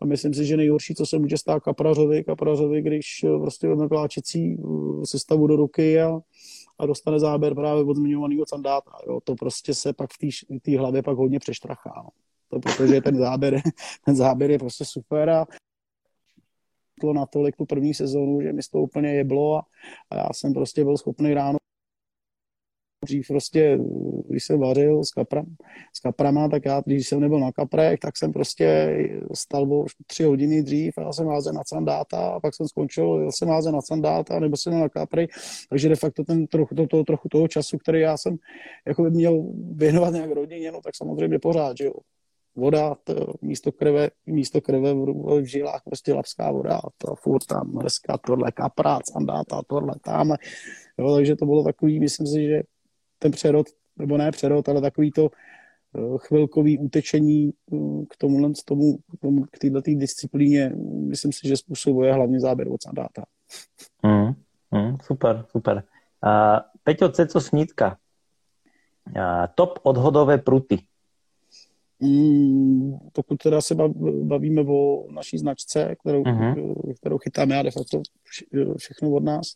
[0.00, 4.56] A myslím si, že nejhorší, co se může stát kaprařovi, kaprařovi, když prostě vezme vláčecí
[5.04, 6.18] sestavu do ruky a
[6.78, 8.90] a dostane záběr právě od zmiňovaného sandáta.
[9.06, 9.20] Jo.
[9.24, 11.92] To prostě se pak v té hlavě pak hodně přeštrachá.
[11.96, 12.08] No.
[12.48, 13.62] To protože ten záběr,
[14.04, 15.46] ten záběr je prostě super a
[17.00, 19.66] to natolik tu první sezónu, že mi to úplně jeblo a,
[20.10, 21.58] a já jsem prostě byl schopný ráno
[23.06, 23.78] dřív prostě,
[24.28, 25.42] když jsem vařil s, kapra,
[25.92, 28.96] s kaprama, tak já, když jsem nebyl na kaprech, tak jsem prostě
[29.34, 33.18] stal o tři hodiny dřív a já jsem házel na sandáta a pak jsem skončil,
[33.20, 35.28] jel jsem házel na sandáta nebo jsem na kapry,
[35.70, 38.36] takže de facto ten trochu, to, to, trochu toho času, který já jsem
[38.86, 41.92] jako by měl věnovat nějak rodině, no tak samozřejmě pořád, že jo
[42.56, 45.04] voda, to, místo krve, místo krve v,
[45.40, 50.34] v žilách, prostě lapská voda, to furt tam dneska tohle kaprát, sandáta, tohle tam.
[50.98, 52.62] Jo, takže to bylo takový, myslím si, že
[53.18, 53.66] ten přerod,
[53.96, 57.76] nebo ne přerod, ale takový to eh, chvilkový utečení eh,
[58.10, 60.72] k tomu, tomu, tomu k této disciplíně,
[61.08, 63.24] myslím si, že způsobuje hlavně záběr od sandáta.
[64.02, 64.34] Mm,
[64.80, 65.82] mm, super, super.
[66.26, 67.96] Uh, Peťo Ceco Snítka.
[69.16, 70.78] Uh, top odhodové pruty.
[73.12, 73.74] Pokud teda se
[74.22, 76.94] bavíme o naší značce, kterou, uh-huh.
[76.96, 78.02] kterou chytám já de facto
[78.76, 79.46] všechno od nás,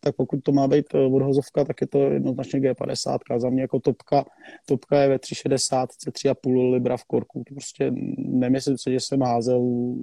[0.00, 3.18] tak pokud to má být eh, odhozovka, tak je to jednoznačně G50.
[3.36, 4.24] Za mě jako topka,
[4.66, 7.44] topka je ve 3,60, 3,5 libra v korku.
[7.48, 9.94] To prostě nemyslím si, že jsem házel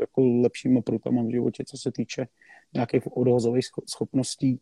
[0.00, 2.26] jako lepšíma prutama v životě, co se týče
[2.74, 4.60] nějakých odhozových schopností.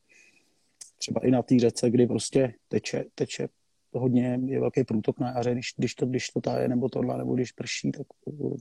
[0.98, 3.48] Třeba i na té řece, kdy prostě teče, teče
[3.94, 7.35] hodně je velký průtok na jaře, když, když, to, když to taje nebo tohle, nebo
[7.35, 8.06] když prší, tak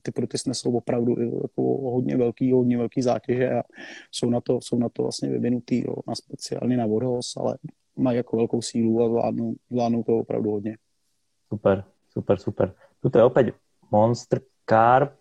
[0.02, 3.64] ty pruty nesou opravdu jako hodně velký, hodně velký zátěže a
[4.12, 7.58] jsou na to, jsou na to vlastně vyvinutý, jo, na speciálně na vodhoz, ale
[7.95, 10.78] mají jako velkou sílu a zvládnou, zvládnou to opravdu hodně.
[11.49, 12.74] Super, super, super.
[12.99, 13.56] Tuto je opět
[13.91, 15.14] Monster Carp.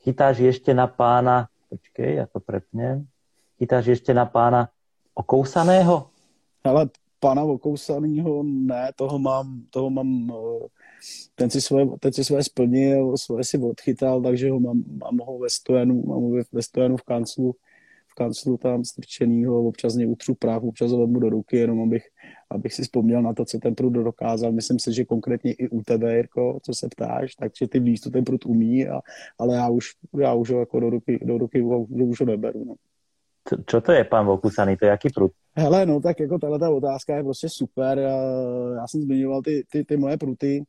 [0.00, 3.06] Chytáš ještě na pána, počkej, já to prepnem.
[3.58, 4.68] Chytáš ještě na pána
[5.14, 6.10] okousaného?
[6.64, 6.88] Ale
[7.22, 10.66] pana okousanýho, ne, toho mám, toho mám, eh,
[11.34, 15.38] ten si svoje, ten si svoje splnil, svoje si odchytal, takže ho mám, mám ho
[15.38, 17.54] ve stojenu, mám ho ve stojenu v kanclu,
[18.08, 22.06] v kanclu tam strčenýho, občas mě utřu práh, občas ho vezmu do ruky, jenom abych,
[22.50, 24.52] abych si vzpomněl na to, co ten prut dokázal.
[24.52, 28.10] Myslím si, že konkrétně i u tebe, Jirko, co se ptáš, takže ty víš, co
[28.10, 29.00] ten prut umí, a,
[29.38, 32.64] ale já už, já už ho jako do ruky, do ruky už ho neberu.
[32.64, 32.74] No.
[33.42, 35.32] Čo to je pán Vokusaný, to je jaký prut?
[35.56, 37.98] Hele, no tak jako tahle ta otázka je prostě super.
[37.98, 38.16] Já,
[38.76, 40.64] já jsem zmiňoval ty, ty, ty moje pruty,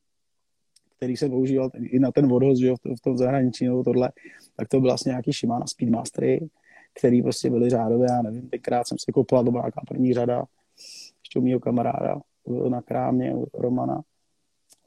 [0.98, 4.12] který jsem používal i na ten vodhoz, že jo, v tom zahraničí nebo tohle,
[4.58, 6.48] tak to byl vlastně nějaký Shimano Speedmastery,
[7.00, 10.44] který prostě byly řádové, já nevím, tenkrát jsem si koupil, to byla první řada,
[11.24, 12.16] ještě u mýho kamaráda
[12.70, 14.02] na krámě, Romana.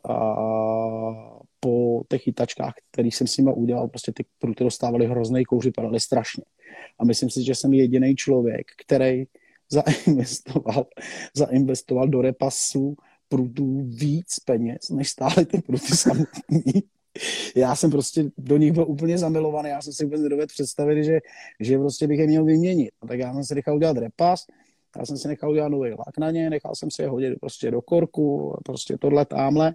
[0.08, 0.14] A
[1.60, 6.00] po těch chytačkách, který jsem s nimi udělal, prostě ty pruty dostávaly hrozný kouři, padaly
[6.00, 6.44] strašně.
[6.98, 9.24] A myslím si, že jsem jediný člověk, který
[9.70, 10.86] zainvestoval,
[11.36, 12.96] zainvestoval do repasu
[13.28, 16.62] prutů víc peněz, než stály ty pruty samotný.
[17.56, 21.20] Já jsem prostě do nich byl úplně zamilovaný, já jsem si vůbec nedovedl představit, že,
[21.60, 22.90] že prostě bych je měl vyměnit.
[23.02, 24.46] A tak já jsem si nechal udělat repas,
[24.98, 27.70] já jsem si nechal udělat nový lak na ně, nechal jsem si je hodit prostě
[27.70, 29.74] do korku, prostě tohle tamhle.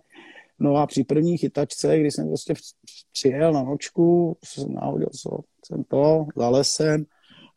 [0.61, 2.53] No a při první chytačce, když jsem prostě
[3.11, 7.05] přijel na nočku, jsem náhodil co, jsem to, za lesem,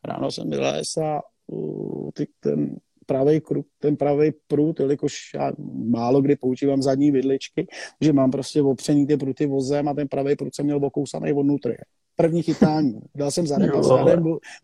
[0.03, 2.75] ráno jsem vylez a uh, ty, ten
[3.05, 3.41] pravý
[3.79, 5.51] ten pravý prut, jelikož já
[5.89, 7.67] málo kdy používám zadní vidličky,
[8.01, 11.43] že mám prostě opřený ty pruty vozem a ten pravý prut jsem měl okousaný od
[11.43, 11.77] nutry.
[12.15, 12.99] První chytání.
[13.15, 13.87] Dal jsem za repas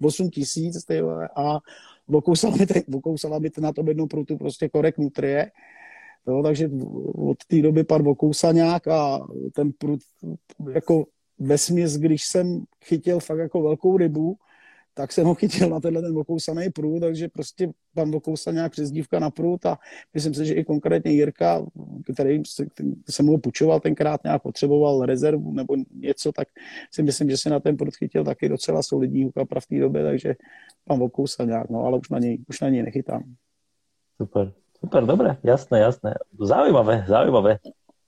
[0.01, 0.85] 8 tisíc
[1.35, 1.59] a
[2.07, 5.51] okousala mi, okousala mi na to jednou prutu prostě korek nutrie
[6.27, 6.69] Jo, takže
[7.15, 9.99] od té doby pan Vokousaňák a ten prut,
[10.73, 11.05] jako
[11.39, 14.35] ve směs, když jsem chytil fakt jako velkou rybu,
[14.93, 19.29] tak jsem ho chytil na tenhle ten okousaný prut, takže prostě pan Vokousaňák přezdívka na
[19.29, 19.77] prut a
[20.13, 21.65] myslím si, že i konkrétně Jirka,
[22.13, 22.65] který se,
[23.09, 26.47] jsem ho pučoval tenkrát, nějak potřeboval rezervu nebo něco, tak
[26.91, 30.03] si myslím, že se na ten prut chytil taky docela solidní hukapra v té době,
[30.03, 30.35] takže
[30.85, 33.35] pan Vokousaňák, no ale už na něj, už na něj nechytám.
[34.17, 34.53] Super.
[34.81, 36.17] Super, dobre, jasné, jasné.
[36.39, 37.59] Zaujímavé, zaujímavé,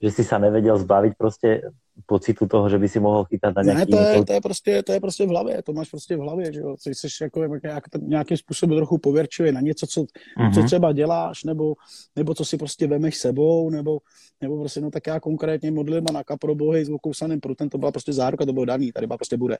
[0.01, 1.61] že si sa nevedel zbaviť prostě
[2.05, 3.79] pocitu toho, že by si mohl chytat na nějaký...
[3.79, 6.19] Ne, to je, to, je prostě, to je prostě v hlavě, to máš prostě v
[6.19, 10.53] hlavě, že jo, ty jsi jako nějak, nějakým způsobem trochu pověrčivý na něco, co, mm-hmm.
[10.53, 10.67] co mhm.
[10.67, 11.73] třeba děláš, nebo,
[12.15, 13.99] nebo co si prostě vemeš sebou, nebo,
[14.41, 17.91] nebo prostě, no tak já konkrétně modlím a na kaprobohy s okousaným prutem, to byla
[17.91, 19.57] prostě záruka, to bylo daný, tady byla prostě bude.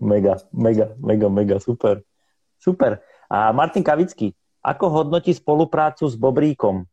[0.00, 2.02] Mega, mega, mega, mega, super.
[2.60, 2.98] Super.
[3.30, 6.84] A Martin Kavický, Ako hodnotí spoluprácu s Bobríkom?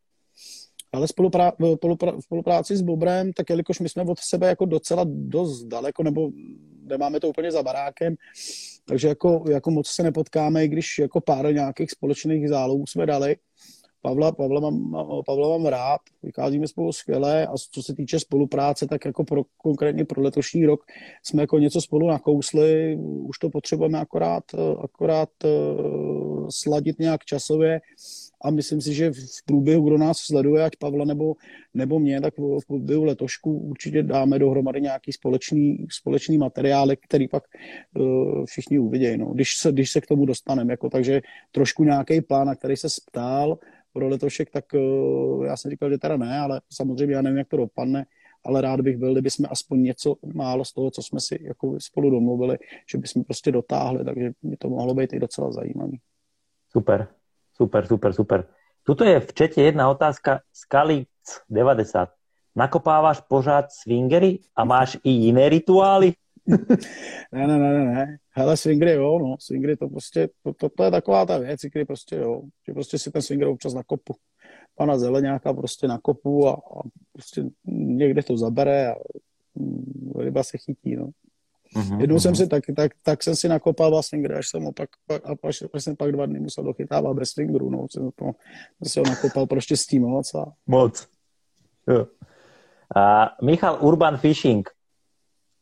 [0.96, 1.52] Ale spoluprá,
[2.20, 6.30] spolupráci s Bobrem, tak jelikož my jsme od sebe jako docela dost daleko, nebo
[6.84, 8.16] nemáme to úplně za barákem,
[8.88, 13.36] takže jako, jako moc se nepotkáme, i když jako pár nějakých společných zálohů jsme dali.
[14.02, 19.06] Pavla, Pavla, mám, Pavla mám rád, vycházíme spolu skvěle a co se týče spolupráce, tak
[19.06, 20.84] jako pro, konkrétně pro letošní rok
[21.24, 24.44] jsme jako něco spolu nakousli, už to potřebujeme akorát,
[24.84, 27.82] akorát uh, sladit nějak časově
[28.44, 31.34] a myslím si, že v průběhu, kdo nás sleduje, ať Pavla nebo,
[31.74, 37.44] nebo mě, tak v průběhu letošku určitě dáme dohromady nějaký společný, společný materiály, který pak
[37.96, 40.74] uh, všichni uvidějí, no, když, se, když se k tomu dostaneme.
[40.74, 43.58] Jako, takže trošku nějaký plán, na který se ptal,
[43.94, 47.48] pro letošek, tak uh, já jsem říkal, že teda ne, ale samozřejmě já nevím, jak
[47.48, 48.06] to dopadne,
[48.44, 51.76] ale rád bych byl, kdyby jsme aspoň něco málo z toho, co jsme si jako
[51.80, 52.58] spolu domluvili,
[52.92, 56.00] že bychom prostě dotáhli, takže by to mohlo být i docela zajímavý.
[56.76, 57.08] Super,
[57.56, 58.40] super, super, super.
[58.84, 60.44] Tuto je v čete jedna otázka.
[60.52, 61.08] Skalic
[61.48, 62.12] 90.
[62.56, 66.14] Nakopáváš pořád swingery a máš i jiné rituály?
[67.32, 68.18] ne, ne, ne, ne.
[68.30, 71.86] Hele, swingry jo, no, swingry to prostě, to, to, to je taková ta věc, kdy
[71.86, 74.16] prostě jo, že prostě si ten swinger občas nakopu.
[74.76, 76.82] pana Zeleňáka prostě na kopu a, a
[77.14, 78.96] prostě někde to zabere a
[79.56, 81.10] mm, ryba se chytí, no.
[81.76, 82.20] Uh-huh, Jednou uh-huh.
[82.20, 84.90] jsem si tak, tak, tak jsem si nakopal vlastně, kde až jsem opak,
[85.24, 88.32] a až, až jsem pak dva dny musel dochytávat bez fingeru, no, jsem, to,
[88.84, 90.36] jsem si ho nakopal prostě s tím moc.
[90.36, 90.46] A...
[90.68, 91.08] Moc.
[91.88, 92.08] Jo.
[92.96, 94.70] A Michal Urban Fishing,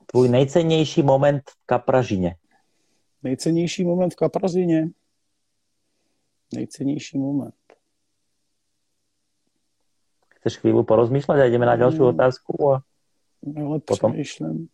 [0.06, 2.36] tvůj nejcennější moment v Kapražině?
[3.24, 4.90] Nejcennější moment v Kapražině?
[6.54, 7.56] Nejcennější moment.
[10.36, 12.08] Chceš chvíli porozmýšlet a jdeme na další hmm.
[12.08, 12.72] otázku?
[12.72, 12.84] A...
[13.58, 14.12] Ale potom...
[14.12, 14.68] přemýšlím.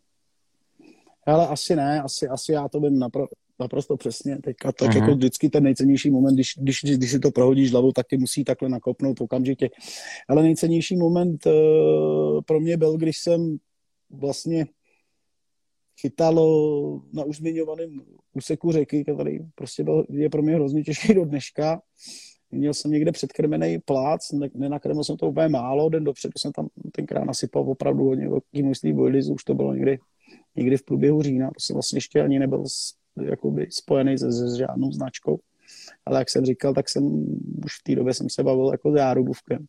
[1.30, 3.28] Ale asi ne, asi, asi já to vím napr-
[3.60, 4.38] naprosto přesně.
[4.38, 5.02] Teďka tak uh-huh.
[5.02, 8.44] jako vždycky ten nejcennější moment, když, když, když si to prohodíš hlavou, tak ty musí
[8.44, 9.70] takhle nakopnout okamžitě.
[10.28, 13.58] Ale nejcennější moment uh, pro mě byl, když jsem
[14.10, 14.66] vlastně
[16.02, 16.36] chytal
[17.14, 18.02] na už zmiňovaném
[18.34, 21.82] úseku řeky, který prostě byl, je pro mě hrozně těžký do dneška.
[22.52, 27.24] Měl jsem někde předkrmený plác, nenakrmil jsem to úplně málo, den dopředu jsem tam tenkrát
[27.24, 30.00] nasypal opravdu hodně velký množství bojlizů, už to bylo někdy
[30.56, 32.64] někdy v průběhu října, to jsem vlastně ještě ani nebyl
[33.24, 35.40] jakoby spojený se, se žádnou značkou.
[36.06, 37.26] Ale jak jsem říkal, tak jsem
[37.66, 39.66] už v té době jsem se bavil jako s járubůvkem.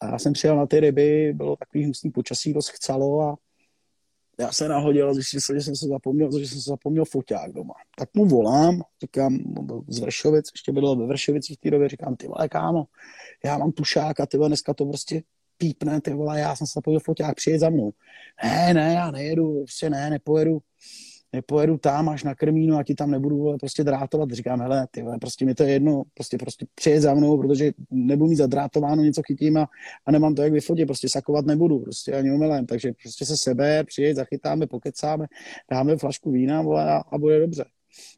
[0.00, 3.36] A já jsem přijel na ty ryby, bylo takový hnusný počasí, dost chcalo a
[4.40, 7.52] já se nahodil a zjistil jsem, že jsem se zapomněl, že jsem se zapomněl foťák
[7.52, 7.74] doma.
[7.98, 12.16] Tak mu volám, říkám, byl z Vršovic, ještě byl ve Vršovicích v té době, říkám,
[12.16, 12.84] ty vole, kámo,
[13.44, 15.22] já mám tušák a ty dneska to prostě
[15.60, 17.92] pípne, ty vole, já jsem se zapojil foťák, přijet za mnou.
[18.44, 20.58] Ne, ne, já nejedu, prostě ne, nepojedu,
[21.32, 24.30] nepojedu tam až na Krmínu a ti tam nebudu vole, prostě drátovat.
[24.30, 27.72] Říkám, hele, ty vole, prostě mi to je jedno, prostě, prostě přijet za mnou, protože
[27.90, 29.68] nebudu mít zadrátováno, něco chytím a,
[30.06, 33.84] a nemám to jak vyfotit, prostě sakovat nebudu, prostě ani umelem, takže prostě se sebe,
[33.84, 35.26] přijet, zachytáme, pokecáme,
[35.70, 37.64] dáme flašku vína vole, a, a bude dobře.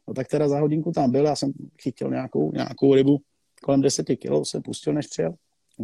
[0.07, 1.51] No tak teda za hodinku tam byl, já jsem
[1.81, 3.17] chytil nějakou, nějakou rybu,
[3.63, 5.33] kolem 10 kg jsem pustil, než přijel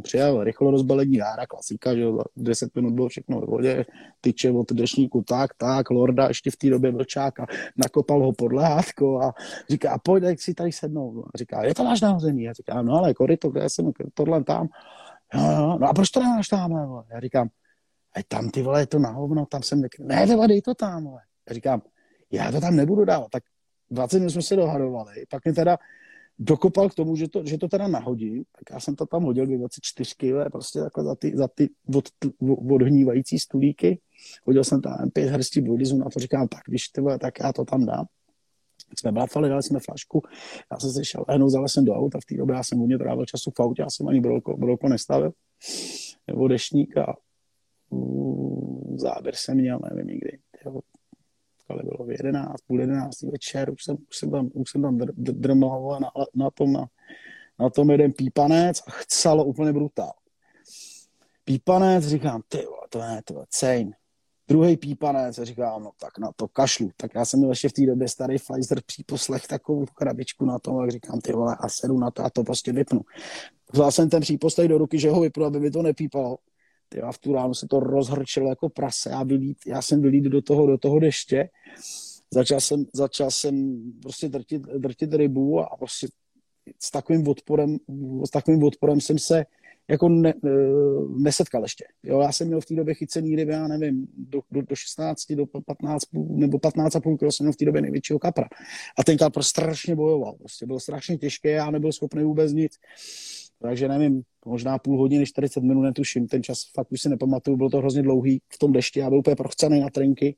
[0.04, 2.06] přijel rychlo rozbalení jára, klasika, že
[2.38, 3.86] 10 minut bylo všechno ve vodě,
[4.22, 7.46] tyče od dešníku, tak, tak, Lorda ještě v té době vlčák a
[7.78, 9.34] nakopal ho pod lehátko a
[9.70, 11.24] říká, pojď, jak si tady sednou.
[11.34, 12.50] A říká, je to máš nahození?
[12.50, 14.68] A říká, no ale koryto, kde jsem, tohle tam.
[15.34, 16.72] Jo, jo, no a proč to nemáš tam?
[17.12, 17.50] Já říkám,
[18.16, 20.06] a tam ty vole, je to na hovno, tam jsem nekry...
[20.06, 21.22] ne, tyhle, dej to tam, vole.
[21.50, 21.82] Já říkám,
[22.32, 23.44] já to tam nebudu dávat, tak
[23.92, 25.78] 20 minut jsme se dohadovali, pak mi teda
[26.40, 29.46] dokopal k tomu, že to, že to teda nahodím, tak já jsem to tam hodil
[29.46, 32.10] 24 kg, prostě takhle za ty, za ty od,
[32.74, 34.00] odhnívající stulíky.
[34.44, 37.66] Hodil jsem tam pět hrstí bojlizů na to, říkám, tak když ty tak já to
[37.66, 38.06] tam dám.
[38.98, 40.22] Jsme blafali, dali jsme flašku,
[40.72, 42.98] já jsem se šel lehnout, zalez jsem do auta, v té době já jsem hodně
[42.98, 45.32] trávil času v autě, já jsem ani brolko, brolko nestavil,
[46.28, 47.16] nebo dešník a
[48.96, 50.40] záběr jsem měl, nevím nikdy,
[51.70, 54.98] ale bylo v 11, půl 11 večer, už jsem, už jsem tam, už jsem tam
[54.98, 56.86] dr, dr, drmal na, na, tom, na,
[57.60, 60.14] na tom jeden pípanec a chcelo úplně brutál.
[61.46, 63.94] Pípanec, říkám, ty to je, to cejn.
[64.48, 66.92] Druhý pípanec, říkám, no tak na to kašlu.
[66.98, 70.82] Tak já jsem měl ještě v té době starý Pfizer příposlech takovou krabičku na tom,
[70.82, 73.02] jak říkám, ty vole, a sedu na to a to prostě vypnu.
[73.74, 76.38] Vzal jsem ten příposlech do ruky, že ho vypnu, aby mi to nepípalo
[77.04, 79.10] a v tu ránu se to rozhrčilo jako prase.
[79.10, 81.50] Já, vylít, já jsem vylít do toho, do toho deště.
[82.34, 86.08] Začal jsem, začal jsem prostě drtit, drtit rybu a prostě
[86.80, 87.78] s takovým odporem,
[88.26, 89.46] s takovým odporem jsem se
[89.90, 90.50] jako ne, e,
[91.18, 91.86] nesetkal ještě.
[92.04, 95.32] Jo, já jsem měl v té době chycený ryby, já nevím, do, do, do 16,
[95.32, 98.48] do 15, nebo 15 a půl kilo jsem měl v té době největšího kapra.
[98.98, 102.72] A ten kapr strašně bojoval, prostě byl strašně těžký, já nebyl schopný vůbec nic.
[103.62, 107.70] Takže nevím, možná půl hodiny, 40 minut, netuším, ten čas fakt už si nepamatuju, bylo
[107.70, 110.36] to hrozně dlouhý v tom dešti, já byl úplně prochcený na trenky.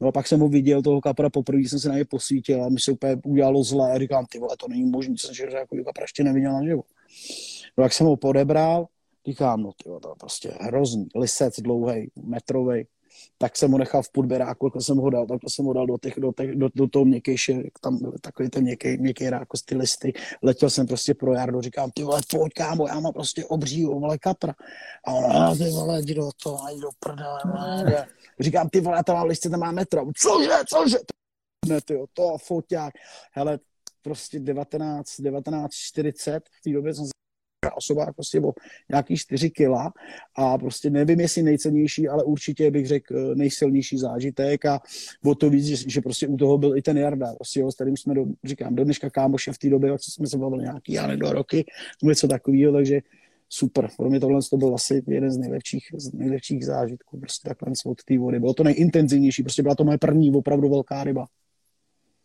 [0.00, 2.68] No a pak jsem ho viděl, toho kapra poprvé jsem se na něj posvítil a
[2.68, 5.76] mi se úplně udělalo zlé a říkám, ty vole, to není možné, jsem že jako
[5.84, 6.82] kapra ještě neviděl naživo.
[7.78, 8.86] No jak jsem ho podebral,
[9.26, 12.84] říkám, no ty to je prostě hrozný, lisec dlouhý, metrový
[13.38, 15.98] tak jsem ho nechal v podberáku, jako jsem ho dal, tak jsem ho dal do,
[15.98, 19.62] těch, do, těch, do, do toho měkkejší, tam byl takový ten měkký, měkký ráko z
[19.62, 20.12] ty listy.
[20.42, 24.18] Letěl jsem prostě pro Jardu, říkám, ty vole, pojď kámo, já mám prostě obří, vole,
[24.18, 24.54] kapra.
[25.06, 28.06] A on, a ty vole, jdi do toho, jdi do prdele, vole.
[28.40, 30.04] Říkám, ty vole, tam mám listy, tam má metro.
[30.16, 30.98] Cože, cože?
[31.66, 32.94] Ne, ty to foťák.
[33.32, 33.58] Hele,
[34.02, 37.06] prostě 19, 1940, v té době jsem
[37.70, 38.52] osoba prostě o
[38.90, 39.92] nějaký 4 kila
[40.36, 44.80] a prostě nevím, jestli nejcennější, ale určitě bych řekl eh, nejsilnější zážitek a
[45.24, 47.74] o to víc, že, že prostě u toho byl i ten Jarda, prostě, jo, s
[47.74, 50.92] kterým jsme, do, říkám, do dneška kámoše v té době, co jsme se bavili nějaký,
[50.92, 51.64] já dva roky,
[52.02, 53.00] něco takového, takže
[53.48, 53.88] super.
[53.96, 58.04] Pro mě tohle to byl asi jeden z nejlepších, z nejlepších zážitků, prostě takhle od
[58.04, 58.40] té vody.
[58.40, 61.26] Bylo to nejintenzivnější, prostě byla to moje první opravdu velká ryba.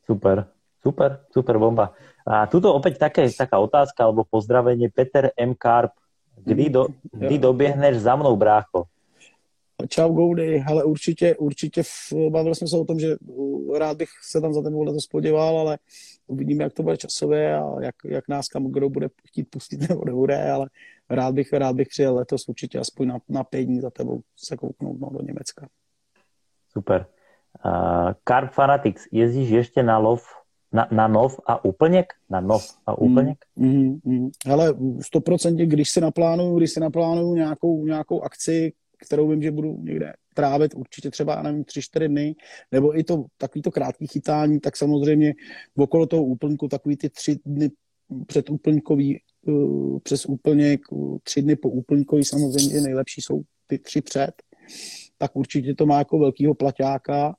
[0.06, 0.48] Super,
[0.82, 1.94] super, super bomba.
[2.28, 4.92] A tuto opäť také, taká otázka alebo pozdravenie.
[4.92, 5.56] Peter M.
[5.56, 5.96] Karp
[6.44, 8.84] Kdy, do, kdy doběhneš za mnou, brácho?
[9.88, 13.16] Čau, Goudy, ale určitě, určitě v, bavili jsme se o tom, že
[13.78, 15.78] rád bych se tam za ten letos podíval, ale
[16.28, 20.06] uvidíme, jak to bude časově a jak, jak nás kam kdo bude chtít pustit nebo
[20.06, 20.70] nebude, ale
[21.10, 24.58] rád bych, rád bych přijel letos určitě aspoň na, na pět dní za tebou se
[24.58, 25.68] kouknout no, do Německa.
[26.70, 27.06] Super.
[27.66, 30.24] Uh, Carp Fanatics, jezdíš ještě na lov
[30.74, 32.06] na, na nov a úplněk?
[32.30, 33.38] Na nov a úplněk?
[33.56, 34.30] Mm, mm.
[34.52, 38.74] Ale stoprocentně, když si naplánuju, když si naplánuju nějakou, nějakou akci,
[39.06, 42.36] kterou vím, že budu někde trávit určitě třeba, nevím, tři, čtyři dny,
[42.72, 45.34] nebo i to takový to krátký chytání, tak samozřejmě
[45.78, 47.72] okolo toho úplňku takový ty tři dny
[48.28, 54.02] před úplňkový, uh, přes úplněk, uh, tři dny po úplňkový samozřejmě nejlepší jsou ty tři
[54.02, 54.32] před,
[55.18, 57.36] tak určitě to má jako velkýho plaťáka,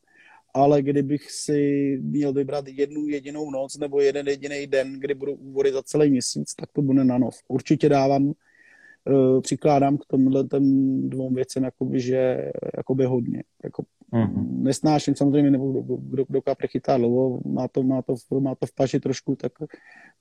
[0.58, 1.60] ale kdybych si
[2.02, 6.54] měl vybrat jednu jedinou noc nebo jeden jediný den, kdy budou úvody za celý měsíc,
[6.54, 7.34] tak to bude na nov.
[7.48, 10.64] Určitě dávám uh, přikládám k tomhle těm
[11.08, 13.42] dvou věcem jakoby, že jakoby hodně.
[13.64, 13.82] Jako,
[14.12, 14.62] mm-hmm.
[14.62, 18.66] Nesnáším samozřejmě, nebo kdo, kdo, kdo kapre chytá dlouho, má to, má, to, má to
[18.66, 19.52] v paži trošku, tak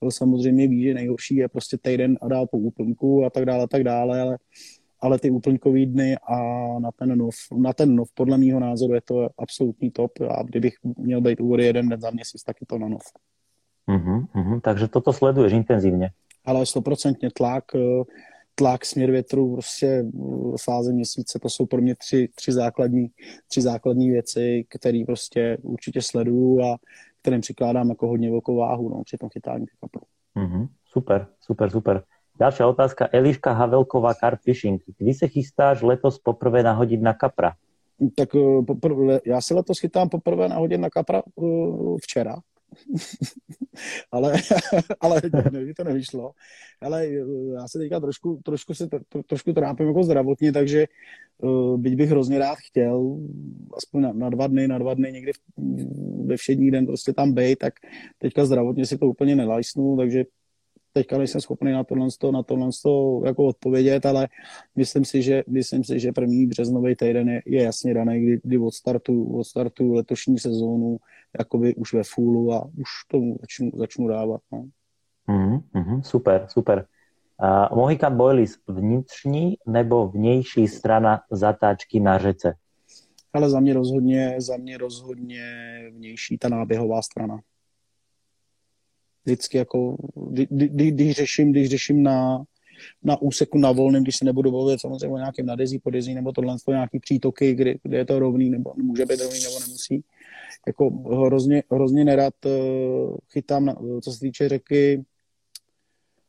[0.10, 3.68] samozřejmě ví, že nejhorší je prostě týden a dál po úplnku a tak dále, a
[3.68, 4.38] tak dále, ale
[5.00, 6.36] ale ty úplňkový dny a
[6.80, 10.74] na ten nov, na ten nov podle mého názoru je to absolutní top a kdybych
[10.98, 13.02] měl být úvody jeden den za měsíc, tak je to na nov.
[13.88, 14.62] Uh-huh, uh-huh.
[14.62, 16.10] Takže toto sleduješ intenzivně.
[16.46, 18.04] Ale stoprocentně tlak, eh,
[18.56, 23.08] tlak, směr větru, prostě eh, fáze měsíce, to jsou pro mě tři, tři, základní,
[23.48, 26.78] tři základní věci, které prostě určitě sleduju a
[27.22, 30.02] kterým přikládám jako hodně velkou váhu no, při tom chytání kapru.
[30.36, 30.68] Uh-huh.
[30.86, 32.04] Super, super, super.
[32.38, 33.10] Ďalšia otázka.
[33.10, 34.82] Eliška Havelková, Carp Fishing.
[34.98, 37.58] Kdy se chystáš letos poprvé nahodit na kapra?
[38.16, 42.36] Tak eh, poprvé, já se letos chytám poprvé nahodit na kapra uh, včera.
[44.12, 44.34] ale,
[45.02, 46.32] ale ne, to nevyšlo.
[46.82, 48.90] Ale eh, já se teďka trošku, trošku, se,
[49.28, 50.86] trošku trápím jako zdravotně, takže
[51.78, 53.18] byť bych hrozně rád chtěl,
[53.78, 55.40] aspoň na, na dva dny, na dva dny někdy v,
[56.26, 57.74] ve všední den prostě tam být, tak
[58.18, 60.24] teďka zdravotně si to úplně nelajsnu, takže
[60.98, 62.70] teďka nejsem schopný na tohle, na tohle
[63.26, 64.28] jako odpovědět, ale
[64.76, 68.58] myslím si, že, myslím si, že první březnový týden je, je jasně daný, kdy, kdy
[68.58, 70.98] od, startu, od startu letošní sezónu
[71.40, 74.42] jakoby už ve fůlu a už tomu začnu, začnu dávat.
[74.52, 74.66] No.
[75.28, 76.86] Mm-hmm, super, super.
[77.44, 82.54] Uh, Mohican Boilies, vnitřní nebo vnější strana zatáčky na řece?
[83.34, 85.42] Ale za mě rozhodně, za mě rozhodně
[85.92, 87.40] vnější ta náběhová strana
[89.28, 89.98] vždycky jako,
[90.50, 92.44] kdy, když řeším, když řeším na,
[93.04, 96.56] na úseku na volném, když se nebudu bavit samozřejmě o nějakém nadezí, podezí, nebo tohle
[96.68, 100.04] nějaký přítoky, kdy, kdy je to rovný, nebo může být rovný, nebo nemusí.
[100.68, 100.90] Jako
[101.26, 105.04] hrozně, hrozně nerad uh, chytám, na, co se týče řeky,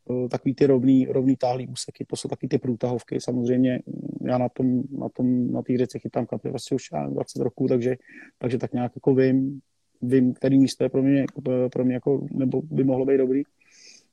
[0.05, 3.21] uh, takový ty rovný, rovný táhlý úseky, to jsou taky ty průtahovky.
[3.21, 3.81] Samozřejmě
[4.27, 7.97] já na tom, na tom, na té řece chytám kapry vlastně už 20 roků, takže,
[8.39, 9.61] takže tak nějak jako vím,
[10.03, 11.25] vím, který místo je pro mě,
[11.73, 13.43] pro mě jako, nebo by mohlo být dobrý.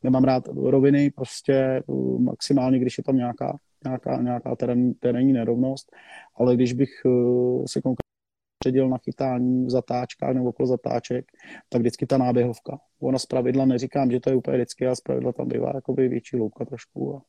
[0.04, 5.92] Nemám rád roviny, prostě uh, maximálně, když je tam nějaká, nějaká, nějaká terén, terénní nerovnost,
[6.36, 8.06] ale když bych uh, se konkrétně
[8.60, 11.26] předěl na chytání v zatáčkách nebo okolo zatáček,
[11.70, 12.78] tak vždycky ta náběhovka.
[13.00, 16.08] Ona z pravidla neříkám, že to je úplně vždycky, ale z pravidla tam bývá jakoby
[16.08, 17.16] větší loupka trošku.
[17.16, 17.22] A,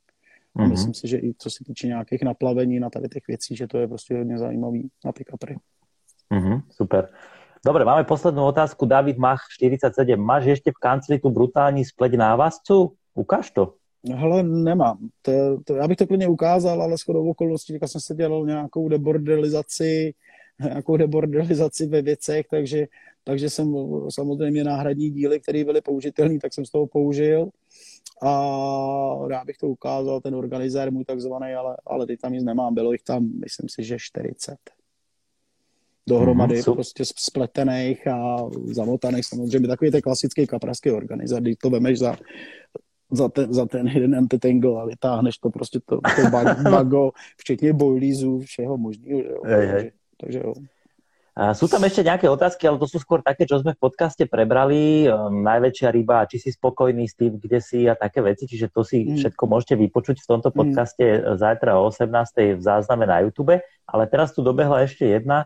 [0.59, 0.70] mm-hmm.
[0.70, 3.78] myslím si, že i co se týče nějakých naplavení na tady těch věcí, že to
[3.78, 5.57] je prostě hodně zajímavý na ty kapry.
[6.31, 7.09] Mm-hmm, super.
[7.67, 8.87] Dobre, máme poslednú otázku.
[8.87, 10.15] David Mach 47.
[10.15, 12.95] Máš ešte v kancli tu brutální spleť návazcu?
[13.19, 13.75] Ukáž to.
[14.07, 15.11] Hele, nemám.
[15.23, 18.89] To, to, já bych to klidně ukázal, ale shodou okolností, teďka jsem se dělal nějakou
[18.89, 20.15] debordelizaci,
[20.63, 22.87] nějakou debordelizaci ve věcech, takže,
[23.25, 23.75] takže jsem
[24.09, 27.49] samozřejmě náhradní díly, které byly použitelné, tak jsem z toho použil
[28.23, 28.31] a
[29.31, 32.93] já bych to ukázal, ten organizér můj takzvaný, ale, ale teď tam nic nemám, bylo
[32.93, 34.57] jich tam, myslím si, že 40
[36.09, 39.69] dohromady, mm, prostě spletených a zamotaných samozřejmě.
[39.69, 42.16] Takový ten klasický kapraský organizat, když to vemeš za,
[43.12, 46.31] za ten, za ten jeden antitangle a vytáhneš to prostě to, to
[46.70, 49.43] bago, včetně boilízů, všeho možného.
[49.47, 50.53] Takže, takže jo.
[51.37, 54.24] A sú tam ešte nejaké otázky, ale to sú skôr také, čo sme v podcaste
[54.24, 55.05] prebrali.
[55.05, 58.49] Um, najväčšia ryba, či si spokojný s tým, kde si a také veci.
[58.49, 59.20] Čiže to si mm.
[59.20, 60.57] všetko môžete vypočuť v tomto mm.
[60.57, 61.37] podcaste mm.
[61.37, 62.57] zajtra o 18.
[62.57, 63.53] v zázname na YouTube.
[63.85, 65.45] Ale teraz tu dobehla ešte jedna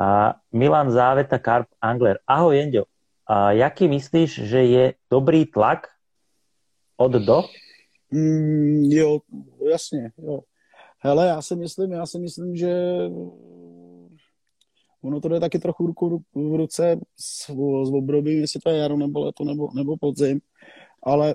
[0.00, 2.18] a Milan Záveta, Karp Angler.
[2.26, 2.84] Ahoj, Jenďo.
[3.26, 5.86] A jaký myslíš, že je dobrý tlak
[6.96, 7.42] od do?
[8.10, 9.18] Mm, jo,
[9.70, 10.40] jasně, jo.
[10.98, 12.72] Hele, já si myslím, já si myslím, že
[15.02, 17.44] ono to jde taky trochu ruku v ruce s,
[17.84, 20.40] s obdobím, jestli to je jaro nebo leto nebo, nebo podzim.
[21.02, 21.34] Ale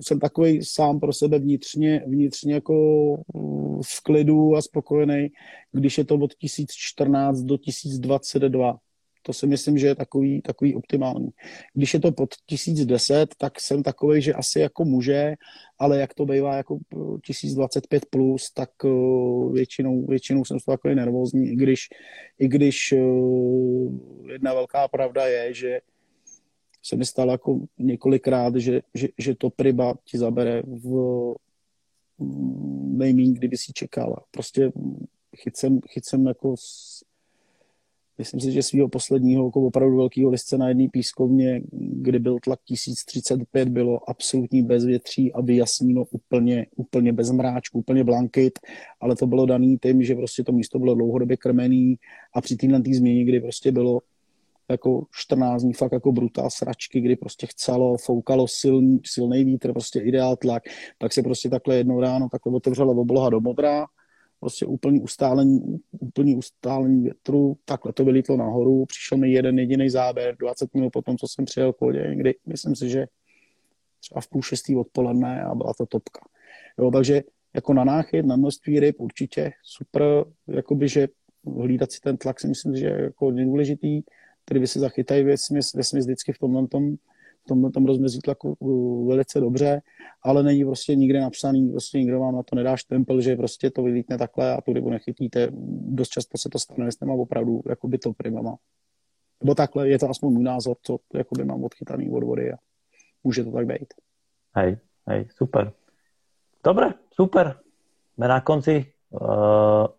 [0.00, 2.74] jsem takový sám pro sebe vnitřně, vnitřně jako
[3.84, 5.28] v klidu a spokojený,
[5.72, 8.76] když je to od 1014 do 1022
[9.26, 11.28] to si myslím, že je takový, takový optimální.
[11.74, 15.34] Když je to pod 1010, tak jsem takový, že asi jako může,
[15.78, 16.78] ale jak to bývá jako
[17.26, 18.70] 1025 plus, tak
[19.52, 21.80] většinou, většinou jsem takový nervózní, i když,
[22.38, 22.94] i když
[24.32, 25.80] jedna velká pravda je, že
[26.84, 31.34] se mi stalo jako několikrát, že, že, že to priba ti zabere v
[32.96, 34.22] nejmín, kdyby si čekal.
[34.30, 34.72] Prostě
[35.88, 36.54] chyt jsem jako
[38.18, 42.60] Myslím si, že svého posledního jako opravdu velkého listce na jedné pískovně, kdy byl tlak
[42.64, 48.58] 1035, bylo absolutní bezvětří a vyjasněno úplně, úplně bez mráčku, úplně blankit,
[49.00, 51.98] ale to bylo daný tím, že prostě to místo bylo dlouhodobě krmený
[52.34, 54.00] a při téhle tý změně, kdy prostě bylo
[54.70, 60.00] jako 14 dní fakt jako brutál sračky, kdy prostě chcelo, foukalo silný, silný vítr, prostě
[60.00, 60.62] ideál tlak,
[60.98, 63.86] tak se prostě takhle jednou ráno takhle otevřela obloha do modra,
[64.40, 70.36] prostě úplný ustálení, úplný ustálení větru, takhle to vylítlo nahoru, přišel mi jeden jediný záběr,
[70.36, 73.06] 20 minut potom, co jsem přijel k vodě, někdy, myslím si, že
[74.00, 76.20] třeba v půl šestý odpoledne a byla to topka.
[76.78, 77.22] Jo, takže
[77.54, 80.02] jako na náchyt, na množství ryb určitě super,
[80.46, 81.08] jakoby, že
[81.60, 84.02] hlídat si ten tlak si myslím, že je jako důležitý,
[84.44, 86.96] který by se zachytají ve smysl vždycky v tomhle tom,
[87.48, 89.82] tom, tom rozmezí tlaku uh, velice dobře,
[90.22, 93.82] ale není prostě nikde napsaný, prostě nikdo vám na to nedáš tempel, že prostě to
[93.82, 95.48] vylítne takhle a tu rybu nechytíte.
[95.88, 98.56] Dost často se to stane s těma opravdu jakoby to primama.
[99.42, 102.56] Nebo takhle, je to aspoň můj názor, co jakoby mám odchytaný od vody a
[103.24, 103.94] může to tak být.
[104.56, 104.76] Hej,
[105.06, 105.72] hej, super.
[106.64, 107.60] Dobre, super.
[108.14, 108.94] Sme na konci.
[109.10, 109.90] Uh,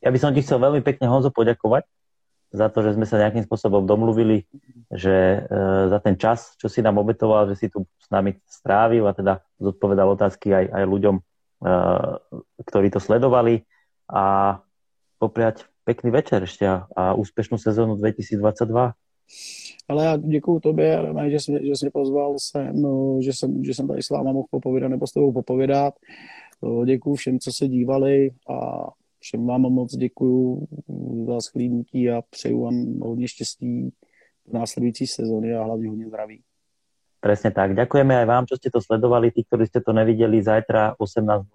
[0.00, 1.84] ja by som ti chcel veľmi pekne, Honzo, poďakovať
[2.54, 4.46] za to, že sme sa nejakým spôsobom domluvili,
[4.94, 5.58] že e,
[5.90, 9.42] za ten čas, čo si nám obetoval, že si tu s nami strávil a teda
[9.58, 11.22] zodpovedal otázky aj, aj ľuďom, e,
[12.62, 13.66] ktorí to sledovali
[14.06, 14.56] a
[15.18, 16.86] popriať pekný večer ešte a,
[17.18, 18.92] úspěšnou sezónu 2022.
[19.88, 23.74] Ale já děkuju tobě, že jsi, že jsi mě pozval sem, no, že, jsem, že
[23.74, 25.94] jsem tady s váma mohl popovídat nebo s tebou popovídat.
[26.62, 28.88] No, děkuju všem, co se dívali a
[29.24, 30.68] Všem vám moc děkuju
[31.26, 33.90] za schlídnutí a přeju vám hodně štěstí
[34.46, 36.42] v následující sezóny a hlavně hodně zdraví.
[37.24, 37.72] Presne tak.
[37.72, 39.32] Ďakujeme aj vám, čo ste to sledovali.
[39.32, 41.48] Tí, ktorí ste to nevideli, zajtra 18.00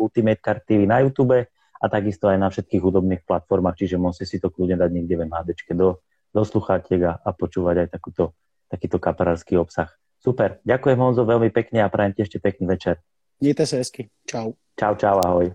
[0.00, 1.44] Ultimate Card TV na YouTube
[1.76, 5.28] a takisto aj na všetkých hudobných platformách, čiže môžete si to kľudne dať niekde v
[5.28, 6.00] MHDčke do,
[6.32, 8.32] do sluchátiek a, a počúvať aj takúto,
[8.72, 9.92] takýto kaperársky obsah.
[10.24, 10.64] Super.
[10.64, 13.04] Ďakujem Honzo veľmi pekne a prajem ti ešte pekný večer.
[13.44, 14.08] Mějte se hezky.
[14.24, 14.56] Čau.
[14.80, 15.52] Čau, čau, ahoj.